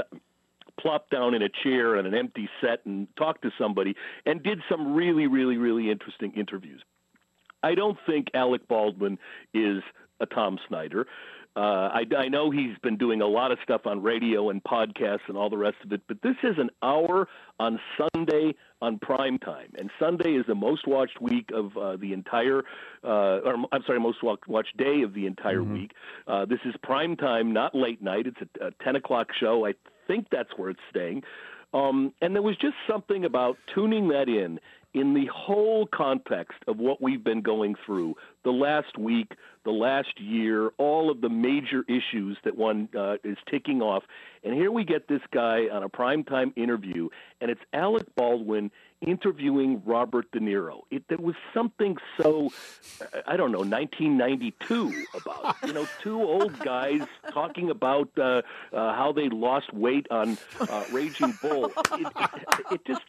[0.79, 3.95] plopped down in a chair on an empty set and talked to somebody
[4.25, 6.81] and did some really, really, really interesting interviews.
[7.63, 9.17] I don't think Alec Baldwin
[9.53, 9.81] is
[10.19, 11.07] a Tom Snyder.
[11.55, 15.27] Uh, I, I know he's been doing a lot of stuff on radio and podcasts
[15.27, 17.27] and all the rest of it, but this is an hour
[17.59, 22.13] on Sunday on prime time, and Sunday is the most watched week of uh, the
[22.13, 22.63] entire,
[23.03, 25.91] uh, or I'm sorry, most wa- watched day of the entire week.
[26.27, 28.27] Uh, this is prime time, not late night.
[28.27, 29.65] It's a, a 10 o'clock show.
[29.65, 29.73] I
[30.07, 31.23] think that's where it's staying.
[31.73, 34.59] Um, and there was just something about tuning that in
[34.97, 39.33] in the whole context of what we've been going through the last week,
[39.63, 44.03] the last year, all of the major issues that one uh, is ticking off.
[44.43, 47.09] And here we get this guy on a primetime interview,
[47.39, 48.71] and it's Alec Baldwin
[49.05, 50.81] interviewing Robert De Niro.
[50.89, 52.49] It, there was something so,
[53.27, 55.67] I don't know, 1992 about it.
[55.67, 57.01] You know, two old guys
[57.31, 58.41] talking about uh,
[58.73, 61.65] uh, how they lost weight on uh, Raging Bull.
[61.65, 63.03] It, it, it just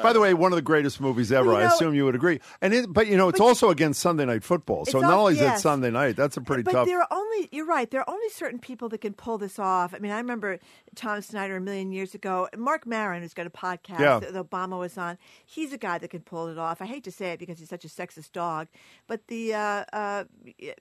[0.00, 1.50] By the way, one of the greatest movies ever.
[1.52, 2.40] You I assume you would agree.
[2.60, 4.84] And it, but you know, it's also against Sunday night football.
[4.84, 5.58] So It's not only is it.
[5.58, 6.86] Sunday night, that's a pretty but tough.
[6.86, 7.90] there are only you're right.
[7.90, 9.94] There are only certain people that can pull this off.
[9.94, 10.58] I mean, I remember
[10.94, 12.48] Tom Snyder a million years ago.
[12.56, 14.20] Marc Maron, who's got a podcast Yeah.
[14.20, 16.80] that Obama was on, he's a guy that can pull it off.
[16.80, 18.68] I hate to say it because he's such a sexist dog,
[19.06, 20.24] but the uh, uh,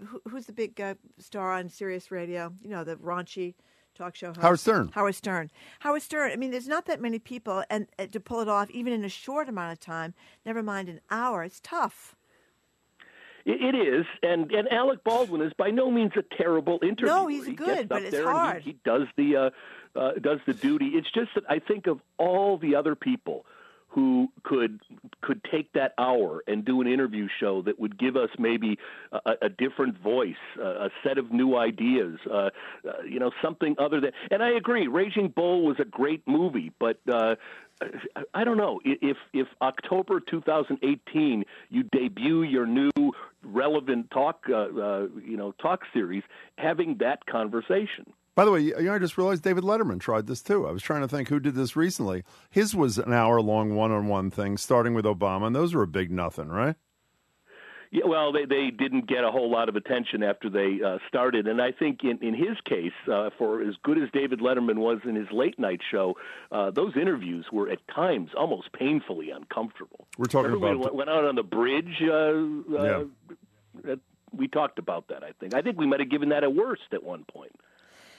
[0.06, 2.54] who, who's the big uh, star on Sirius Radio?
[2.64, 3.56] You know, the raunchy
[3.96, 4.42] talk show host.
[4.42, 4.92] Howard Stern.
[4.94, 5.52] Howard Stern.
[5.80, 6.32] Howard Stern.
[6.32, 9.04] I mean, there's not that many people, and uh, to pull it off, even in
[9.04, 10.14] a short amount of time,
[10.46, 12.16] never mind an hour, it's tough.
[13.46, 17.08] It, it is, and and Alec Baldwin is by no means a terrible interviewer.
[17.08, 18.62] No, he's he good, gets but it's hard.
[18.62, 20.92] he, he does the uh, uh, does the duty.
[20.94, 23.46] It's just that I think of all the other people
[23.92, 24.80] who could
[25.22, 28.78] could take that hour and do an interview show that would give us maybe
[29.12, 32.50] a, a different voice, a, a set of new ideas, uh, uh,
[33.08, 34.12] you know, something other than.
[34.32, 37.00] And I agree, Raging Bull was a great movie, but.
[37.12, 37.36] Uh,
[38.36, 42.92] I- don't know if if October 2018 you debut your new
[43.44, 46.22] relevant talk uh, uh, you know talk series
[46.60, 48.14] having that conversation.
[48.34, 50.66] By the way, you know, I just realized David Letterman tried this too.
[50.68, 52.24] I was trying to think who did this recently.
[52.50, 55.84] His was an hour long one on one thing, starting with Obama, and those were
[55.84, 56.76] a big nothing, right?
[57.94, 61.46] Yeah, well, they they didn't get a whole lot of attention after they uh, started,
[61.46, 65.00] and I think in in his case, uh, for as good as David Letterman was
[65.04, 66.16] in his late night show,
[66.54, 70.08] uh, those interviews were at times almost painfully uncomfortable.
[70.18, 72.02] We're talking Remember about- we went out on the bridge.
[72.02, 73.04] Uh, uh,
[73.84, 73.96] Yeah.
[74.32, 75.22] we talked about that.
[75.26, 77.52] I think I think we might have given that a worst at one point.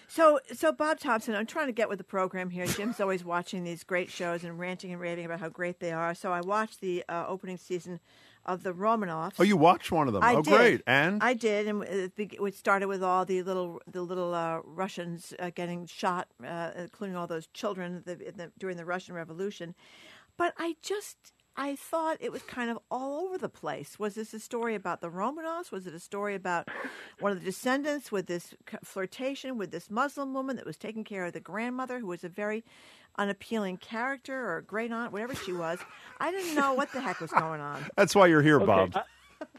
[0.09, 2.67] So, so Bob Thompson, I'm trying to get with the program here.
[2.67, 6.15] Jim's always watching these great shows and ranting and raving about how great they are.
[6.15, 8.01] So, I watched the uh, opening season
[8.45, 9.35] of the Romanovs.
[9.39, 10.23] Oh, you watched one of them.
[10.23, 10.51] I oh, did.
[10.51, 10.83] great.
[10.87, 15.51] And I did, and it started with all the little the little uh, Russians uh,
[15.55, 19.75] getting shot, uh, including all those children the, the, during the Russian Revolution.
[20.37, 23.99] But I just I thought it was kind of all over the place.
[23.99, 25.71] Was this a story about the Romanovs?
[25.71, 26.69] Was it a story about
[27.21, 31.27] one of the descendants with this flirtation with this Muslim woman that was taking care
[31.27, 32.65] of the grandmother, who was a very
[33.19, 35.79] unappealing character or great aunt, whatever she was?
[36.19, 37.85] I didn't know what the heck was going on.
[37.97, 38.97] that's why you're here, Okay, Bob.
[38.97, 39.03] I-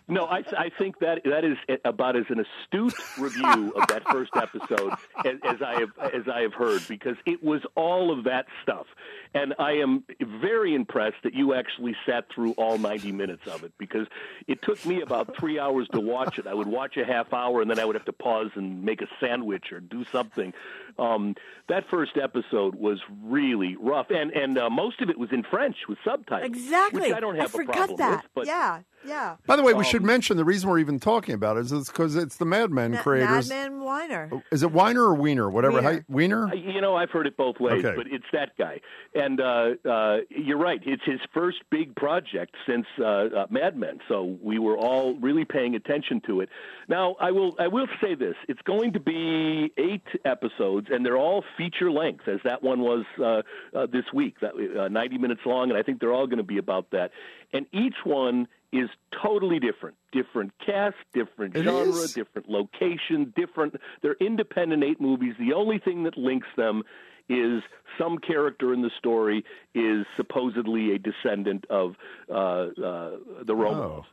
[0.08, 4.32] no, I, I think that that is about as an astute review of that first
[4.36, 4.94] episode
[5.26, 8.88] as, as I have as I have heard because it was all of that stuff,
[9.34, 13.74] and I am very impressed that you actually sat through all ninety minutes of it
[13.78, 14.08] because
[14.48, 16.48] it took me about three hours to watch it.
[16.48, 19.02] I would watch a half hour and then I would have to pause and make
[19.02, 20.54] a sandwich or do something.
[21.00, 21.36] Um,
[21.70, 25.78] that first episode was really rough, and and uh, most of it was in French
[25.88, 26.46] with subtitles.
[26.46, 27.02] Exactly.
[27.02, 28.24] which I don't have a problem that.
[28.24, 28.32] with.
[28.34, 29.36] But yeah, yeah.
[29.46, 31.88] By the way, we should Um, mention the reason we're even talking about it is
[31.90, 33.50] because it's the Mad Men Ma- creators.
[33.50, 34.44] Madman Weiner.
[34.52, 35.50] Is it Weiner or Wiener?
[35.50, 35.78] Whatever.
[35.82, 35.94] Wiener.
[35.94, 36.48] How, Wiener?
[36.48, 37.96] Uh, You know, I've heard it both ways, Okay.
[37.96, 38.82] but it's that guy.
[39.16, 44.00] And uh, uh, you're right; it's his first big project since uh, uh, Mad Men.
[44.08, 46.50] So we were all really paying attention to it.
[46.88, 51.18] Now, I will I will say this: it's going to be eight episodes, and they're
[51.18, 53.42] all feature length, as that one was uh,
[53.78, 54.40] uh, this week.
[54.42, 57.12] That uh, 90 minutes long, and I think they're all going to be about that.
[57.54, 58.90] And each one is
[59.24, 59.96] totally different.
[60.12, 62.14] Different cast, different It genre, is?
[62.14, 63.76] different location, different.
[64.02, 65.36] They're independent eight movies.
[65.40, 66.84] The only thing that links them
[67.30, 67.62] is
[67.98, 71.96] some character in the story is supposedly a descendant of
[72.30, 73.12] uh, uh,
[73.46, 74.04] the Romanovs.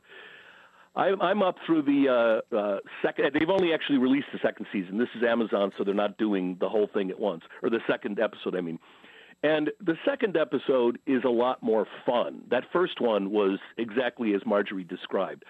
[0.95, 3.31] I'm, I'm up through the uh, uh, second.
[3.33, 4.97] They've only actually released the second season.
[4.97, 8.19] This is Amazon, so they're not doing the whole thing at once, or the second
[8.19, 8.55] episode.
[8.55, 8.77] I mean,
[9.43, 12.43] and the second episode is a lot more fun.
[12.49, 15.43] That first one was exactly as Margery described.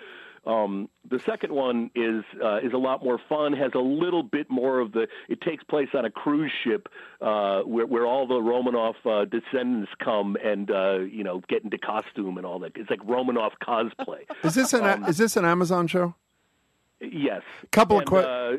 [0.43, 3.53] Um, the second one is uh, is a lot more fun.
[3.53, 5.07] Has a little bit more of the.
[5.29, 6.89] It takes place on a cruise ship
[7.21, 11.77] uh, where where all the Romanov uh, descendants come and uh, you know get into
[11.77, 12.71] costume and all that.
[12.75, 14.21] It's like Romanov cosplay.
[14.43, 16.15] Is this an Um, is this an Amazon show?
[16.99, 17.43] Yes.
[17.71, 18.57] Couple of And, que- uh,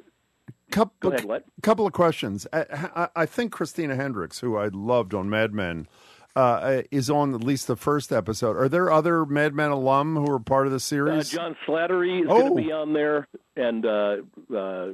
[0.72, 1.44] Couple, Go ahead, what?
[1.62, 2.46] couple of questions.
[2.52, 5.86] I, I, think Christina Hendricks, who I loved on Mad Men,
[6.34, 8.56] uh, is on at least the first episode.
[8.56, 11.28] Are there other Mad Men alum who are part of the Uh, series?
[11.30, 12.38] John Slattery is Oh.
[12.40, 14.16] going to be on there, and uh,
[14.54, 14.88] uh,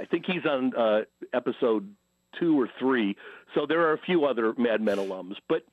[0.00, 1.00] I think he's on uh,
[1.32, 1.94] episode
[2.38, 3.16] two or three.
[3.54, 5.34] So there are a few other Mad Men alums.
[5.48, 5.64] But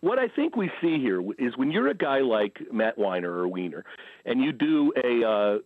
[0.00, 3.48] what I think we see here is when you're a guy like Matt Weiner or
[3.48, 3.84] Weiner,
[4.24, 5.58] and you do a, uh,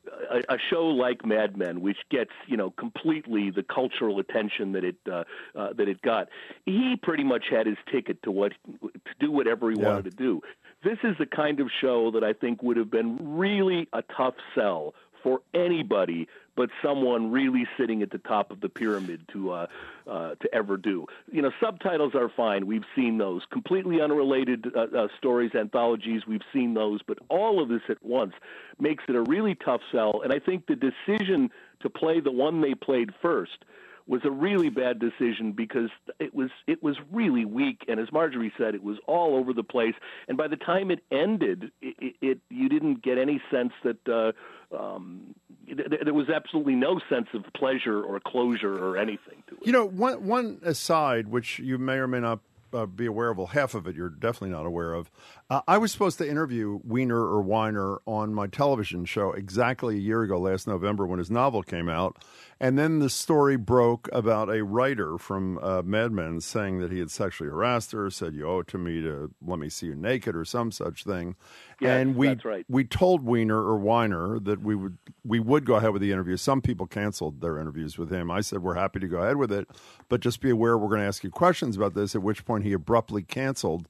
[0.48, 4.96] a show like Mad Men, which gets you know completely the cultural attention that it
[5.10, 6.28] uh, uh, that it got,
[6.64, 8.90] he pretty much had his ticket to what to
[9.20, 9.88] do whatever he Yeah.
[9.88, 10.40] wanted to do.
[10.84, 14.34] This is the kind of show that I think would have been really a tough
[14.54, 16.26] sell for anybody
[16.56, 19.66] but someone really sitting at the top of the pyramid to uh,
[20.06, 21.06] uh, to ever do.
[21.30, 22.66] You know, subtitles are fine.
[22.66, 23.42] We've seen those.
[23.50, 27.00] Completely unrelated uh, uh, stories, anthologies, we've seen those.
[27.06, 28.34] But all of this at once
[28.78, 30.20] makes it a really tough sell.
[30.22, 31.50] And I think the decision
[31.80, 33.64] to play the one they played first
[34.06, 35.88] was a really bad decision because
[36.18, 39.62] it was it was really weak and as Margery said it was all over the
[39.62, 39.94] place
[40.28, 44.76] and by the time it ended it, it, you didn't get any sense that uh,
[44.76, 45.34] um,
[45.66, 49.66] there was absolutely no sense of pleasure or closure or anything to it.
[49.66, 52.40] You know, one one aside, which you may or may not
[52.72, 55.10] uh, be aware of, well, half of it you're definitely not aware of.
[55.52, 60.00] Uh, I was supposed to interview Wiener or Weiner on my television show exactly a
[60.00, 62.24] year ago, last November, when his novel came out.
[62.58, 67.00] And then the story broke about a writer from uh, Mad Men saying that he
[67.00, 69.94] had sexually harassed her, said, You owe it to me to let me see you
[69.94, 71.36] naked or some such thing.
[71.82, 72.64] Yes, and we, that's right.
[72.70, 76.38] we told Wiener or Weiner that we would, we would go ahead with the interview.
[76.38, 78.30] Some people canceled their interviews with him.
[78.30, 79.68] I said, We're happy to go ahead with it,
[80.08, 82.64] but just be aware we're going to ask you questions about this, at which point
[82.64, 83.86] he abruptly canceled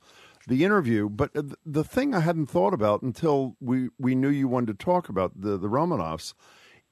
[0.47, 1.09] the interview.
[1.09, 4.85] But uh, the thing I hadn't thought about until we, we knew you wanted to
[4.85, 6.35] talk about the, the Romanovs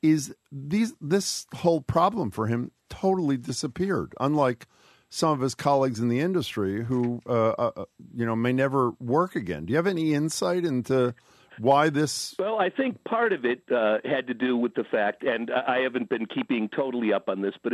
[0.02, 4.14] is these this whole problem for him totally disappeared.
[4.18, 4.66] Unlike
[5.10, 9.36] some of his colleagues in the industry who uh, uh, you know may never work
[9.36, 9.66] again.
[9.66, 11.14] Do you have any insight into
[11.58, 12.34] why this?
[12.38, 15.80] Well, I think part of it uh, had to do with the fact, and I
[15.80, 17.72] haven't been keeping totally up on this, but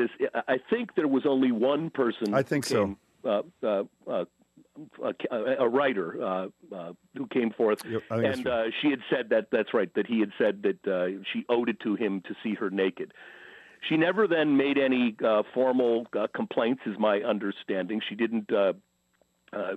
[0.49, 2.35] I think there was only one person.
[2.35, 3.43] I think came, so.
[3.63, 4.25] Uh, uh, uh,
[5.03, 7.81] a, a writer uh, uh, who came forth,
[8.11, 9.93] that's and uh, she had said that that's right.
[9.95, 13.13] That he had said that uh, she owed it to him to see her naked.
[13.89, 18.01] She never then made any uh, formal uh, complaints, is my understanding.
[18.09, 18.73] She didn't uh,
[19.53, 19.77] uh,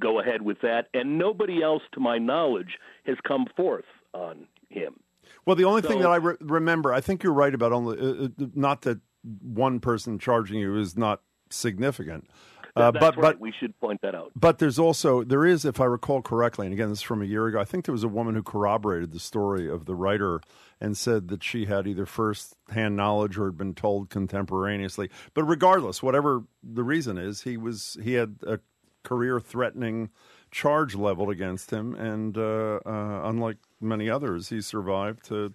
[0.00, 5.00] go ahead with that, and nobody else, to my knowledge, has come forth on him.
[5.44, 8.82] Well, the only thing that I re- remember, I think you're right about only not
[8.82, 9.00] that
[9.42, 12.28] one person charging you is not significant.
[12.76, 13.16] Uh, but right.
[13.16, 14.30] but we should point that out.
[14.36, 17.24] But there's also there is, if I recall correctly, and again this is from a
[17.24, 17.58] year ago.
[17.58, 20.42] I think there was a woman who corroborated the story of the writer
[20.78, 25.08] and said that she had either first-hand knowledge or had been told contemporaneously.
[25.32, 28.60] But regardless, whatever the reason is, he was he had a
[29.04, 30.10] career-threatening
[30.50, 35.54] charge leveled against him, and uh, uh, unlike many others, he survived to,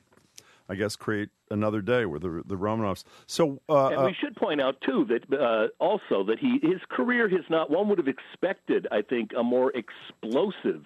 [0.68, 3.04] I guess, create another day with the the Romanoffs.
[3.28, 6.82] So uh, and uh, we should point out too that uh, also that he his
[6.90, 10.86] career has not one would have expected I think a more explosive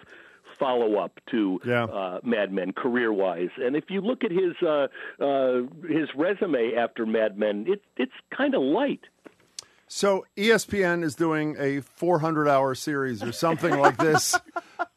[0.60, 4.88] follow up to uh, Mad Men career wise and if you look at his uh,
[5.20, 9.02] uh, his resume after Mad Men it it's kind of light
[9.88, 14.36] So ESPN is doing a 400 hour series or something like this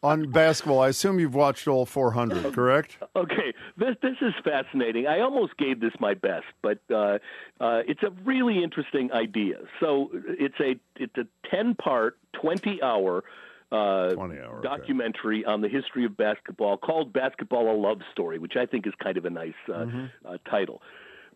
[0.03, 0.81] on basketball.
[0.81, 2.97] I assume you've watched all 400, correct?
[3.15, 5.07] Okay, this this is fascinating.
[5.07, 7.19] I almost gave this my best, but uh,
[7.61, 9.59] uh, it's a really interesting idea.
[9.81, 13.25] So it's a it's a ten part, twenty hour.
[13.71, 14.15] Uh,
[14.63, 18.95] documentary on the history of basketball called "Basketball: A Love Story," which I think is
[19.03, 19.85] kind of a nice uh,
[20.25, 20.81] uh, title.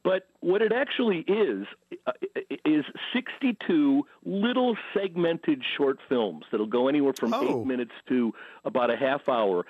[0.04, 1.66] But what it actually is
[2.06, 2.12] uh,
[2.64, 8.34] is 62 little segmented short films that'll go anywhere from eight minutes to
[8.64, 9.64] about a half hour.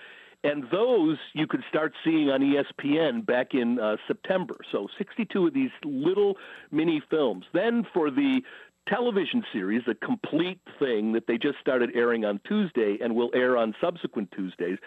[0.45, 4.57] And those you could start seeing on ESPN back in uh, September.
[4.73, 6.37] So 62 of these little
[6.71, 7.45] mini films.
[7.53, 8.43] Then for the
[8.89, 13.57] television series, a complete thing that they just started airing on Tuesday and will air
[13.57, 14.79] on subsequent Tuesdays,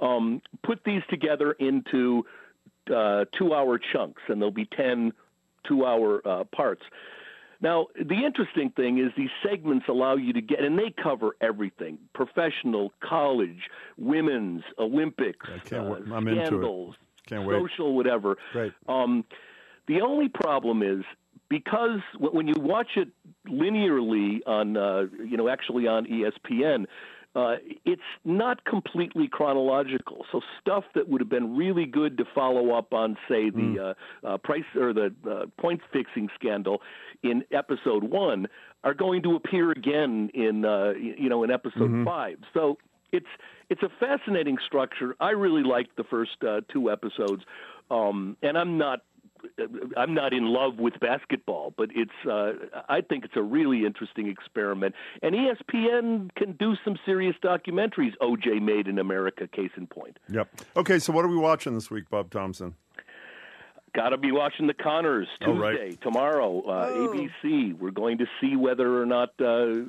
[0.00, 2.24] um, put these together into
[2.90, 5.12] uh, two hour chunks, and there'll be 10
[5.66, 6.82] two hour uh, parts.
[7.62, 11.98] Now, the interesting thing is these segments allow you to get, and they cover everything
[12.14, 13.68] professional, college,
[13.98, 16.14] women's, Olympics, can't uh.
[16.14, 16.46] I'm into it.
[16.46, 16.94] scandals,
[17.26, 17.60] Can't wait.
[17.60, 18.36] social, whatever.
[18.52, 18.72] Great.
[18.88, 19.24] Um,
[19.88, 21.04] the only problem is
[21.50, 23.08] because when you watch it
[23.46, 26.86] linearly on, uh, you know, actually on ESPN,
[27.34, 30.26] uh, it's not completely chronological.
[30.32, 33.94] So stuff that would have been really good to follow up on, say, the
[34.24, 36.82] uh, uh, price or the uh, point fixing scandal
[37.22, 38.48] in episode one,
[38.82, 42.04] are going to appear again in, uh, you know, in episode Mhm.
[42.04, 42.38] five.
[42.54, 42.78] So
[43.12, 43.26] it's
[43.68, 45.14] it's a fascinating structure.
[45.20, 47.44] I really liked the first uh, two episodes,
[47.90, 49.02] um, and I'm not
[49.96, 52.52] I'm not in love with basketball, but it's uh,
[52.88, 54.94] I think it's a really interesting experiment.
[55.22, 58.12] And ESPN can do some serious documentaries.
[58.20, 60.18] OJ made in America, case in point.
[60.30, 60.48] Yep.
[60.76, 62.74] Okay, so what are we watching this week, Bob Thompson?
[63.92, 66.00] Got to be watching the Conners Oh, right.
[66.00, 67.76] Tomorrow, uh, ABC.
[67.76, 69.82] We're going to see whether or not uh,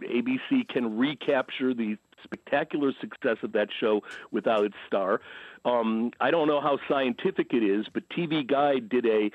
[0.00, 5.20] ABC can recapture the spectacular success of that show without its star.
[5.64, 9.30] Um, I don't know how scientific it is, but TV Guide did a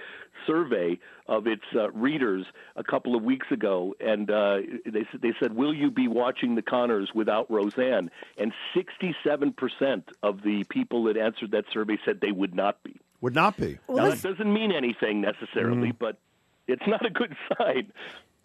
[0.47, 0.97] survey
[1.27, 2.45] of its uh, readers
[2.75, 6.55] a couple of weeks ago, and uh, they said- they said, "Will you be watching
[6.55, 12.19] the Conners without Roseanne?" And 67 percent of the people that answered that survey said
[12.21, 12.95] they would not be.
[13.21, 13.77] Would not be.
[13.89, 15.99] now, that doesn't mean anything necessarily, Mm.
[15.99, 16.17] but
[16.67, 17.91] it's not a good sign.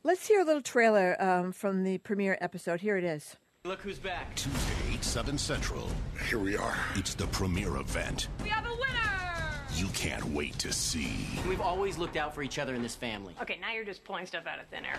[0.04, 2.80] Let's hear a little trailer um, from the premiere episode.
[2.80, 3.36] Here it is.
[3.68, 4.34] Look who's back.
[4.34, 5.86] Tuesday, 8, 7 Central.
[6.26, 6.74] Here we are.
[6.94, 8.28] It's the premiere event.
[8.42, 9.52] We have a winner!
[9.74, 11.28] you can't wait to see.
[11.46, 13.34] We've always looked out for each other in this family.
[13.42, 14.98] Okay, now you're just pulling stuff out of thin air.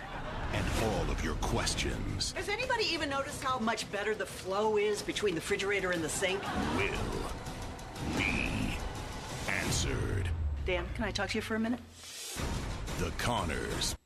[0.52, 5.02] And all of your questions Has anybody even noticed how much better the flow is
[5.02, 6.40] between the refrigerator and the sink?
[6.76, 8.76] will be
[9.48, 10.30] answered.
[10.64, 11.80] Dan, can I talk to you for a minute?
[13.00, 13.96] The Conners.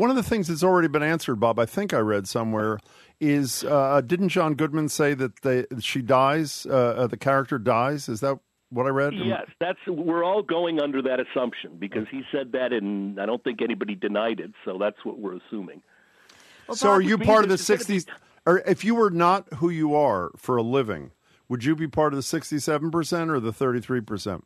[0.00, 2.78] One of the things that's already been answered, Bob, I think I read somewhere,
[3.20, 8.08] is uh, didn't John Goodman say that they she dies, uh, uh, the character dies?
[8.08, 8.38] Is that
[8.70, 9.14] what I read?
[9.14, 13.42] Yes, that's we're all going under that assumption because he said that, and I don't
[13.44, 14.52] think anybody denied it.
[14.64, 15.82] So that's what we're assuming.
[16.72, 18.14] so are you part of the means it's gonna be- 60s?
[18.46, 21.10] Or if you were not who you are for a living,
[21.48, 24.42] would you be part of the 67% or the 33%?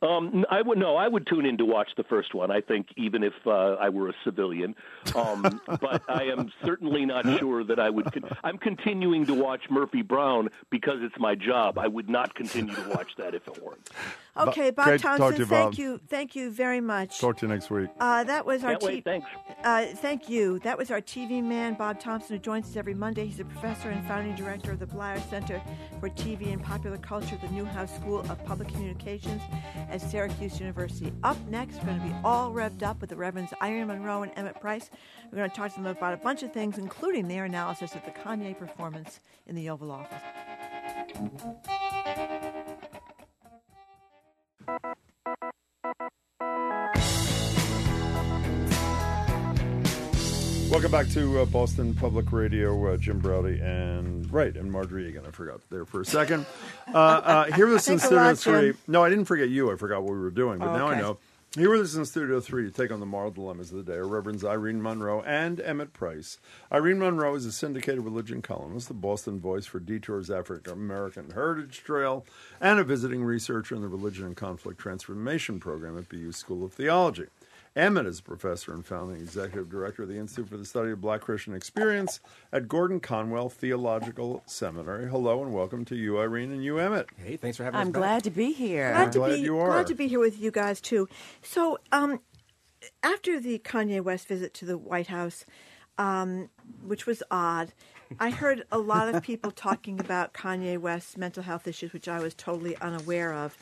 [0.00, 0.96] Um, I would no.
[0.96, 2.50] I would tune in to watch the first one.
[2.50, 4.76] I think even if uh, I were a civilian,
[5.16, 8.12] um, but I am certainly not sure that I would.
[8.12, 11.78] Con- I'm continuing to watch Murphy Brown because it's my job.
[11.78, 13.90] I would not continue to watch that if it weren't.
[14.38, 17.18] Okay, Bob Great Thompson, to you, thank you, thank you very much.
[17.18, 17.88] Talk to you next week.
[17.98, 19.26] Uh, that was our Can't wait, thanks.
[19.64, 20.60] Uh, thank you.
[20.60, 23.26] That was our TV man, Bob Thompson, who joins us every Monday.
[23.26, 25.60] He's a professor and founding director of the Bleier Center
[25.98, 29.42] for TV and Popular Culture at the Newhouse School of Public Communications
[29.90, 31.12] at Syracuse University.
[31.24, 34.32] Up next, we're going to be all revved up with the Reverends Irene Monroe and
[34.36, 34.90] Emmett Price.
[35.32, 38.04] We're going to talk to them about a bunch of things, including their analysis of
[38.04, 40.22] the Kanye performance in the Oval Office.
[50.78, 52.94] Welcome back to uh, Boston Public Radio.
[52.94, 55.26] Uh, Jim Braude and right and Margery Eagan.
[55.26, 56.46] I forgot there for a second.
[56.94, 58.74] Uh, uh, here with us in Studio Three.
[58.86, 59.72] No, I didn't forget you.
[59.72, 61.18] I forgot what we were doing, but Oh, now I know.
[61.56, 63.98] Here with us in Studio Three to take on the moral dilemmas of the day
[63.98, 66.38] are Reverends Irene Monroe and Emmett Price.
[66.70, 71.82] Irene Monroe is a syndicated religion columnist, the Boston voice for Detour's African American Heritage
[71.82, 72.24] Trail,
[72.60, 76.72] and a visiting researcher in the Religion and Conflict Transformation Program at BU School of
[76.72, 77.26] Theology.
[77.78, 81.00] Emmett is a professor and founding executive director of the Institute for the Study of
[81.00, 82.18] Black Christian Experience
[82.52, 85.08] at Gordon Conwell Theological Seminary.
[85.08, 87.06] Hello and welcome to you, Irene, and you, Emmett.
[87.24, 87.82] Hey, thanks for having me.
[87.82, 88.00] I'm us back.
[88.00, 88.90] glad to be here.
[88.92, 89.68] Glad to glad be you are.
[89.68, 91.08] glad to be here with you guys too.
[91.40, 92.18] So, um,
[93.04, 95.44] after the Kanye West visit to the White House,
[95.98, 96.50] um,
[96.82, 97.72] which was odd,
[98.18, 102.18] I heard a lot of people talking about Kanye West's mental health issues, which I
[102.18, 103.56] was totally unaware of.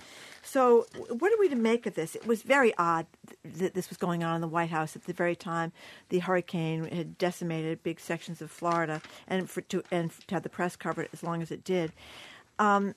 [0.47, 2.15] So, what are we to make of this?
[2.15, 3.07] It was very odd
[3.45, 5.73] that this was going on in the White House at the very time
[6.09, 10.49] the hurricane had decimated big sections of Florida, and for to and to have the
[10.49, 11.93] press cover it as long as it did.
[12.61, 12.95] Um,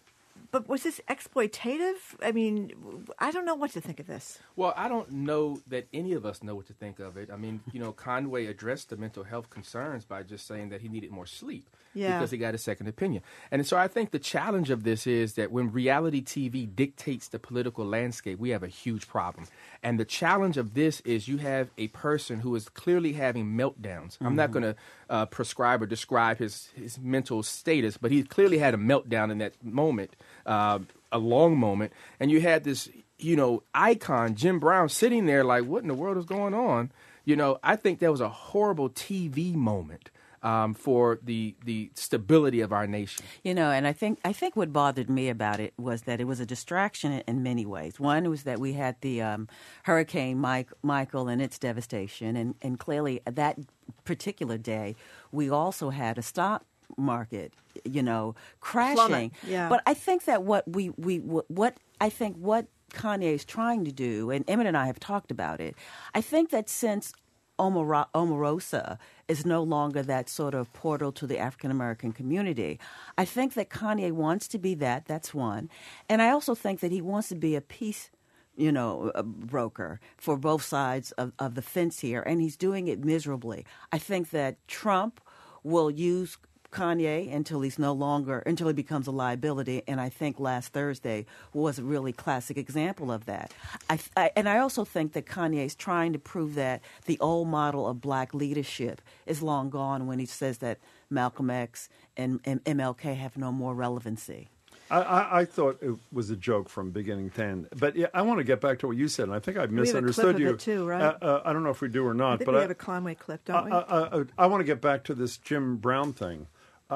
[0.51, 1.95] but was this exploitative?
[2.21, 4.37] I mean, I don't know what to think of this.
[4.55, 7.31] Well, I don't know that any of us know what to think of it.
[7.31, 10.87] I mean, you know, Kanye addressed the mental health concerns by just saying that he
[10.87, 12.17] needed more sleep Yeah.
[12.17, 13.23] because he got a second opinion.
[13.51, 17.39] And so I think the challenge of this is that when reality TV dictates the
[17.39, 19.47] political landscape, we have a huge problem.
[19.81, 24.17] And the challenge of this is you have a person who is clearly having meltdowns.
[24.21, 24.53] I'm not Mhm.
[24.53, 24.75] going to
[25.09, 29.39] uh, prescribe or describe his, his mental status, but he clearly had a meltdown in
[29.39, 30.79] that moment, uh,
[31.11, 31.91] a long moment.
[32.19, 32.87] And you had this,
[33.17, 36.91] you know, icon, Jim Brown, sitting there like, what in the world is going on?
[37.25, 40.11] You know, I think that was a horrible TV moment
[40.43, 43.25] um, for the the stability of our nation.
[43.43, 46.25] You know, and I think I think what bothered me about it was that it
[46.25, 47.99] was a distraction in many ways.
[47.99, 49.47] One was that we had the um,
[49.83, 53.57] Hurricane Mike, Michael and its devastation, and and clearly that
[54.03, 54.95] particular day
[55.31, 56.63] we also had a stock
[56.97, 57.53] market,
[57.83, 59.31] you know, crashing.
[59.47, 59.69] Yeah.
[59.69, 63.91] But I think that what we we what I think what Kanye is trying to
[63.91, 65.75] do, and Emmett and I have talked about it.
[66.13, 67.13] I think that since
[67.59, 68.97] Omaro- Omarosa
[69.29, 72.79] is no longer that sort of portal to the African American community.
[73.17, 75.05] I think that Kanye wants to be that.
[75.05, 75.69] That's one,
[76.09, 78.09] and I also think that he wants to be a peace.
[78.57, 83.05] You know, broker for both sides of, of the fence here, and he's doing it
[83.05, 83.65] miserably.
[83.93, 85.21] I think that Trump
[85.63, 86.37] will use
[86.71, 89.83] Kanye until he's no longer until he becomes a liability.
[89.87, 93.53] And I think last Thursday was a really classic example of that.
[93.89, 97.47] I, I, and I also think that Kanye is trying to prove that the old
[97.47, 100.79] model of black leadership is long gone when he says that
[101.09, 104.49] Malcolm X and, and MLK have no more relevancy.
[104.91, 108.23] I, I, I thought it was a joke from beginning to end, but yeah, I
[108.23, 109.75] want to get back to what you said, and I think I We have a
[109.75, 111.01] clip misunderstood of you it too, right?
[111.01, 112.61] Uh, uh, I don't know if we do or I not, think but we I,
[112.61, 113.71] have a Kanye clip, don't we?
[113.71, 116.47] I, I, I, I want to get back to this Jim Brown thing.
[116.91, 116.95] Uh,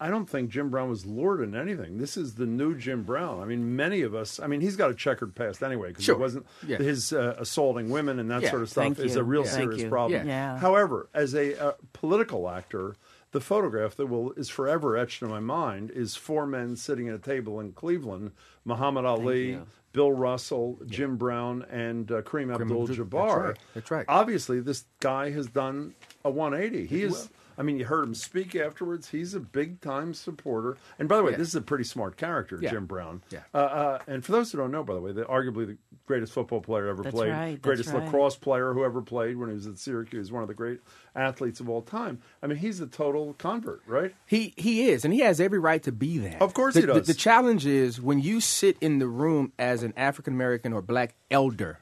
[0.00, 1.98] I I don't think Jim Brown was lured in anything.
[1.98, 3.40] This is the new Jim Brown.
[3.40, 4.38] I mean, many of us.
[4.38, 6.14] I mean, he's got a checkered past anyway because Sure.
[6.14, 6.76] it wasn't Yeah.
[6.76, 9.20] his uh, assaulting women and that Yeah, sort of stuff thank is you.
[9.20, 9.50] a real Yeah.
[9.50, 10.26] serious problem.
[10.26, 10.52] Yeah.
[10.54, 10.58] Yeah.
[10.58, 12.94] However, as a uh, political actor,
[13.32, 17.14] the photograph that will is forever etched in my mind is four men sitting at
[17.16, 18.30] a table in Cleveland:
[18.64, 19.58] Muhammad Ali.
[19.94, 23.10] Bill Russell, Jim Brown, and uh, Kareem Abdul-Jabbar.
[23.10, 23.56] That's right.
[23.74, 24.04] That's right.
[24.06, 25.94] Obviously, this guy has done
[26.26, 26.86] a 180.
[26.86, 27.30] He is.
[27.58, 29.08] I mean, you heard him speak afterwards.
[29.10, 30.76] He's a big time supporter.
[30.98, 31.38] And by the way, Yeah.
[31.38, 32.70] this is a pretty smart character, Yeah.
[32.70, 33.22] Jim Brown.
[33.30, 33.40] Yeah.
[33.52, 35.76] Uh, uh, and for those who don't know, by the way, the, arguably the
[36.06, 38.04] greatest football player ever That's played, right, greatest right.
[38.04, 40.80] lacrosse player who ever played when he was at Syracuse, one of the great
[41.16, 42.20] athletes of all time.
[42.42, 44.14] I mean, he's a total convert, right?
[44.24, 46.40] He he is, and he has every right to be that.
[46.40, 47.06] Of course the, he the- does.
[47.08, 51.16] The, challenge is when you sit in the room as an African American or black
[51.30, 51.80] elder,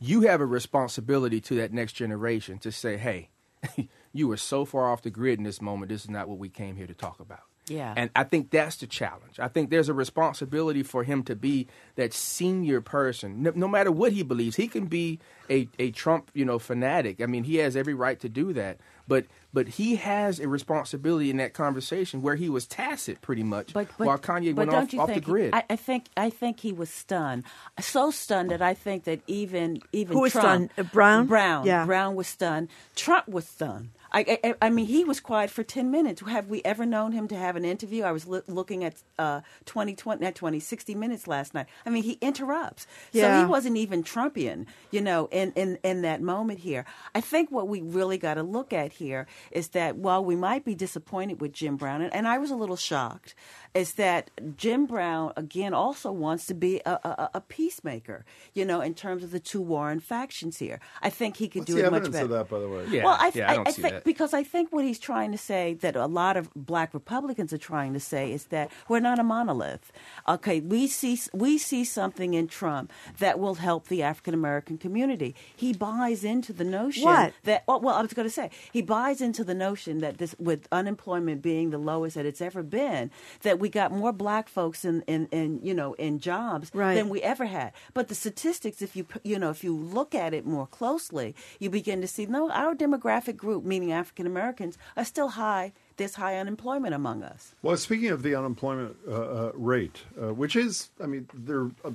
[0.00, 3.28] you have a responsibility to that next generation to say, "Hey,
[4.12, 5.90] you are so far off the grid in this moment.
[5.90, 7.94] This is not what we came here to talk about." Yeah.
[7.96, 9.38] And I think that's the challenge.
[9.38, 13.44] I think there's a responsibility for him to be that senior person.
[13.44, 17.20] No, no matter what he believes, he can be a, a Trump, you know, fanatic.
[17.22, 18.78] I mean, he has every right to do that.
[19.06, 23.72] But but he has a responsibility in that conversation where he was tacit pretty much
[23.72, 25.54] But, but, while Kanye but went don't off, you off the think, grid.
[25.54, 27.44] I, I think I think he was stunned,
[27.80, 30.70] so stunned that I think that even even Who was Trump, stunned?
[30.86, 31.26] Uh, Brown?
[31.26, 31.86] Brown, Yeah.
[31.86, 32.68] Brown was stunned.
[32.96, 33.90] Trump was stunned.
[34.12, 36.20] I, I, I mean, he was quiet for ten minutes.
[36.22, 38.02] Have we ever known him to have an interview?
[38.02, 41.66] I was loo- looking at uh, 2020, not 20, 60 minutes last night.
[41.86, 42.86] I mean, he interrupts.
[43.12, 43.22] Yeah.
[43.22, 46.84] So he wasn't even Trumpian, you know, in, in, in that moment here.
[47.14, 50.64] I think what we really got to look at here is that while we might
[50.64, 53.34] be disappointed with Jim Brown, and, and I was a little shocked,
[53.74, 58.80] is that Jim Brown, again, also wants to be a, a, a peacemaker, you know,
[58.80, 60.80] in terms of the two Warren factions here.
[61.02, 62.24] I think he could What's do the it much evidence better.
[62.24, 62.86] of that, by the way?
[62.90, 64.04] Yeah, well, I, yeah, I don't see think that.
[64.04, 67.58] because I think what he's trying to say that a lot of black Republicans are
[67.58, 69.92] trying to say is that we're not a monolith.
[70.28, 75.36] Okay, we see we see something in Trump that will help the African American community.
[75.54, 77.34] He buys into the notion What?
[77.44, 80.34] that well, well I was going to say he buys into the notion that this
[80.40, 84.84] with unemployment being the lowest that it's ever been, that we got more black folks
[84.84, 86.94] in in, in you know in jobs Right.
[86.94, 87.72] than we ever had.
[87.94, 91.70] But the statistics, if you you know if you look at it more closely, you
[91.70, 95.72] begin to see no, our demographic group, meaning African Americans, are still high.
[95.96, 97.54] There's high unemployment among us.
[97.62, 101.90] Well, speaking of the unemployment uh, uh, rate, uh, which is, I mean, there, uh,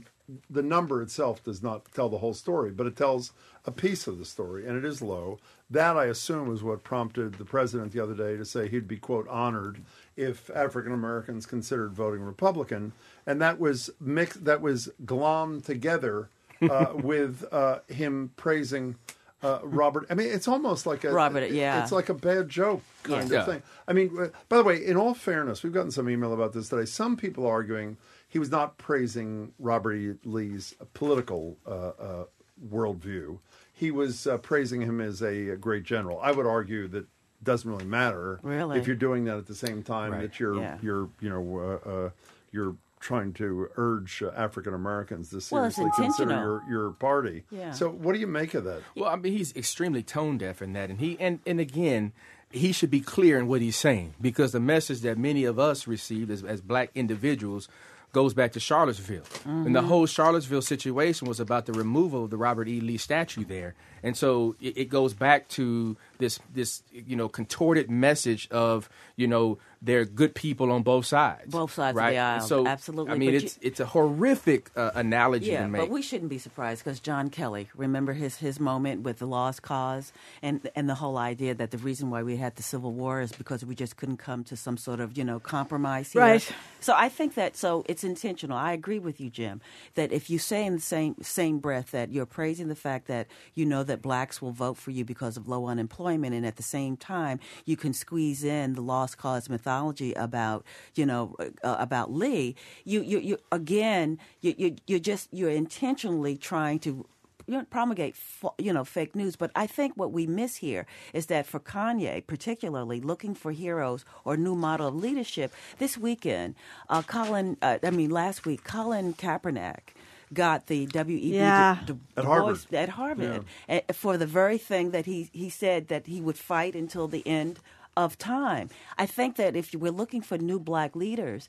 [0.50, 3.34] the number itself does not tell the whole story, but it tells
[3.68, 5.40] a piece of the story, and it is low.
[5.70, 8.98] That, I assume, is what prompted the president the other day to say he'd be,
[8.98, 9.82] quote, honored
[10.16, 12.94] if African Americans considered voting Republican.
[13.26, 16.30] And that was mixed, that was glommed together
[16.62, 18.96] uh, with uh, him praising.
[19.44, 21.84] Uh, Robert, I mean, it's almost like a Robert, yeah.
[21.84, 23.40] It's like a bad joke kind Yeah.
[23.40, 23.62] of thing.
[23.88, 26.86] I mean, by the way, in all fairness, we've gotten some email about this today.
[26.86, 27.98] Some people arguing
[28.28, 30.14] he was not praising Robert E.
[30.24, 32.24] Lee's political uh, uh,
[32.70, 33.38] worldview.
[33.78, 36.20] He was uh, praising him as a, great general.
[36.22, 37.06] I would argue that
[37.44, 38.80] doesn't really matter Really?
[38.80, 40.22] if you're doing that at the same time Right.
[40.22, 40.78] that you're Yeah.
[40.82, 42.10] you're you know uh, uh,
[42.52, 47.44] you're trying to urge uh, African Americans to Well, seriously consider your your party.
[47.52, 47.72] Yeah.
[47.72, 48.82] So, what do you make of that?
[48.96, 52.14] Well, I mean, he's extremely tone deaf in that, and he and and again,
[52.50, 55.86] he should be clear in what he's saying because the message that many of us
[55.86, 57.68] received as, as black individuals
[58.16, 59.88] goes back to Charlottesville, and the Mhm.
[59.92, 62.80] whole Charlottesville situation was about the removal of the Robert E.
[62.80, 67.90] Lee statue there, and so it, it goes back to this this you know contorted
[67.92, 68.88] message of
[69.18, 72.66] you know there are good people on both sides, Both sides of the aisle, So
[72.68, 73.14] absolutely.
[73.14, 75.82] I mean, But it's it's a horrific uh, analogy Yeah, to make.
[75.82, 79.62] but we shouldn't be surprised because John Kelly, remember his his moment with the lost
[79.62, 83.22] cause and and the whole idea that the reason why we had the Civil War
[83.22, 86.22] is because we just couldn't come to some sort of you know compromise here.
[86.24, 86.52] Right.
[86.80, 88.58] So I think that so it's intentional.
[88.58, 89.62] I agree with you, Jim,
[89.94, 93.28] that if you say in the same same breath that you're praising the fact that
[93.54, 96.64] you know that blacks will vote for you because of low unemployment, and at the
[96.64, 99.75] same time you can squeeze in the lost cause mythology
[100.16, 100.64] about
[100.96, 106.38] you know uh, about Lee, you you, you again you, you you're just you're intentionally
[106.38, 107.06] trying to
[107.48, 110.88] you know, promulgate fa- you know fake news but i think what we miss here
[111.14, 116.56] is that for kanye particularly looking for heroes or new model of leadership this weekend
[116.90, 119.94] uh, colin uh, i mean last week colin kaepernick
[120.34, 121.78] got the WEB Yeah.
[121.86, 122.74] Du- Du At Bois- Harvard.
[122.74, 126.74] at Harvard eh, for the very thing that he, he said that he would fight
[126.76, 127.60] until the end
[127.98, 128.70] of time.
[128.98, 131.48] I think that if we're looking for new black leaders,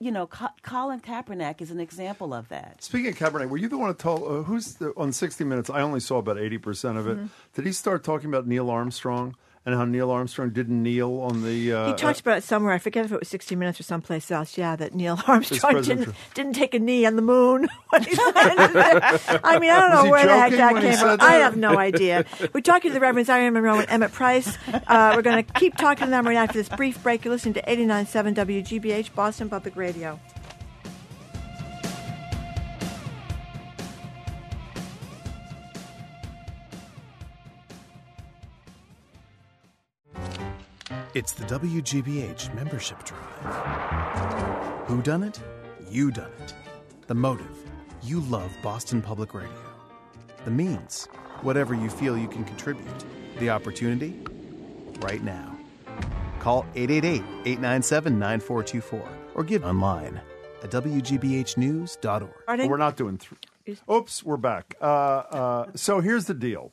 [0.00, 0.26] you know,
[0.62, 2.82] Colin Kaepernick is an example of that.
[2.82, 5.68] Speaking of Kaepernick, were you the one who told uh, who's the, on 60 Minutes?
[5.68, 7.18] I only saw about 80% of it.
[7.18, 7.28] Mhm.
[7.54, 9.34] Did he start talking about Neil Armstrong
[9.66, 11.72] and how Neil Armstrong didn't kneel on the.
[11.72, 12.72] Uh, he talked about it somewhere.
[12.74, 14.58] I forget if it was 60 Minutes or someplace else.
[14.58, 17.68] Yeah, that Neil Armstrong didn't, didn't take a knee on the moon.
[17.90, 18.76] When he landed.
[19.44, 21.10] I mean, I don't Was know where the heck that came from.
[21.10, 22.24] said I have no idea.
[22.52, 24.58] We're talking to the Reverend Irene Monroe and Emmett Price.
[24.66, 27.24] Uh, we're going to keep talking to them right after this brief break.
[27.24, 30.18] You're listening to 89.7 WGBH, Boston Public Radio.
[41.14, 43.20] It's the WGBH membership drive.
[44.86, 45.40] Who done it?
[45.88, 46.52] You done it.
[47.06, 47.56] The motive.
[48.02, 49.54] You love Boston Public Radio.
[50.44, 51.06] The means.
[51.42, 53.04] Whatever you feel you can contribute.
[53.38, 54.20] The opportunity?
[55.02, 55.56] Right now.
[56.40, 60.20] Call 888-897-9424 or give online
[60.64, 62.28] at WGBHnews.org.
[62.48, 63.38] Well, we're not doing three.
[63.88, 64.74] Oops, we're back.
[64.80, 66.72] Uh, uh, so here's the deal.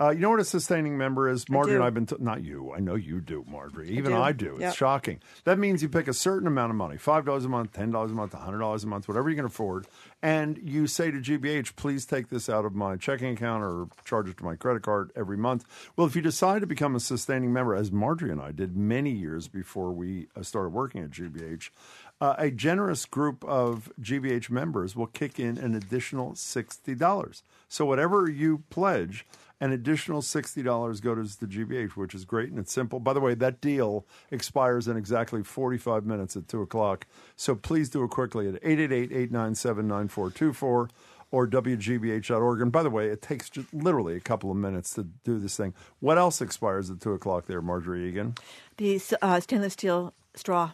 [0.00, 1.46] Uh, you know what a sustaining member is?
[1.50, 1.84] Margery and.
[1.84, 3.90] I've been, t- not you, I know you do, Margery.
[3.90, 4.18] Even do.
[4.18, 4.52] I do.
[4.52, 4.74] It's Yep.
[4.74, 5.20] shocking.
[5.44, 8.32] That means you pick a certain amount of money $5 a month, $10 a month,
[8.32, 9.86] $100 a month, whatever you can afford.
[10.22, 14.28] And you say to GBH, please take this out of my checking account or charge
[14.30, 15.66] it to my credit card every month.
[15.96, 19.10] Well, if you decide to become a sustaining member, as Margery and I did many
[19.10, 21.68] years before we uh, started working at GBH,
[22.22, 27.42] uh, a generous group of GBH members will kick in an additional $60.
[27.68, 29.26] So whatever you pledge,
[29.60, 32.98] an additional $60 goes to the GBH, which is great and it's simple.
[32.98, 37.06] By the way, that deal expires in exactly 45 minutes at 2 o'clock.
[37.36, 40.88] So please do it quickly at 888 897 9424
[41.32, 42.60] or WGBH.org.
[42.60, 45.56] And by the way, it takes just literally a couple of minutes to do this
[45.56, 45.74] thing.
[46.00, 48.34] What else expires at 2 o'clock there, Margery Eagan?
[48.78, 50.72] The uh, stainless steel straw.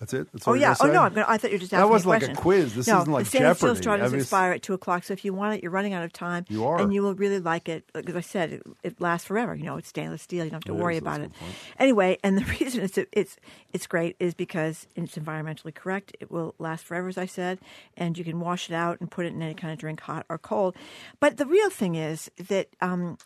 [0.00, 0.32] That's it?
[0.32, 0.74] That's Oh yeah.
[0.80, 1.02] Oh no.
[1.02, 2.42] I'm gonna, I thought you were just That asking wasn't like a question.
[2.42, 2.74] quiz.
[2.74, 5.04] This no, isn't like the stainless steel does I mean, expire at two o'clock.
[5.04, 6.46] So if you want it, you're running out of time.
[6.48, 6.80] You are.
[6.80, 9.54] and you will really like it because I said it, it lasts forever.
[9.54, 10.44] You know, it's stainless steel.
[10.44, 11.30] You don't have to It worry is, about it.
[11.78, 11.82] a.
[11.82, 13.36] Anyway, and the reason it's it's
[13.74, 16.16] it's great is because it's environmentally correct.
[16.18, 17.58] It will last forever, as I said,
[17.94, 20.24] and you can wash it out and put it in any kind of drink, hot
[20.30, 20.76] or cold.
[21.20, 23.18] But the real thing is that um,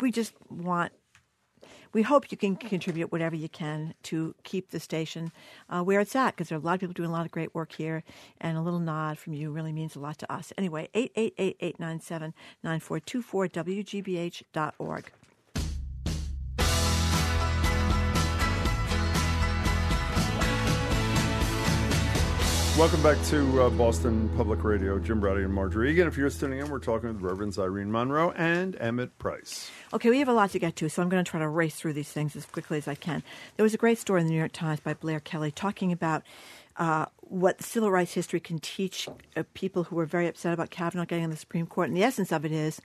[0.00, 0.92] we just want
[1.92, 5.32] we hope you can contribute whatever you can to keep the station
[5.68, 7.32] uh, where it's at because there are a lot of people doing a lot of
[7.32, 8.02] great work here
[8.40, 10.52] and a little nod from you really means a lot to us.
[10.56, 12.32] Anyway 888-897-9424
[13.50, 15.12] wgbh.org
[22.80, 24.98] Welcome back to uh, Boston Public Radio.
[24.98, 26.08] Jim Braude and Margery Eagan.
[26.08, 29.70] If you're tuning in, we're talking with Reverends Irene Monroe and Emmett Price.
[29.92, 31.74] Okay, we have a lot to get to, so I'm going to try to race
[31.74, 33.22] through these things as quickly as I can.
[33.58, 36.22] There was a great story in the New York Times by Blair Kelly talking about
[36.78, 41.04] uh, what civil rights history can teach uh, people who are very upset about Kavanaugh
[41.04, 41.88] getting on the Supreme Court.
[41.88, 42.80] And the essence of it is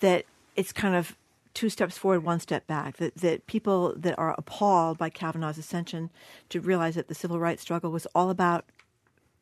[0.00, 0.24] that
[0.56, 1.14] it's kind of
[1.52, 2.96] two steps forward, one step back.
[2.96, 6.08] That, that people that are appalled by Kavanaugh's ascension
[6.48, 8.64] to realize that the civil rights struggle was all about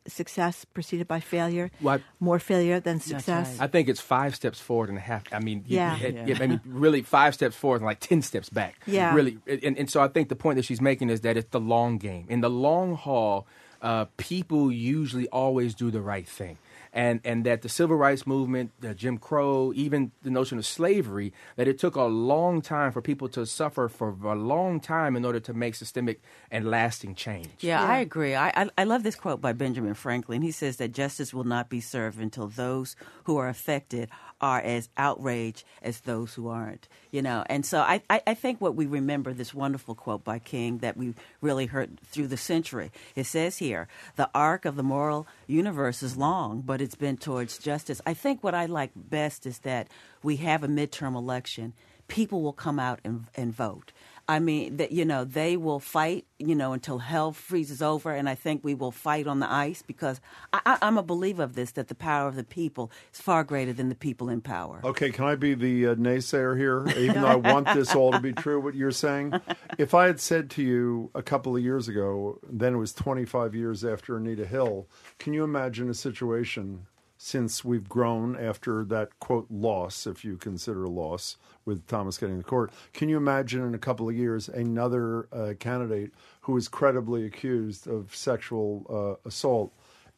[0.08, 3.58] success preceded by failure, What- more failure than success.
[3.60, 5.22] I think it's five steps forward and a half.
[5.32, 5.92] I mean, Yeah.
[5.94, 6.26] you had- Yeah.
[6.26, 8.76] yeah, I mean, really five steps forward and like ten steps back.
[8.86, 9.14] Yeah.
[9.14, 9.38] really.
[9.46, 11.98] And, and so I think the point that she's making is that it's the long
[11.98, 12.26] game.
[12.28, 13.46] In the long haul,
[13.82, 16.58] uh, people usually always do the right thing.
[16.96, 21.34] And, and that the civil rights movement, the Jim Crow, even the notion of slavery,
[21.56, 25.22] that it took a long time for people to suffer for a long time in
[25.22, 27.50] order to make systemic and lasting change.
[27.60, 28.34] Yeah, I agree.
[28.34, 30.40] I, I I love this quote by Benjamin Franklin.
[30.40, 34.08] He says that justice will not be served until those who are affected
[34.40, 36.88] are as outraged as those who aren't.
[37.10, 40.38] You know, and so I, I, I think what we remember this wonderful quote by
[40.38, 42.90] King that we really heard through the century.
[43.14, 47.58] It says here, the arc of the moral universe is long, but it's been towards
[47.58, 48.00] justice.
[48.04, 49.88] I think what I like best is that
[50.22, 51.72] we have a midterm election.
[52.08, 53.92] People will come out and, and vote.
[54.28, 58.28] I mean, that you know, they will fight, you know, until hell freezes over, and
[58.28, 60.20] I think we will fight on the ice because
[60.52, 63.44] I, I, I'm a believer of this that the power of the people is far
[63.44, 64.80] greater than the people in power.
[64.82, 66.88] Okay, can I be the uh, naysayer here?
[66.98, 69.32] Even though I want this all to be true, what you're saying.
[69.78, 73.54] If I had said to you a couple of years ago, then it was 25
[73.54, 74.88] years after Anita Hill,
[75.18, 76.86] can you imagine a situation
[77.16, 82.38] since we've grown after that quote loss, if you consider a loss, with Thomas getting
[82.38, 82.70] the court?
[82.92, 86.12] Can you imagine in a couple of years another uh, candidate
[86.42, 89.72] who is credibly accused of sexual uh, assault?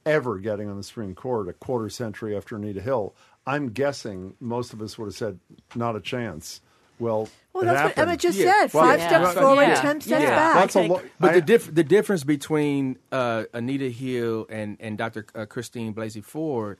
[0.06, 3.14] ever getting on the Supreme Court a quarter century after Anita Hill,
[3.46, 5.38] I'm guessing most of us would have said,
[5.74, 6.60] not a chance.
[6.98, 8.02] Well, Well, it that's what.
[8.02, 8.68] Emmett just said.
[8.68, 10.54] Five steps forward, ten steps back.
[10.54, 14.96] That's a lo- But I- the diff- the difference between uh, Anita Hill and and
[14.98, 15.26] Dr.
[15.34, 16.78] Uh, Christine Blasey Ford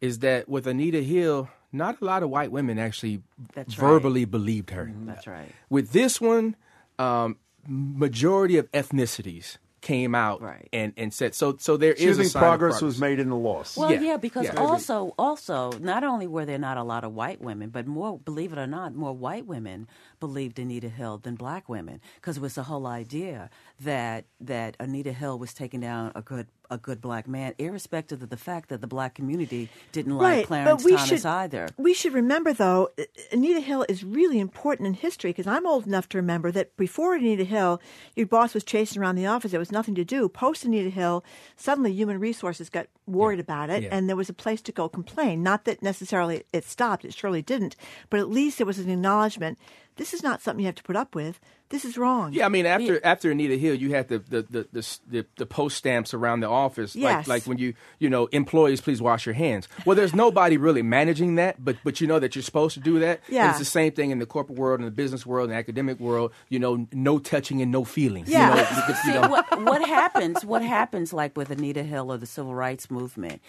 [0.00, 3.22] is that with Anita Hill, not a lot of white women actually
[3.54, 3.88] That's right.
[3.88, 4.92] verbally believed her.
[5.06, 5.50] That's right.
[5.70, 6.56] With this one,
[6.98, 7.36] um,
[7.66, 10.42] majority of ethnicities came out
[10.72, 11.56] and, and said so.
[11.58, 13.76] So there is So you a think sign of progress was made in the loss?
[13.76, 14.54] Well, yeah, because yeah.
[14.56, 18.52] also, also, not only were there not a lot of white women, but more, believe
[18.52, 19.86] it or not, more white women
[20.20, 23.50] believed Anita Hill than black women, because it was the whole idea
[23.80, 28.28] that that Anita Hill was taking down a good a good black man, irrespective of
[28.28, 31.68] the fact that the black community didn't like Clarence but we Thomas should, either.
[31.78, 35.86] We should remember, though, uh, Anita Hill is really important in history because I'm old
[35.86, 37.80] enough to remember that before Anita Hill,
[38.14, 39.52] your boss was chasing around the office.
[39.52, 40.28] There was nothing to do.
[40.28, 41.24] Post Anita Hill,
[41.56, 43.88] suddenly human resources got worried about it, Yeah.
[43.92, 45.42] and there was a place to go complain.
[45.42, 47.76] Not that necessarily it stopped; it surely didn't,
[48.10, 49.58] but at least there was an acknowledgement.
[49.96, 51.38] This is not something you have to put up with.
[51.70, 52.32] This is wrong.
[52.32, 55.46] Yeah, I mean, after after Anita Hill, you had the the the the, the, the
[55.46, 57.26] post stamps around the office, Yes.
[57.26, 59.66] like like when you you know employees, please wash your hands.
[59.86, 62.98] Well, there's nobody really managing that, but but you know that you're supposed to do
[63.00, 63.20] that.
[63.26, 63.50] And Yeah.
[63.50, 65.98] it's the same thing in the corporate world, in the business world, in the academic
[65.98, 66.32] world.
[66.48, 68.28] You know, no touching and no feelings.
[68.28, 68.50] Yeah.
[68.50, 69.28] You know, you could- you See, know.
[69.28, 70.44] what, what happens?
[70.44, 73.40] What happens, like with Anita Hill or the civil rights movement?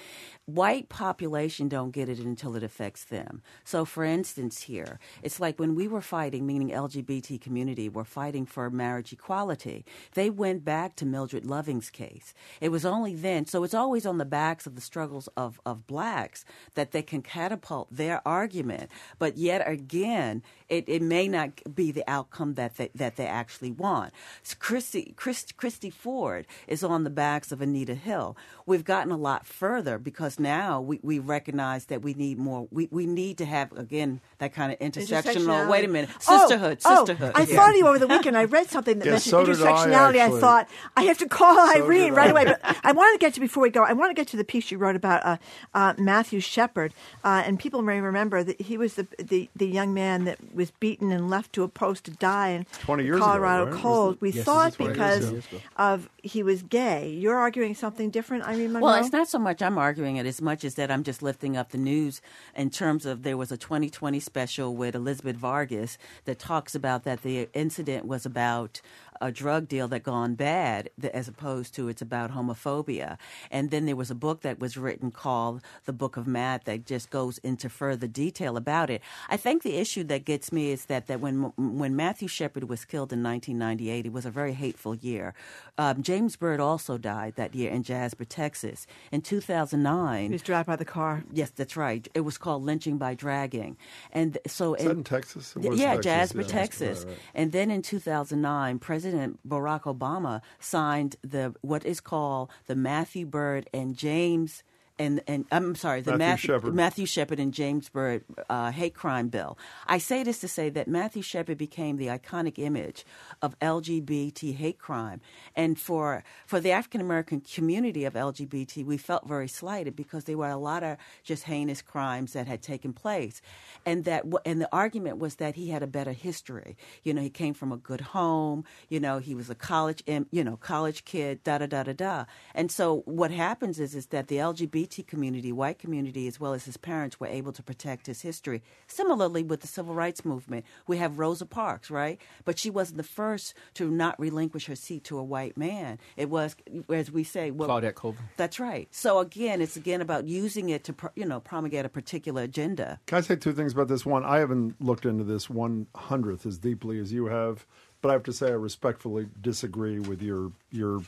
[0.47, 3.41] White population don't get it until it affects them.
[3.63, 8.45] So, for instance, here it's like when we were fighting, meaning LGBT community, were fighting
[8.45, 9.85] for marriage equality.
[10.13, 12.35] They went back to Mildred Loving's case.
[12.61, 13.47] It was only then.
[13.47, 16.45] So it's always on the backs of the struggles of of blacks
[16.75, 18.91] that they can catapult their argument.
[19.17, 23.71] But yet again, it, it may not be the outcome that they, that they actually
[23.71, 24.13] want.
[24.43, 28.35] So Christy, Chris, Christy Ford is on the backs of Anita Hill.
[28.65, 32.67] We've gotten a lot further because now we, we recognize that we need more.
[32.71, 35.69] We, we need to have, again, that kind of intersectional.
[35.69, 36.09] Wait a minute.
[36.27, 36.79] Oh, Sisterhood.
[36.85, 37.05] oh.
[37.35, 37.55] I Yeah.
[37.55, 38.37] thought of you over the weekend.
[38.37, 40.19] I read something that Yeah, mentioned so did I, intersectionality.
[40.19, 42.31] I, thought I have to call So Irene right I.
[42.31, 42.45] away.
[42.45, 43.83] But I want to get to before we go.
[43.83, 45.37] I want to get to the piece you wrote about uh,
[45.73, 46.93] uh, Matthew Shepard,
[47.23, 50.71] uh, and people may remember that he was the, the the young man that was
[50.71, 53.73] beaten and left to a post to die in 20 years ago, Colorado right?
[53.73, 54.17] cold.
[54.21, 57.09] We Yes, thought this is 20 years because of he was gay.
[57.09, 58.87] You're arguing something different, Irene Monroe.
[58.87, 61.57] Well, it's not so much I'm arguing it as much as that I'm just lifting
[61.57, 62.21] up the news
[62.55, 67.21] in terms of there was a 2020 special with Elizabeth Vargas that talks about that
[67.23, 68.81] the incident was about
[69.21, 73.17] a drug deal that gone bad as opposed to it's about homophobia.
[73.51, 76.85] And then there was a book that was written called The Book of Matt that
[76.85, 79.01] just goes into further detail about it.
[79.29, 82.85] I think the issue that gets me is that, that when when Matthew Shepard was
[82.85, 85.33] killed in 1998, it was a very hateful year.
[85.77, 88.87] Um, James Byrd also died that year in Jasper, Texas.
[89.11, 91.23] In 2009, he was dragged by the car.
[91.31, 92.07] Yes, that's right.
[92.13, 93.77] It was called lynching by dragging,
[94.11, 95.53] and so Is that in Texas?
[95.59, 96.47] Yeah, Texas, Jasper, yeah.
[96.47, 96.99] Texas.
[96.99, 97.19] Right, right.
[97.33, 99.04] And then in 2009, President
[99.47, 104.63] Barack Obama signed the what is called the Matthew Byrd and James.
[104.97, 106.75] And, and I'm sorry, the Matthew Matthew, Shepard.
[106.75, 109.57] Matthew Shepard and James Byrd uh, hate crime bill.
[109.87, 113.05] I say this to say that Matthew Shepard became the iconic image
[113.41, 115.19] of LGBT hate crime,
[115.53, 120.37] and for for the African American community of LGBT, we felt very slighted because there
[120.37, 123.41] were a lot of just heinous crimes that had taken place,
[123.85, 126.77] and that and the argument was that he had a better history.
[127.03, 128.63] You know, he came from a good home.
[128.87, 131.43] You know, he was a college, you know, college kid.
[131.43, 132.25] Da da da da da.
[132.53, 136.65] And so what happens is is that the LGBT community, white community, as well as
[136.65, 138.61] his parents, were able to protect his history.
[138.87, 142.19] Similarly, with the civil rights movement, we have Rosa Parks, right?
[142.43, 145.99] But she wasn't the first to not relinquish her seat to a white man.
[146.17, 146.55] It was,
[146.89, 148.23] as we say, well, Claudette Colvin.
[148.37, 148.87] That's right.
[148.91, 152.99] So again, it's again about using it to, pro- you know, promulgate a particular agenda.
[153.05, 154.05] Can I say two things about this?
[154.05, 157.65] One, I haven't looked into this one hundredth as deeply as you have,
[158.01, 161.01] but I have to say I respectfully disagree with your your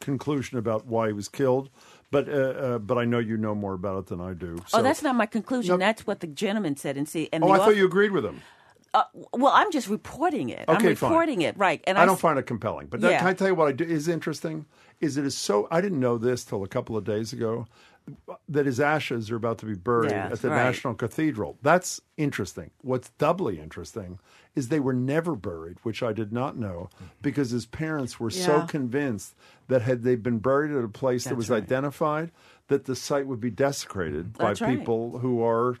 [0.00, 1.70] conclusion about why he was killed.
[2.10, 4.62] But uh, uh, but I know you know more about it than I do.
[4.72, 5.78] oh, that's not my conclusion.
[5.78, 6.96] That's what the gentleman said.
[6.96, 8.40] And see, and Oh, I thought you agreed with him.
[8.94, 9.02] Uh,
[9.34, 10.64] well, I'm just reporting it.
[10.66, 11.10] I'm Okay, fine.
[11.10, 11.84] reporting it, right?
[11.86, 12.86] And I, I, don't s- find it compelling.
[12.86, 13.18] But that, Yeah.
[13.18, 14.64] can I tell you what I do, is interesting?
[15.00, 17.66] Is it is so I didn't know this till a couple of days ago
[18.48, 20.64] that his ashes are about to be buried Yeah, at the right.
[20.64, 21.58] National Cathedral.
[21.62, 22.70] That's interesting.
[22.82, 24.18] What's doubly interesting
[24.54, 27.06] is they were never buried, which I did not know, mm-hmm.
[27.22, 29.34] because his parents were so convinced
[29.68, 31.62] that had they been buried at a place that was right.
[31.62, 32.32] identified,
[32.68, 34.42] that the site would be desecrated mm-hmm.
[34.42, 34.78] That's by right.
[34.78, 35.76] people who are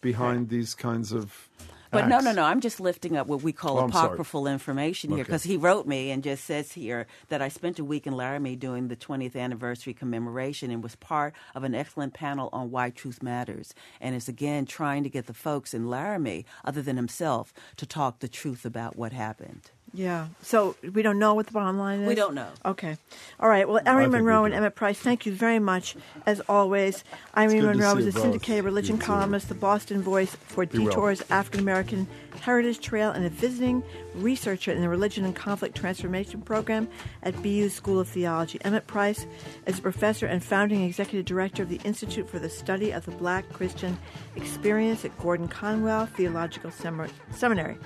[0.00, 1.48] behind these kinds of
[1.90, 2.24] But no, acts.
[2.26, 2.44] no, no.
[2.44, 5.24] I'm just lifting up what we call Oh, apocryphal information here Okay.
[5.24, 8.56] because he wrote me and just says here that I spent a week in Laramie
[8.56, 13.22] doing the 20th anniversary commemoration and was part of an excellent panel on why truth
[13.22, 13.74] matters.
[14.00, 18.18] And is again trying to get the folks in Laramie, other than himself, to talk
[18.18, 19.70] the truth about what happened.
[19.94, 20.28] Yeah.
[20.42, 22.08] So we don't know what the bottom line is?
[22.08, 22.48] We don't know.
[22.64, 22.96] Okay.
[23.40, 23.66] All right.
[23.68, 24.54] Well, I Irene think we Monroe and.
[24.54, 25.96] Emmett Price, thank you very much,
[26.26, 27.04] as always.
[27.36, 28.22] Irene Monroe see is a both.
[28.22, 29.06] syndicated religion You too.
[29.06, 30.88] columnist, the Boston voice for Be well.
[30.88, 32.06] Detour's African American
[32.40, 33.82] Heritage Trail, and a visiting
[34.14, 36.86] researcher in the Religion and Conflict Transformation Program
[37.22, 38.60] at BU School of Theology.
[38.64, 39.26] Emmett Price
[39.66, 43.10] is a professor and founding executive director of the Institute for the Study of the
[43.12, 43.98] Black Christian
[44.36, 47.76] Experience at Gordon Conwell Theological Sem- Seminary.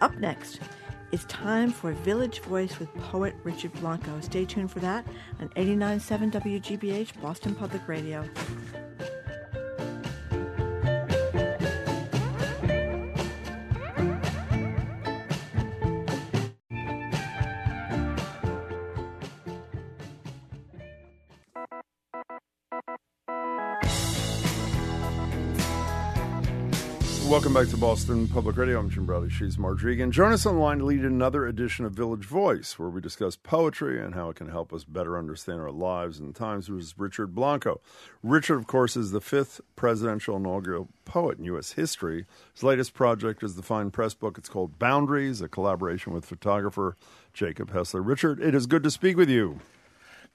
[0.00, 0.58] Up next,
[1.12, 4.20] It's time for Village Voice with poet Richard Blanco.
[4.20, 5.06] Stay tuned for that
[5.40, 8.28] on 89.7 WGBH, Boston Public Radio.
[27.36, 28.78] Welcome back to Boston Public Radio.
[28.78, 29.30] I'm Jim Braude.
[29.30, 33.02] She's Margery And Join us online to lead another edition of Village Voice, where we
[33.02, 36.68] discuss poetry and how it can help us better understand our lives and times.
[36.68, 37.82] This is Richard Blanco.
[38.22, 41.72] Richard, of course, is the fifth presidential inaugural poet in U.S.
[41.72, 42.24] history.
[42.54, 44.38] His latest project is the fine press book.
[44.38, 46.96] It's called Boundaries, a collaboration with photographer
[47.34, 48.00] Jacob Hessler.
[48.00, 49.60] Richard, it is good to speak with you.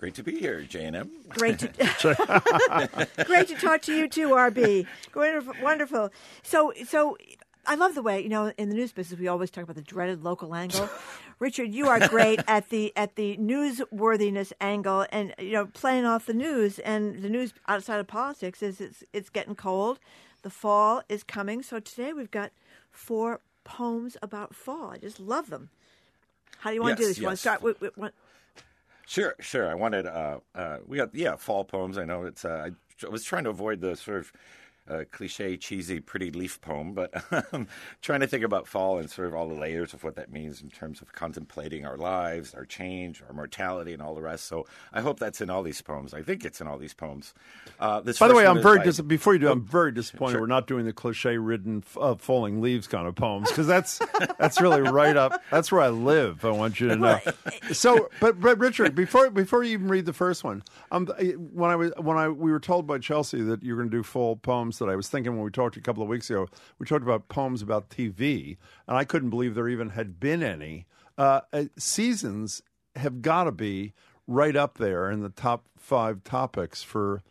[0.02, 1.12] Great to be here, J&M.
[1.30, 1.68] Great to,
[3.28, 4.88] great to talk to you too, RB.
[5.14, 6.10] Wonderful, wonderful.
[6.42, 7.20] So, so
[7.68, 9.84] I love the way you know in the news business we always talk about the
[9.84, 10.90] dreaded local angle.
[11.40, 16.26] Richard, you are great at the at the newsworthiness angle, and you know playing off
[16.26, 20.00] the news and the news outside of politics is it's it's getting cold.
[20.42, 22.52] The fall is coming, so today we've got
[22.90, 24.90] four poems about fall.
[24.90, 25.70] I just love them.
[26.58, 27.20] How do you want to do this?
[27.20, 28.12] You want to start with, with one?
[29.12, 29.70] Sure, sure.
[29.70, 31.98] I wanted, uh, uh, we got, yeah, fall poems.
[31.98, 32.70] I know it's, uh,
[33.04, 34.32] I was trying to avoid the sort of
[34.90, 37.14] uh, cliche, cheesy, pretty leaf poem, but
[37.54, 37.68] um,
[38.02, 40.62] trying to think about fall and sort of all the layers of what that means
[40.62, 44.46] in terms of contemplating our lives, our change, our mortality, and all the rest.
[44.46, 46.14] So I hope that's in all these poems.
[46.14, 47.34] I think it's in all these poems.
[47.80, 49.50] Uh, this By the way, I'm very by- dis- before you do.
[49.52, 50.42] I'm very disappointed Sure.
[50.42, 54.00] we're not doing the cliche-ridden uh, falling leaves kind of poems because that's
[54.40, 55.42] that's really right up.
[55.52, 56.44] That's where I live.
[56.46, 57.20] I want you to know.
[57.72, 61.08] So, but but Richard, before before you even read the first one, um,
[61.54, 63.98] when I was when I we were told by Chelsea that you were going to
[63.98, 66.48] do full poems, that I was thinking when we talked a couple of weeks ago,
[66.80, 68.58] we talked about poems about TV,
[68.88, 70.86] and I couldn't believe there even had been any.
[71.18, 72.62] Uh, uh, seasons
[72.96, 73.94] have got to be
[74.28, 77.22] right up there in the top five topics for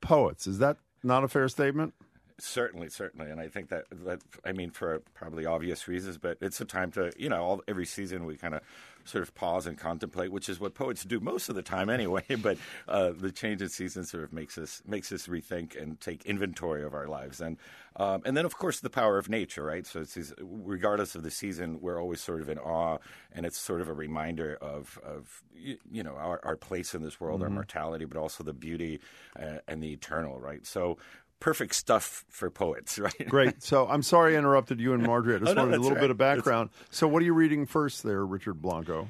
[0.00, 0.46] poets.
[0.46, 1.94] Is that not a fair statement?
[2.38, 6.58] Certainly, certainly, and I think that, that I mean for probably obvious reasons, but it's
[6.60, 8.62] a time to you know all, every season we kind of
[9.04, 12.24] sort of pause and contemplate, which is what poets do most of the time anyway.
[12.42, 12.58] But
[12.88, 16.82] uh, the change in season sort of makes us makes us rethink and take inventory
[16.84, 17.56] of our lives, and
[17.96, 19.86] um, and then of course the power of nature, right?
[19.86, 22.98] So it's these, regardless of the season, we're always sort of in awe,
[23.32, 27.20] and it's sort of a reminder of of you, know our, our place in this
[27.20, 27.54] world, our Mhm.
[27.54, 29.00] mortality, but also the beauty
[29.38, 30.66] uh, and the eternal, right?
[30.66, 30.98] So
[31.40, 33.28] perfect stuff for poets, right?
[33.28, 33.62] Great.
[33.62, 35.36] So I'm sorry I interrupted you and Margery.
[35.36, 36.00] I just Oh, no, wanted a little right.
[36.02, 36.70] bit of That's- background.
[36.90, 39.08] So what are you reading first there, Richard Blanco?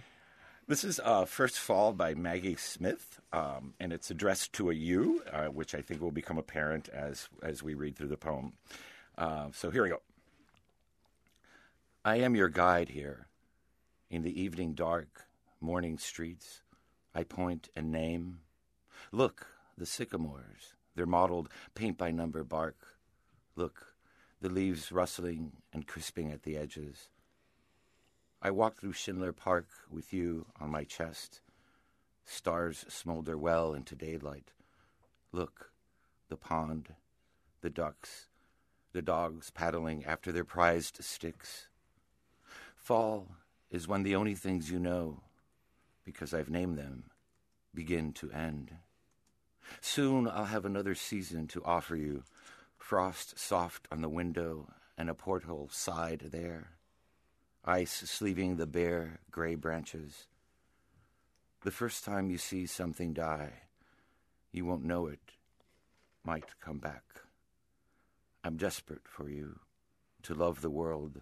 [0.69, 5.20] This is uh, First Fall by Maggie Smith, um, and it's addressed to a you,
[5.32, 8.52] uh, which I think will become apparent as, as we read through the poem.
[9.19, 10.01] Uh, so here we go.
[12.05, 13.27] I am your guide here.
[14.11, 15.27] In the evening dark,
[15.61, 16.62] morning streets,
[17.16, 18.39] I point and name.
[19.11, 19.47] Look,
[19.77, 22.77] the sycamores, their mottled paint by number bark.
[23.56, 23.94] Look,
[24.43, 27.09] the leaves rustling and crisping at the edges.
[28.43, 31.40] I walk through Schiller Park with you on my chest.
[32.27, 34.52] Stars smolder well into daylight.
[35.32, 35.70] Look,
[36.28, 36.90] the pond,
[37.62, 38.27] the ducks,
[38.93, 41.68] the dogs paddling after their prized sticks.
[42.77, 43.27] Fall
[43.70, 45.22] is when the only things you know,
[46.05, 47.05] because I've named them,
[47.74, 48.72] begin to end.
[49.81, 52.25] Soon I'll have another season to offer you,
[52.79, 56.71] frost soft on the window and a porthole side there
[57.65, 60.27] ice sleeving the bare gray branches.
[61.63, 63.53] The first time you see something die,
[64.51, 65.21] you won't know it,
[66.25, 67.05] might come back.
[68.43, 69.59] I'm desperate for you
[70.23, 71.21] to love the world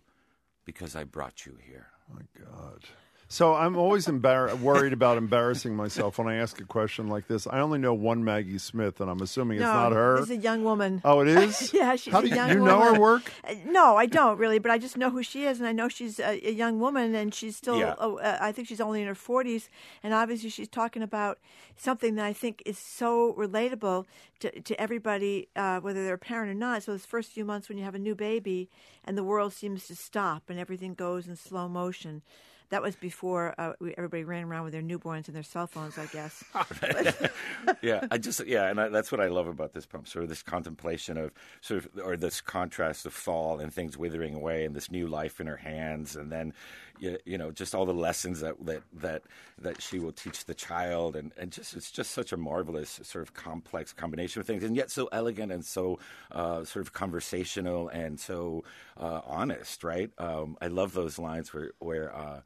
[0.64, 1.88] because I brought you here.
[2.12, 2.84] My God.
[3.30, 7.46] So I'm always embar- worried about embarrassing myself when I ask a question like this.
[7.46, 10.16] I only know one Maggie Smith, and I'm assuming it's no, not her.
[10.16, 11.02] It's a young woman.
[11.04, 11.70] Oh, it is?
[11.74, 12.74] yeah, she's How a do you- young you woman.
[12.78, 13.30] know her work?
[13.46, 15.90] Uh, No, I don't really, but I just know who she is, and I know
[15.90, 17.78] she's a, a young woman, and she's still.
[17.78, 17.96] Yeah.
[17.98, 19.68] oh, uh, I think she's only in her forties,
[20.02, 21.38] and obviously she's talking about
[21.76, 24.06] something that I think is so relatable
[24.40, 26.82] to to everybody, uh, whether they're a parent or not.
[26.84, 28.70] So those first few months when you have a new baby,
[29.04, 32.22] and the world seems to stop, and everything goes in slow motion.
[32.70, 35.98] That was before uh, we, everybody ran around with their newborns and their cell phones,
[35.98, 36.44] I guess.
[37.82, 40.06] yeah, I just yeah, and I, that's what I love about this poem.
[40.06, 44.34] Sort of this contemplation of sort of or this contrast of fall and things withering
[44.34, 46.52] away, and this new life in her hands, and then
[46.98, 49.22] you, you know just all the lessons that that that
[49.60, 53.22] that she will teach the child, and and just it's just such a marvelous sort
[53.22, 55.98] of complex combination of things, and yet so elegant and so
[56.32, 58.62] uh, sort of conversational and so
[58.98, 60.10] uh, honest, right?
[60.18, 62.14] Um, I love those lines where where.
[62.14, 62.40] Uh,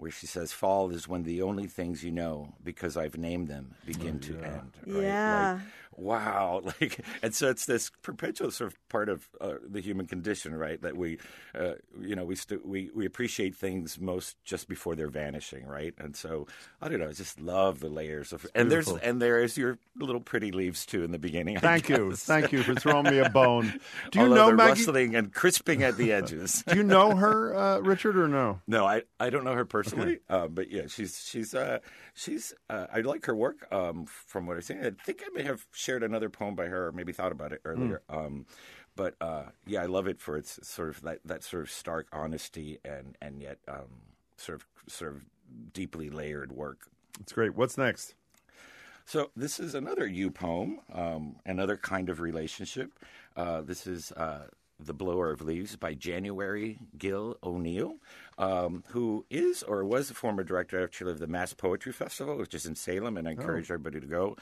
[0.00, 3.74] where she says, "Fall is when the only things you know, because I've named them,
[3.84, 5.02] begin oh, to end." Right?
[5.04, 5.52] Yeah.
[5.52, 5.62] Like,
[6.00, 6.62] wow.
[6.80, 10.80] Like, and so it's this perpetual sort of part of uh, the human condition, right?
[10.82, 11.18] That we,
[11.54, 15.92] uh, you know, we st- we we appreciate things most just before they're vanishing, right?
[15.98, 16.46] And so
[16.80, 17.08] I don't know.
[17.08, 20.86] I just love the layers of, and there's and there is your little pretty leaves
[20.86, 21.56] too in the beginning.
[21.56, 22.12] I Thank you.
[22.14, 23.80] Thank you for throwing me a bone.
[24.10, 24.70] Do you Although know Maggie?
[24.70, 26.62] rustling and crisping at the edges?
[26.66, 28.60] Do you know her, uh, Richard, or no?
[28.66, 31.78] No, I, I don't know her personally, uh, but yeah, she's she's uh,
[32.14, 33.66] she's uh, I like her work.
[33.72, 36.88] Um, from what I've seen, I think I may have shared another poem by her,
[36.88, 38.02] or maybe thought about it earlier.
[38.08, 38.46] Um,
[38.96, 42.06] but uh, yeah, I love it for its sort of that, that sort of stark
[42.12, 43.88] honesty and and yet um,
[44.36, 45.24] sort of sort of
[45.72, 46.88] deeply layered work.
[47.20, 47.54] It's great.
[47.54, 48.14] What's next?
[49.04, 52.92] So this is another you poem, um, another kind of relationship.
[53.36, 54.46] Uh, this is uh,
[54.78, 57.96] "The Blower of Leaves" by January Gill O'Neill,
[58.38, 62.54] um, who is or was a former director actually of the Mass Poetry Festival, which
[62.54, 64.36] is in Salem, and I encourage everybody to go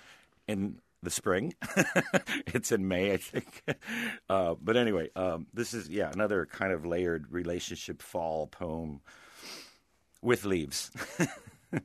[0.46, 1.54] in the spring.
[2.46, 3.64] it's in May, I think.
[4.30, 9.00] Uh, but anyway, um, this is yeah another kind of layered relationship fall poem
[10.20, 10.90] with leaves.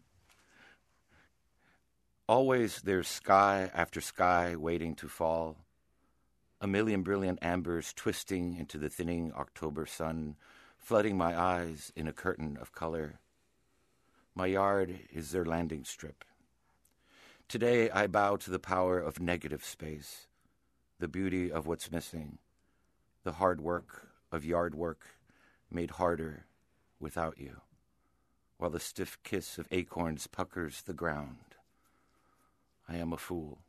[2.28, 5.56] Always there's sky after sky waiting to fall.
[6.60, 10.36] A million brilliant ambers twisting into the thinning October sun,
[10.78, 13.20] flooding my eyes in a curtain of color.
[14.36, 16.26] My yard is their landing strip.
[17.54, 20.26] Today I bow to the power of negative space,
[20.98, 22.40] the beauty of what's missing,
[23.24, 25.06] the hard work of yard work
[25.70, 26.48] made harder
[27.00, 27.62] without you,
[28.58, 31.54] while the stiff kiss of acorns puckers the ground.
[32.90, 33.60] I am a fool.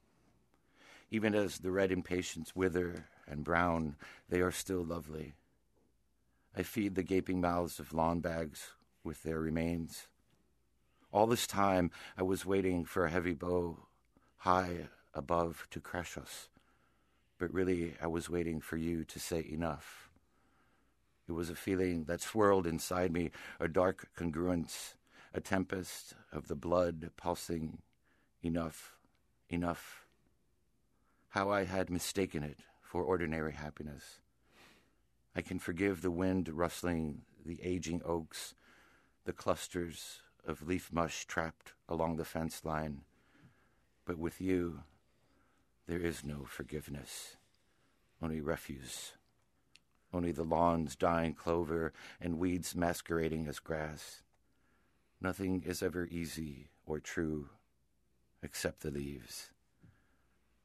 [1.10, 3.96] Even as the red impatiens wither and brown,
[4.30, 5.34] they are still lovely.
[6.56, 8.70] I feed the gaping mouths of lawn bags
[9.04, 10.06] with their remains.
[11.14, 13.86] All this time, I was waiting for a heavy bow
[14.38, 16.48] high above to crush us.
[17.38, 20.10] But really, I was waiting for you to say enough.
[21.28, 23.30] It was a feeling that swirled inside me,
[23.60, 24.94] a dark congruence,
[25.32, 27.78] a tempest of the blood pulsing
[28.42, 28.96] enough,
[29.48, 30.06] enough.
[31.28, 34.18] How I had mistaken it for ordinary happiness.
[35.36, 38.56] I can forgive the wind rustling the aging oaks,
[39.26, 43.02] the clusters of leaf mush trapped along the fence line.
[44.04, 44.82] But with you,
[45.86, 47.36] there is no forgiveness,
[48.22, 49.12] only refuse,
[50.12, 54.22] only the lawn's dying clover and weeds masquerading as grass.
[55.20, 57.48] Nothing is ever easy or true
[58.42, 59.50] except the leaves.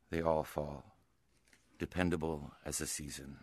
[0.09, 0.95] They all fall,
[1.77, 3.37] dependable as a season.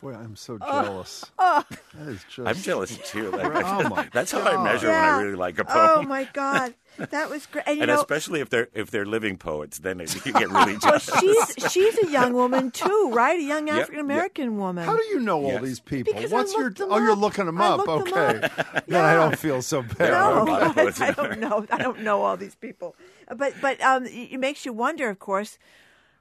[0.00, 1.24] Boy, I'm so Oh, jealous.
[1.38, 1.64] oh.
[1.94, 2.46] That is just.
[2.46, 3.30] I'm jealous too.
[3.30, 4.64] Like, oh my that's how I God.
[4.64, 5.90] measure when I really like a poem.
[5.90, 7.64] Oh my God, that was great.
[7.66, 10.50] And, you and know, especially if they're if they're living poets, then it, you get
[10.50, 11.10] really jealous.
[11.22, 11.54] well, jealous.
[11.56, 13.38] she's she's a young woman too, right?
[13.40, 14.84] A young African American woman.
[14.84, 15.62] How do you know all Yes.
[15.62, 16.12] these people?
[16.12, 16.68] Because I What's your?
[16.68, 17.86] them Oh, you're looking them I up.
[17.86, 18.46] looked them okay.
[18.58, 18.86] up.
[18.86, 20.10] Then I don't feel so bad.
[20.12, 21.64] are No, lot of poets I don't know.
[21.70, 22.94] I don't know all these people,
[23.34, 25.56] but but um, it it makes you wonder, of course,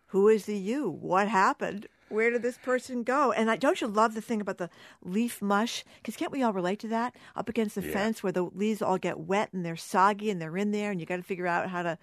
[0.07, 0.89] who is the you?
[0.89, 1.87] What happened?
[2.09, 3.31] Where did this person go?
[3.31, 4.69] And I, don't you love the thing about the
[5.03, 5.83] leaf mush?
[5.97, 7.15] Because can't we all relate to that?
[7.35, 7.93] Up against the Yeah.
[7.93, 10.99] fence where the leaves all get wet and they're soggy and they're in there, and
[10.99, 11.97] you got to figure out how to,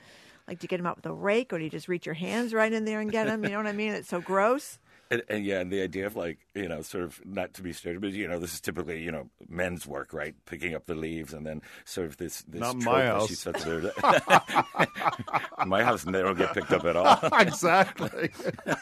[0.48, 2.16] like, do you get them out with a rake or do you just reach your
[2.16, 3.44] hands right in there and get them?
[3.44, 3.92] You know what I mean?
[3.92, 4.78] It's so gross.
[5.12, 7.72] And, and yeah, and the idea of like you know, sort of not to be
[7.72, 10.34] stereotypical, but you know, this is typically you know men's work, right?
[10.46, 13.28] Picking up the leaves and then sort of this this Not my that house.
[13.28, 13.66] she sets
[15.66, 17.18] my house, they don't get picked up at all.
[17.40, 18.30] exactly.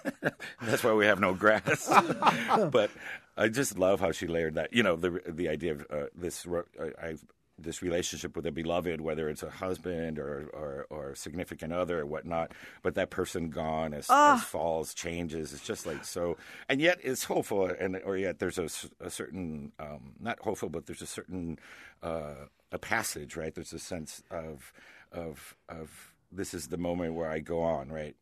[0.62, 1.88] That's why we have no grass.
[2.70, 2.92] but
[3.36, 4.72] I just love how she layered that.
[4.72, 6.62] You know, the the idea of uh, this uh,
[7.02, 7.16] I,
[7.62, 12.06] this relationship with a beloved, whether it's a husband or or, or significant other or
[12.06, 12.52] whatnot.
[12.82, 14.36] But that person gone as, Ah.
[14.36, 15.52] as falls changes.
[15.52, 16.36] It's just like so,
[16.68, 18.68] and yet it's hopeful, and or yet there's a,
[19.00, 21.58] a certain um, not hopeful, but there's a certain
[22.02, 22.34] uh,
[22.72, 23.54] a passage, right?
[23.54, 24.72] There's a sense of
[25.12, 28.14] of of this is the moment where I go on, right?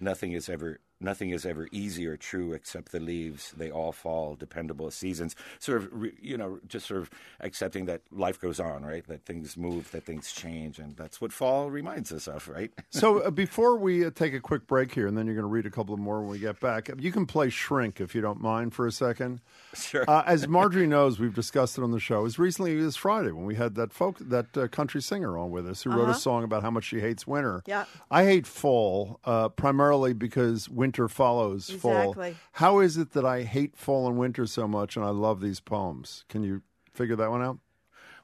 [0.00, 3.52] Nothing is ever nothing is ever easy or true except the leaves.
[3.56, 5.34] They all fall, dependable seasons.
[5.58, 7.10] Sort of, you know, just sort of
[7.40, 9.06] accepting that life goes on, right?
[9.06, 12.70] That things move, that things change, and that's what fall reminds us of, right?
[12.90, 15.48] So uh, before we uh, take a quick break here, and then you're going to
[15.48, 18.20] read a couple of more when we get back, you can play Shrink if you
[18.20, 19.40] don't mind for a second.
[19.74, 20.04] Sure.
[20.08, 23.44] Uh, as Margery knows, we've discussed it on the show as recently as Friday when
[23.46, 26.10] we had that folk, that uh, country singer on with us who wrote Uh-huh.
[26.12, 27.62] a song about how much she hates winter.
[27.66, 27.86] Yeah.
[28.10, 32.12] I hate fall uh, primarily because winter follows fall.
[32.52, 35.60] How is it that I hate fall and winter so much, and I love these
[35.60, 36.24] poems?
[36.28, 36.62] Can you
[36.92, 37.58] figure that one out?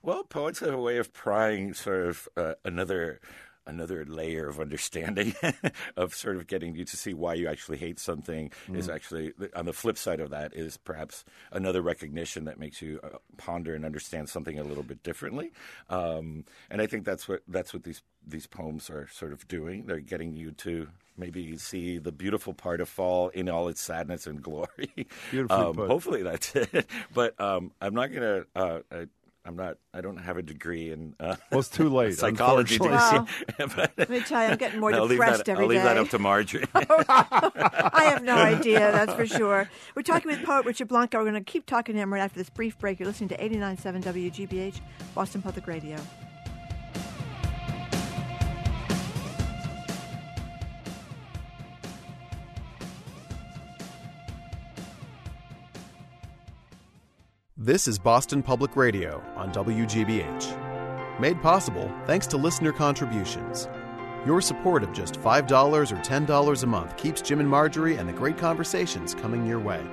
[0.03, 3.20] Well, poets have a way of prying sort of uh, another
[3.69, 5.35] another layer of understanding
[5.97, 8.95] of sort of getting you to see why you actually hate something is Mm.
[8.95, 13.19] actually on the flip side of that is perhaps another recognition that makes you uh,
[13.36, 15.53] ponder and understand something a little bit differently.
[15.90, 19.86] Um, and i think that's what that's what these these poems are sort of doing.
[19.86, 24.27] They're getting you to maybe see the beautiful part of fall in all its sadness
[24.27, 24.90] and glory.
[25.51, 26.86] Um, hopefully that's it.
[27.15, 29.07] But um, i'm not gonna uh, I,
[29.49, 29.79] I'm not.
[29.95, 31.15] I don't have a degree in.
[31.19, 32.75] Uh, Well, it's too late, Psychology.
[32.77, 33.33] unfortunately.
[33.75, 35.97] But- Let me tell you, I'm getting more I'll depressed that, every I'll leave that
[35.97, 36.66] up to Margery.
[36.75, 39.70] I have no idea, that's for sure.
[39.95, 41.16] We're talking with poet Richard Blanco.
[41.19, 43.01] We're going to keep talking to him right after this brief break.
[43.01, 44.81] You're listening to 89.7 WGBH,
[45.15, 45.97] Boston Public Radio.
[57.60, 61.18] This is Boston Public Radio on WGBH.
[61.18, 63.68] Made possible thanks to listener contributions.
[64.24, 68.12] Your support of just $5 or $10 a month keeps Jim and Margery and the
[68.12, 69.85] great conversations coming your way.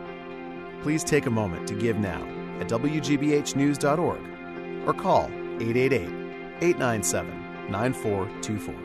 [0.83, 2.21] Please take a moment to give now
[2.59, 5.25] at WGBHnews.org or call
[5.59, 6.03] 888
[6.61, 8.84] 897 9424.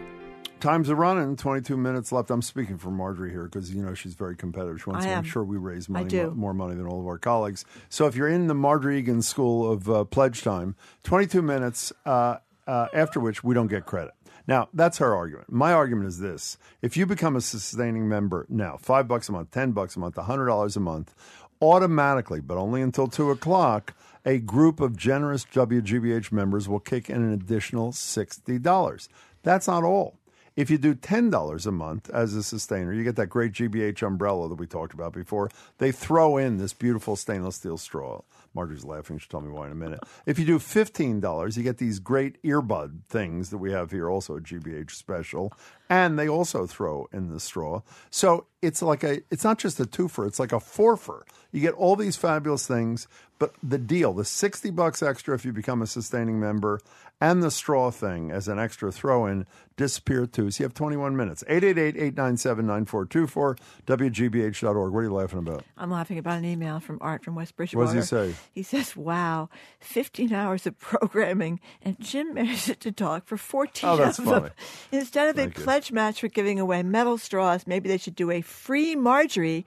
[0.60, 1.36] Times are running.
[1.36, 2.30] 22 minutes left.
[2.30, 4.82] I'm speaking for Margery here because, you know, she's very competitive.
[4.82, 5.22] She wants I to am.
[5.24, 7.64] make sure we raise money, more money than all of our colleagues.
[7.88, 12.36] So if you're in the Margery Eagan School of uh, Pledge Time, 22 minutes, uh,
[12.66, 14.14] uh, after which we don't get credit.
[14.46, 15.50] Now, that's her argument.
[15.50, 16.56] My argument is this.
[16.82, 20.16] If you become a sustaining member now, five bucks a month, 10 bucks a month,
[20.16, 21.14] $100 a month,
[21.60, 27.16] automatically, but only until 2 o'clock, a group of generous WGBH members will kick in
[27.16, 29.08] an additional $60.
[29.42, 30.18] That's not all.
[30.60, 34.46] If you do $10 a month as a sustainer, you get that great GBH umbrella
[34.50, 35.48] that we talked about before.
[35.78, 38.20] They throw in this beautiful stainless steel straw.
[38.52, 39.16] Margery's laughing.
[39.16, 40.00] She'll tell me why in a minute.
[40.26, 44.36] If you do $15, you get these great earbud things that we have here, also
[44.36, 45.50] a GBH special.
[45.88, 47.80] And they also throw in the straw.
[48.10, 51.22] So it's like a, it's not just a twofer, it's like a fourfer.
[51.52, 53.08] You get all these fabulous things,
[53.38, 56.80] but the deal, the 60 bucks extra if you become a sustaining member,
[57.20, 60.50] and the straw thing as an extra throw in disappear too.
[60.50, 61.42] So you have 21 minutes.
[61.48, 63.56] 888 897 9424,
[63.86, 64.92] WGBH.org.
[64.92, 65.64] What are you laughing about?
[65.76, 67.86] I'm laughing about an email from Art from West Bridgewater.
[67.86, 68.34] What does he say?
[68.52, 69.48] He says, "Wow,
[69.80, 74.34] 15 hours of programming, and Jim managed to talk for 14 Oh, that's of them.
[74.42, 74.54] funny.
[74.92, 75.64] Instead of Thank a you.
[75.64, 79.64] pledge match for giving away metal straws, maybe they should do a free Margery."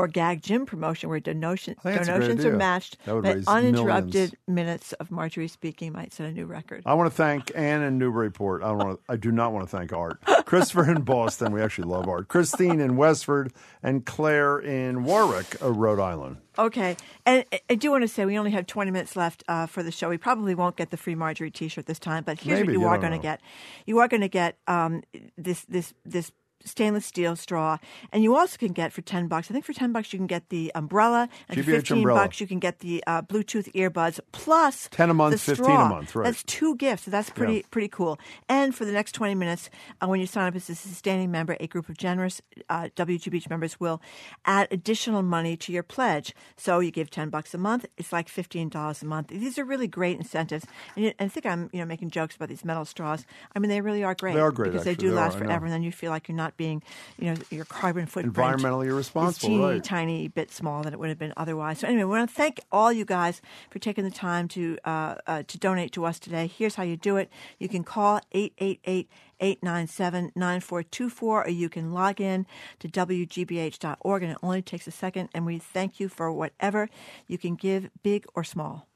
[0.00, 3.14] Or gag Jim promotion where donation, I think that's a great donations are matched, That
[3.14, 4.34] would but uninterrupted millions.
[4.48, 6.82] minutes of Margery speaking might set a new record.
[6.86, 8.62] I want to thank Anne in Newburyport.
[8.62, 10.18] I don't want to, I do not want to thank Art.
[10.46, 11.52] Christopher in Boston.
[11.52, 12.28] We actually love Art.
[12.28, 13.52] Christine in Westford
[13.82, 16.38] and Claire in Warwick, uh, Rhode Island.
[16.58, 19.82] Okay, and I- do want to say we only have 20 minutes left uh, for
[19.82, 20.08] the show.
[20.08, 22.80] We probably won't get the free Margery T-shirt this time, but here's Maybe, what you
[22.80, 23.40] you are going to get.
[23.86, 25.02] You are going to get um,
[25.38, 26.32] this this this
[26.64, 27.78] stainless steel straw,
[28.12, 29.50] and you also can get for 10 bucks.
[29.50, 32.20] I think for 10 bucks you can get the umbrella, and for 15 umbrella.
[32.20, 36.14] bucks you can get the uh, Bluetooth earbuds plus 10 a month, 15 a month,
[36.14, 36.24] right.
[36.24, 37.04] That's two gifts.
[37.04, 37.62] So that's pretty Yeah.
[37.70, 38.18] pretty cool.
[38.48, 39.70] And for the next 20 minutes,
[40.02, 43.48] uh, when you sign up as a sustaining member, a group of generous uh, WGBH
[43.48, 44.00] members will
[44.44, 46.34] add additional money to your pledge.
[46.56, 47.86] So you give 10 bucks a month.
[47.96, 49.28] It's like $15 a month.
[49.28, 50.66] These are really great incentives.
[50.96, 53.24] And you- I think I'm you know making jokes about these metal straws.
[53.54, 54.34] I mean, they really are great.
[54.34, 55.46] They are great, because they do They last know.
[55.46, 55.64] forever.
[55.66, 56.82] And then you feel like you're not being,
[57.18, 59.84] you know, your carbon footprint Environmentally is irresponsible, teeny right.
[59.84, 61.80] tiny bit smaller than it would have been otherwise.
[61.80, 63.40] So anyway, we want to thank all you guys
[63.70, 66.46] for taking the time to uh, uh, to donate to us today.
[66.46, 72.46] Here's how you do it: you can call 888-897-9424, or you can log in
[72.80, 75.28] to wgbh.org, and it only takes a second.
[75.34, 76.88] And we thank you for whatever
[77.26, 78.89] you can give, big or small.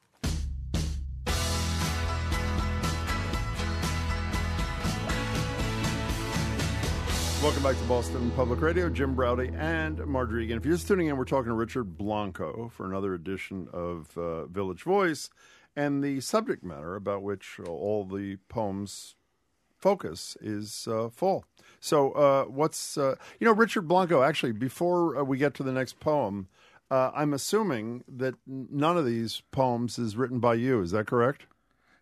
[7.44, 8.88] Welcome back to Boston Public Radio.
[8.88, 10.56] Jim Braude and Margery Eagan.
[10.56, 14.46] If you're just tuning in, we're talking to Richard Blanco for another edition of uh,
[14.46, 15.28] Village Voice
[15.76, 19.16] and the subject matter about which all the poems
[19.78, 21.44] focus is uh, full.
[21.80, 24.22] So, uh, what's uh, you know, Richard Blanco?
[24.22, 26.48] Actually, before uh, we get to the next poem,
[26.90, 30.80] uh, I'm assuming that none of these poems is written by you.
[30.80, 31.44] Is that correct?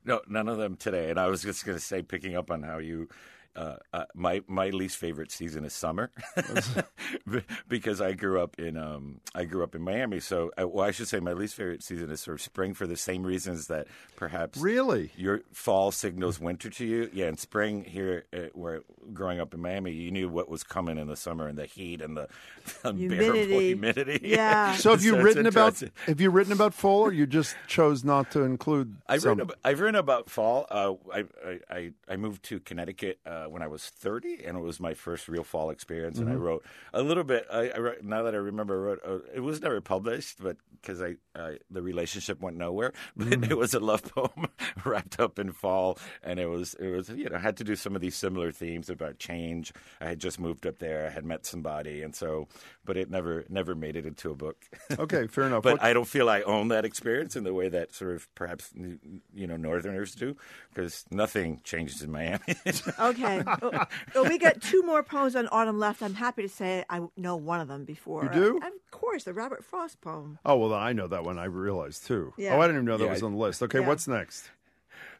[0.05, 1.11] No, none of them today.
[1.11, 3.09] And I was just going to say, picking up on how you,
[3.57, 6.11] uh, uh, my my least favorite season is summer,
[7.69, 10.21] because I grew up in um, I grew up in Miami.
[10.21, 12.87] So, uh, well, I should say my least favorite season is sort of spring for
[12.87, 15.11] the same reasons that perhaps Really?
[15.17, 17.11] your fall signals winter to you.
[17.13, 20.99] Yeah, in spring here, uh, where growing up in Miami, you knew what was coming
[20.99, 22.29] in the summer and the heat and the
[22.85, 23.67] unbearable Humidity.
[23.69, 24.21] humidity.
[24.29, 24.77] Yeah.
[24.83, 25.91] So, have you it's written about interesting.
[26.07, 28.97] have you written about fall, or you just chose not to include?
[29.07, 29.31] I've some?
[29.31, 30.67] written, about, I've written about fall.
[30.71, 34.61] Uh, I, I- I I moved to Connecticut uh, when I was 30, and it
[34.61, 36.19] was my first real fall experience.
[36.19, 36.41] And I Mhm.
[36.41, 37.47] wrote a little bit.
[37.51, 40.57] I, I wrote, now that I remember, I wrote, uh, it was never published, but
[40.81, 42.93] because I, I the relationship went nowhere.
[43.17, 43.51] But Mhm.
[43.51, 44.47] it was a love poem
[44.85, 47.77] wrapped up in fall, and it was it was you know I had to do
[47.77, 49.73] some of these similar themes about change.
[50.01, 51.07] I had just moved up there.
[51.07, 52.49] I had met somebody, and so
[52.85, 54.57] but it never never made it into a book.
[54.99, 55.63] Okay, fair enough.
[55.63, 58.33] But What- I don't feel I own that experience in the way that sort of
[58.35, 60.37] perhaps you know Northerners do,
[60.73, 62.41] because nothing changes in Miami.
[62.99, 63.43] Okay.
[63.45, 66.03] well, well, we got two more poems on autumn left.
[66.03, 68.25] I'm happy to say I know one of them before.
[68.25, 68.61] You do?
[68.63, 70.39] Uh, of course, the Robert Frost poem.
[70.45, 71.39] Oh well, I know that one.
[71.39, 72.33] I realized too.
[72.37, 72.55] Yeah.
[72.57, 73.11] Oh, I didn't even know that Yeah.
[73.13, 73.63] was on the list.
[73.63, 73.87] Okay, Yeah.
[73.89, 74.51] what's next?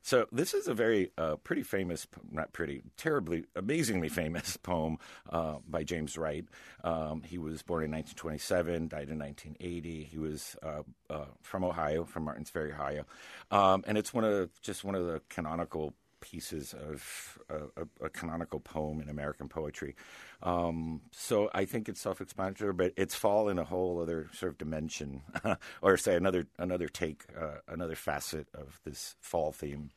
[0.03, 4.99] So this is a very uh, pretty famous, not pretty, terribly, amazingly famous poem
[5.31, 6.45] uh, by James Wright.
[6.83, 10.03] Um, he was born in 1927, died in 1980.
[10.03, 13.05] He was uh, uh, from Ohio, from Martins Ferry, Ohio,
[13.53, 18.61] um, and it's one of just one of the canonical pieces of a, a canonical
[18.61, 19.95] poem in American poetry.
[20.43, 24.59] Um, so I think it's self-explanatory, but it's fall in a whole other sort of
[24.59, 25.23] dimension,
[25.83, 29.91] or say another another take, uh, another facet of this fall theme.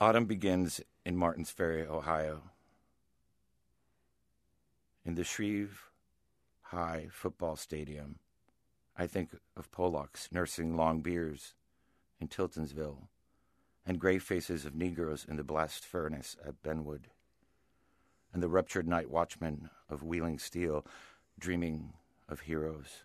[0.00, 2.42] Autumn begins in Martins Ferry, Ohio.
[5.04, 5.90] In the Shreve
[6.62, 8.20] High football stadium,
[8.96, 11.54] I think of Polacks nursing long beers
[12.20, 13.08] in Tiltonsville
[13.84, 17.06] and gray faces of Negroes in the blast furnace at Benwood,
[18.32, 20.86] and the ruptured night watchmen of Wheeling Steel
[21.38, 21.94] dreaming
[22.28, 23.04] of heroes.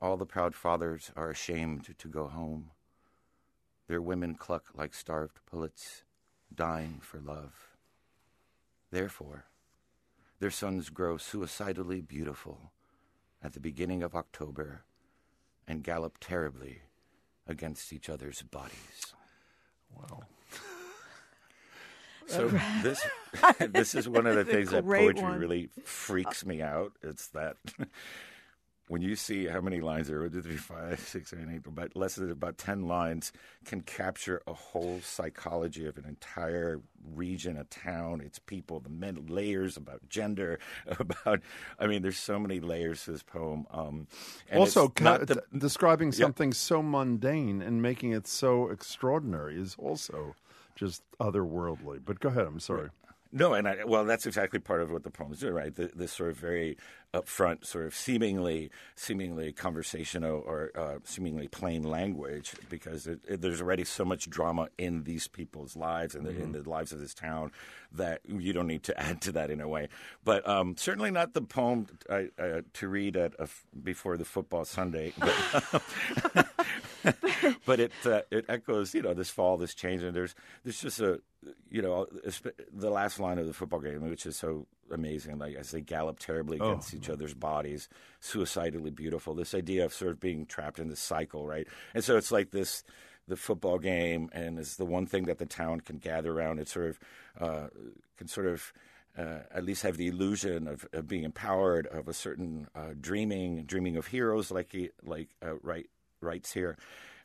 [0.00, 2.70] All the proud fathers are ashamed to go home.
[3.88, 6.04] Their women cluck like starved pullets,
[6.54, 7.76] dying for love.
[8.90, 9.46] Therefore,
[10.40, 12.72] their sons grow suicidally beautiful
[13.42, 14.84] at the beginning of October
[15.66, 16.82] and gallop terribly
[17.46, 19.14] against each other's bodies.
[19.94, 20.22] Wow.
[22.26, 22.48] So
[22.82, 23.00] this
[23.58, 25.38] this is one of the That's a things that poetry one.
[25.38, 26.92] really freaks me out.
[27.02, 27.56] It's that
[28.88, 31.66] when you see how many lines there are, one, two, three, five, six, seven, eight,
[31.66, 33.32] about less than about ten lines
[33.64, 36.80] can capture a whole psychology of an entire
[37.14, 40.58] region, a town, its people, the men layers about gender,
[40.98, 41.40] about
[41.78, 43.66] I mean, there's so many layers to this poem.
[43.70, 44.06] Um,
[44.50, 46.26] and also, ca- the, d- describing Yeah.
[46.26, 50.34] something so mundane and making it so extraordinary is also
[50.74, 52.00] just otherworldly.
[52.04, 52.46] But go ahead.
[52.46, 52.90] I'm sorry.
[53.36, 55.74] No, and I, well, that's exactly part of what the poem is doing, right?
[55.74, 56.76] The, this sort of very
[57.12, 63.60] upfront, sort of seemingly, seemingly conversational or uh, seemingly plain language, because it, it, there's
[63.60, 67.12] already so much drama in these people's lives and the, in the lives of this
[67.12, 67.50] town
[67.90, 69.88] that you don't need to add to that in a way.
[70.22, 73.48] But um, certainly not the poem uh, uh, to read at a
[73.82, 75.12] before the football Sunday.
[75.18, 75.82] But,
[77.66, 81.00] but it uh, it echoes, you know, this fall, this change, and there's there's just
[81.00, 81.20] a,
[81.70, 82.06] you know,
[82.72, 86.18] the last line of the football game, which is so amazing, like as they gallop
[86.18, 86.70] terribly Oh.
[86.70, 87.88] against each other's bodies,
[88.20, 89.34] suicidally beautiful.
[89.34, 91.66] This idea of sort of being trapped in this cycle, right?
[91.94, 92.82] And so it's like this.
[93.26, 96.58] The football game, and is the one thing that the town can gather around.
[96.58, 96.98] It sort of
[97.40, 97.68] uh,
[98.18, 98.70] can sort of
[99.16, 103.64] uh, at least have the illusion of, of being empowered, of a certain uh, dreaming,
[103.64, 105.54] dreaming of heroes, like he like uh,
[106.24, 106.76] Wright writes here.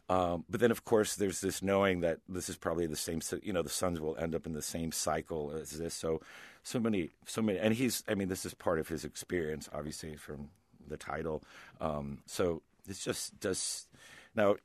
[0.09, 3.21] Um, but then, of course, there's this knowing that this is probably the same.
[3.43, 5.93] You know, the sons will end up in the same cycle as this.
[5.93, 6.21] So,
[6.63, 8.03] so many, so many, and he's.
[8.07, 10.49] I mean, this is part of his experience, obviously, from
[10.87, 11.43] the title.
[11.79, 13.87] Um, so it's just does
[14.35, 14.55] now.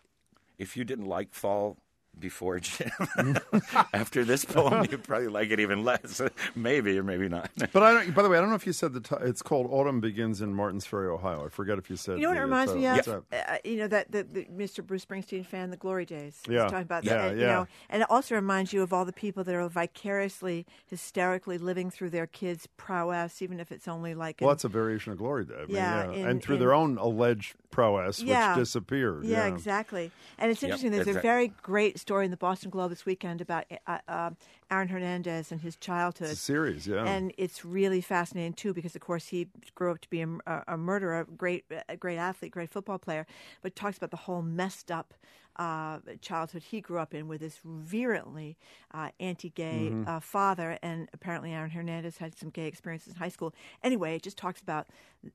[0.56, 1.76] If you didn't like fall
[2.18, 2.90] before Jim,
[3.92, 6.20] after this poem, you'd probably like it even less.
[6.54, 7.50] maybe or maybe not.
[7.72, 8.14] But I don't.
[8.14, 9.00] By the way, I don't know if you said the.
[9.00, 11.46] T- it's called Autumn Begins in Martins Ferry, Ohio.
[11.46, 12.16] I forget if you said.
[12.18, 12.96] You know what the, it reminds uh, me of?
[12.96, 13.50] what's that?
[13.50, 14.84] Uh, you know that the, the Mr.
[14.86, 16.40] Bruce Springsteen fan, the Glory Days.
[16.46, 16.64] He's Yeah.
[16.64, 17.30] talking about Yeah, that.
[17.32, 17.46] and, yeah.
[17.46, 21.58] You know, and it also reminds you of all the people that are vicariously, hysterically
[21.58, 24.38] living through their kids' prowess, even if it's only like.
[24.40, 25.54] Well, in- that's a variation of Glory Day.
[25.54, 28.56] I mean, Yeah, yeah, in- and through in- their own alleged prowess, Yeah.
[28.56, 29.24] which disappeared.
[29.24, 30.10] Yeah, exactly.
[30.38, 30.92] And it's Yep, interesting.
[30.92, 34.30] There's a very great story in the Boston Globe this weekend about uh, uh,
[34.70, 36.30] Aaron Hernandez and his childhood.
[36.30, 37.04] It's a series, yeah.
[37.04, 40.64] And it's really fascinating too because, of course, he grew up to be a, a,
[40.68, 43.26] a murderer, a great, a great athlete, great football player,
[43.62, 45.14] but talks about the whole messed up.
[45.56, 48.56] Uh, childhood he grew up in with this virulently
[48.92, 50.02] uh, anti-gay Mm-hmm.
[50.02, 50.08] Mhm.
[50.08, 53.54] uh, father, and apparently Aaron Hernandez had some gay experiences in high school.
[53.80, 54.88] Anyway, it just talks about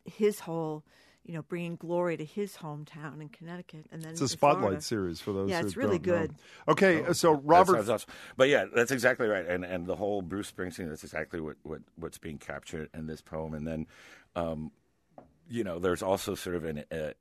[0.03, 0.83] his whole,
[1.25, 4.81] you know, bringing glory to his hometown in Connecticut, and then It's a spotlight Florida.
[4.81, 5.49] series for those.
[5.49, 6.21] Yeah, who it's really don't know.
[6.21, 6.35] good.
[6.69, 7.75] Okay, Oh, so that Robert.
[7.75, 8.09] sounds awesome.
[8.37, 9.45] But yeah, that's exactly right.
[9.45, 13.21] And and the whole Bruce Springsteen, that's exactly what, what what's being captured in this
[13.21, 13.53] poem.
[13.53, 13.87] And then,
[14.35, 14.71] um,
[15.49, 17.11] you know, there's also sort of an uh,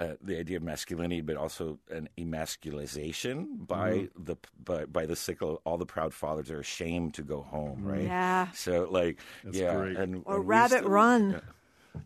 [0.00, 4.10] uh, the idea of masculinity, but also an emasculization by Mhm.
[4.18, 5.60] the by, by the sickle.
[5.64, 8.02] All the proud fathers are ashamed to go home, right?
[8.02, 8.50] Yeah.
[8.52, 9.96] So like, That's yeah, great.
[9.96, 11.42] and Or Rabbit still- Run.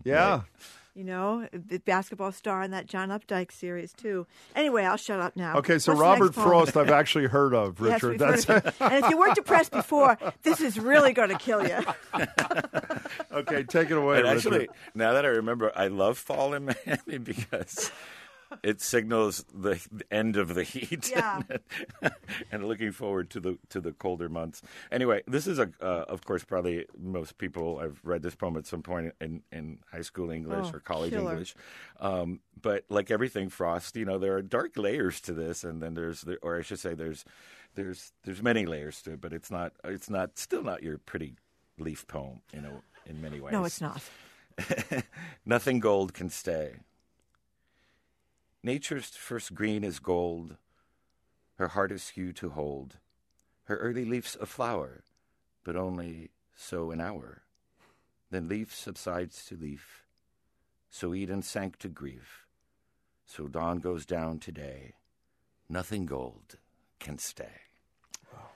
[0.04, 0.42] Yeah.
[0.94, 4.26] You know, the basketball star in that John Updike series too.
[4.54, 5.56] Anyway, I'll shut up now.
[5.56, 6.34] Okay, so What's Robert?
[6.34, 8.10] Frost, I've actually heard of, Richard.
[8.10, 8.72] we've heard of him.
[8.80, 11.78] and if you weren't depressed before, this is really going to kill you.
[13.32, 14.36] okay, take it away, And Richard.
[14.52, 17.90] actually, now that I remember, I love fall in Miami because
[18.62, 19.80] it signals the
[20.10, 21.10] end of the heat.
[21.10, 21.42] Yeah.
[22.52, 24.62] and looking forward to the to the colder months.
[24.90, 28.66] Anyway, this is a uh, of course probably most people have read this poem at
[28.66, 31.32] some point in, in high school English Oh, or college killer.
[31.32, 31.54] English.
[32.00, 35.94] Um, but like everything Frost, you know, there are dark layers to this, and then
[35.94, 37.24] there's the, or I should say, there's
[37.74, 41.34] there's there's many layers to it, but it's not it's not still not your pretty
[41.78, 43.52] leaf poem, you know, in many ways.
[43.52, 44.02] No, it's not.
[45.46, 46.74] Nothing gold can stay.
[48.64, 50.56] Nature's first green is gold,
[51.56, 52.98] her hardest hue to hold,
[53.64, 55.02] her early leaf's a flower,
[55.64, 57.42] but only so an hour.
[58.30, 60.04] Then leaf subsides to leaf,
[60.90, 62.46] so Eden sank to grief,
[63.26, 64.94] so dawn goes down today.
[65.68, 66.56] Nothing gold
[67.00, 67.62] can stay.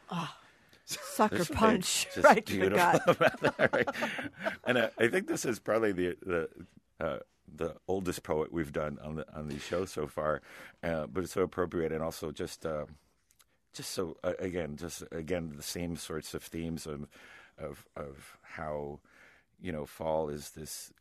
[0.09, 0.39] Ah,
[0.85, 3.73] sucker something punch just right to the gut.
[3.73, 3.89] right?
[4.65, 6.49] And uh, I think this is probably the the
[7.05, 7.19] uh,
[7.57, 10.43] the oldest poet we've done on the on these shows so far,
[10.83, 12.87] uh, but it's so appropriate and also just uh,
[13.73, 17.07] just so uh, again just again the same sorts of themes of
[17.59, 19.01] of of how
[19.59, 20.93] you know fall is this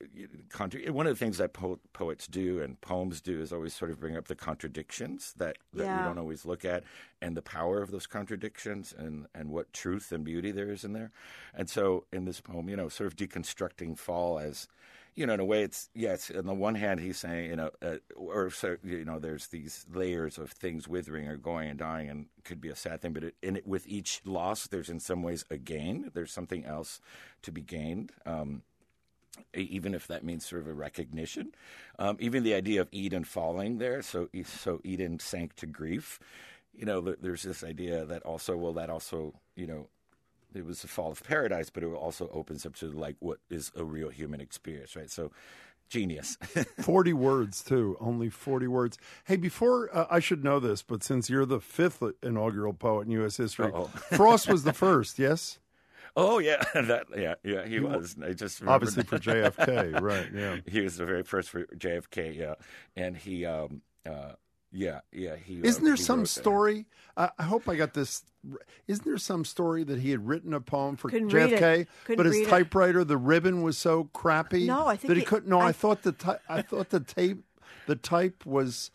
[0.49, 3.91] contra- one of the things that po- poets do and poems do is always sort
[3.91, 5.97] of bring up the contradictions that, that Yeah.
[5.99, 6.85] we don't always look at
[7.21, 10.93] and the power of those contradictions and and what truth and beauty there is in
[10.93, 11.11] there
[11.53, 14.69] and so in this poem you know sort of deconstructing fall as
[15.15, 16.29] you know, in a way, it's yes.
[16.29, 19.85] On the one hand, he's saying, you know, uh, or so you know, there's these
[19.93, 23.13] layers of things withering or going and dying, and could be a sad thing.
[23.13, 26.11] But it, in it, with each loss, there's in some ways a gain.
[26.13, 26.99] There's something else
[27.43, 28.11] to be gained.
[28.25, 28.63] Um,
[29.53, 31.53] even if that means sort of a recognition,
[31.99, 36.19] um, even the idea of Eden falling there, so so Eden sank to grief.
[36.73, 39.87] You know, there's this idea that also, well, that also, you know,
[40.55, 43.71] it was the fall of paradise, but it also opens up to like what is
[43.75, 45.09] a real human experience, right?
[45.09, 45.31] So,
[45.89, 46.37] genius.
[46.81, 47.97] 40 words, too.
[47.99, 48.97] Only 40 words.
[49.25, 53.11] Hey, before uh, I should know this, but since you're the fifth inaugural poet in
[53.11, 53.37] U.S.
[53.37, 53.71] history,
[54.15, 55.59] Frost was the first, yes?
[56.17, 58.15] Oh yeah, that yeah yeah he, He wa- was.
[58.23, 59.09] I just obviously that.
[59.09, 60.57] for JFK, right, yeah.
[60.65, 62.53] he was the very first for JFK, yeah,
[62.95, 64.31] and he um uh
[64.75, 66.85] yeah yeah he Isn't uh, there he some story?
[67.17, 68.23] I I hope I got this.
[68.87, 71.59] Isn't there some story that he had written a poem for Couldn't read it.
[71.61, 72.49] JFK, but his read it.
[72.49, 75.49] typewriter, the ribbon was so crappy No, I think that he, he- couldn't.
[75.49, 77.43] No, I, I- thought the ty- I thought the tape,
[77.87, 78.91] the type was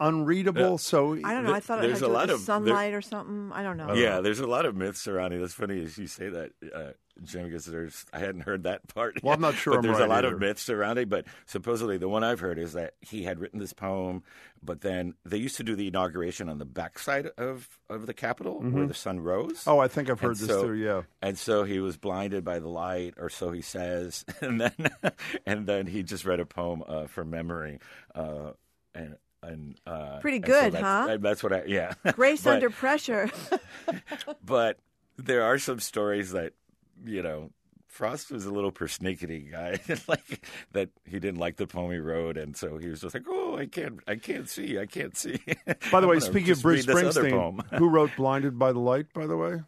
[0.00, 0.78] unreadable.
[0.78, 1.54] so I don't know.
[1.54, 3.50] I thought it had There's to a lot with of- there- sunlight or something.
[3.52, 3.94] I don't know.
[3.94, 5.40] Yeah, there's a lot of myths surrounding.
[5.40, 6.80] That's funny as you say that, uh,
[7.22, 9.22] Jim, because there's I hadn't heard that part.
[9.22, 10.34] Well, I'm not sure But I'm there's right a lot either.
[10.34, 11.08] of myths surrounding.
[11.08, 14.22] But supposedly, the one I've heard is that he had written this poem,
[14.62, 18.60] but then they used to do the inauguration on the backside of of the Capitol
[18.60, 18.88] where Mhm.
[18.88, 19.64] the sun rose.
[19.66, 20.74] Oh, I think I've heard And this so- too.
[20.74, 21.02] Yeah.
[21.20, 24.72] And so he was blinded by the light, or so he says, and then
[25.46, 27.78] and then he just read a poem uh, from memory,
[28.14, 28.52] uh,
[28.94, 31.06] and and uh, Pretty and so good, that's, huh?
[31.10, 31.94] and That's what I yeah.
[32.14, 33.28] Grace But- under pressure.
[34.44, 34.78] but
[35.18, 36.52] there are some stories that
[37.04, 37.50] you know
[37.92, 42.38] Frost was a little persnickety guy, like that he didn't like the poem he wrote,
[42.38, 45.38] and so he was just like, "Oh, I can't, I can't see, I can't see."
[45.92, 47.62] By the way, speaking of Bruce read this other Springsteen, poem.
[47.78, 49.12] who wrote "Blinded by the Light"?
[49.12, 49.60] By the way,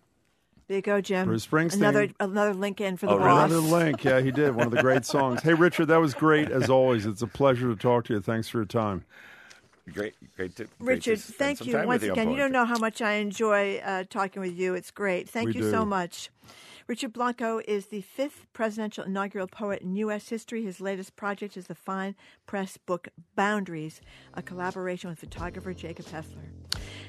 [0.68, 1.26] There you go, Jim.
[1.26, 1.74] Bruce Springsteen.
[1.76, 3.50] Another another link in for the Oh, boss.
[3.50, 4.02] Another link.
[4.02, 4.54] Yeah, he did.
[4.56, 5.42] One of the great songs.
[5.42, 7.04] Hey, Richard, that was great as always.
[7.04, 8.20] It's a pleasure to talk to you.
[8.22, 9.04] Thanks for your time.
[9.92, 10.56] Great, great.
[10.56, 12.30] To, great to Richard, spend thank you once with again.
[12.30, 14.74] You don't know how much I enjoy uh, talking with you.
[14.74, 15.28] It's great.
[15.28, 16.30] Thank We you so much.
[16.86, 20.28] Richard Blanco is the fifth presidential inaugural poet in U.S.
[20.28, 20.64] history.
[20.64, 22.14] His latest project is the fine
[22.44, 24.02] press book Boundaries,
[24.34, 26.50] a collaboration with photographer Jacob Hessler.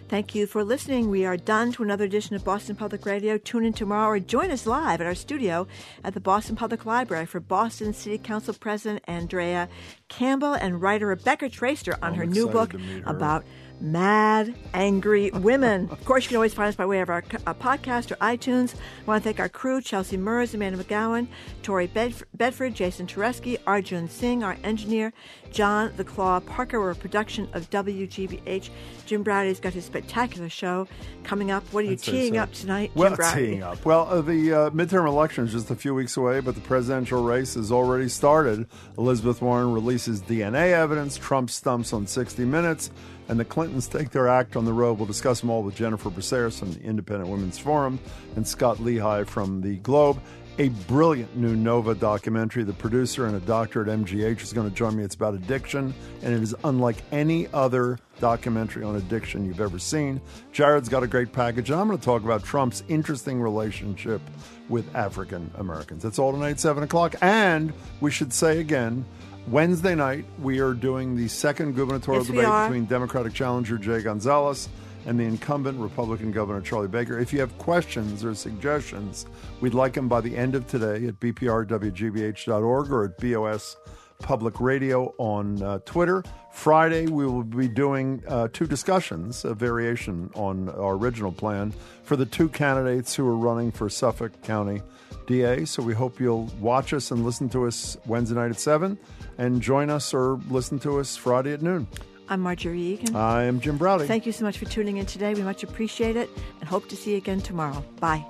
[0.08, 1.10] Thank you for listening.
[1.10, 3.38] We are done to another edition of Boston Public Radio.
[3.38, 5.68] Tune in tomorrow or join us live at our studio
[6.06, 9.68] at the Boston Public Library for Boston City Council President Andrea
[10.08, 13.04] Campbell and writer Rebecca Traister on I'm her new book her.
[13.06, 13.44] about
[13.82, 15.90] mad, angry women.
[15.92, 18.74] of course, you can always find us by way of our uh, podcast or iTunes.
[18.76, 21.28] I want to thank our crew, Chelsea Merz, Amanda McGowan,
[21.62, 25.14] Tori Bedf- Bedford, Jason Tereski, Arjun Singh, our engineer,
[25.52, 26.80] John the Claw Parker.
[26.80, 28.70] We're a production of WGBH.
[29.06, 30.88] Jim Braude's got his spectacular show
[31.24, 31.64] coming up.
[31.72, 32.40] What are you I'd teeing so.
[32.42, 33.86] up tonight, Well, Jim teeing up.
[33.86, 37.24] Well, uh, the uh, midterm election is just a few weeks away, but the presidential
[37.24, 38.68] race has already started.
[38.98, 41.18] Elizabeth Warren releases DNA evidence.
[41.18, 42.92] Trump stumps on 60 Minutes,
[43.28, 44.98] and the Clintons take their act on the road.
[44.98, 48.00] We'll discuss them all with Jennifer Braceras from the Independent Women's Forum
[48.36, 50.22] and Scott Lehigh from the Globe.
[50.58, 52.64] A brilliant new Nova documentary.
[52.64, 55.04] The producer and a doctor at MGH is going to join me.
[55.04, 60.22] It's about addiction, and it is unlike any other documentary on addiction you've ever seen.
[60.54, 64.22] Jared's got a great package, and I'm going to talk about Trump's interesting relationship
[64.70, 66.02] with African Americans.
[66.02, 67.16] That's all tonight, 7 o'clock.
[67.22, 69.04] And we should say again,
[69.48, 74.70] Wednesday night, we are doing the second gubernatorial Yes, debate between Democratic challenger Jay Gonzalez
[75.06, 77.20] and the incumbent Republican Governor Charlie Baker.
[77.20, 79.28] If you have questions or suggestions,
[79.62, 83.78] we'd like them by the end of today at bprwgbh.org or at BOS
[84.20, 86.24] Public Radio on uh, Twitter.
[86.52, 92.16] Friday, we will be doing uh, two discussions, a variation on our original plan for
[92.16, 94.82] the two candidates who are running for Suffolk County
[95.28, 95.66] DA.
[95.66, 98.98] So we hope you'll watch us and listen to us Wednesday night at 7
[99.38, 101.88] and join us or listen to us Friday at noon.
[102.28, 103.16] I'm Margery Eagan.
[103.16, 104.08] I am Jim Braude.
[104.08, 105.34] Thank you so much for tuning in today.
[105.34, 106.30] We much appreciate it
[106.60, 107.84] and hope to see you again tomorrow.
[108.00, 108.26] Bye.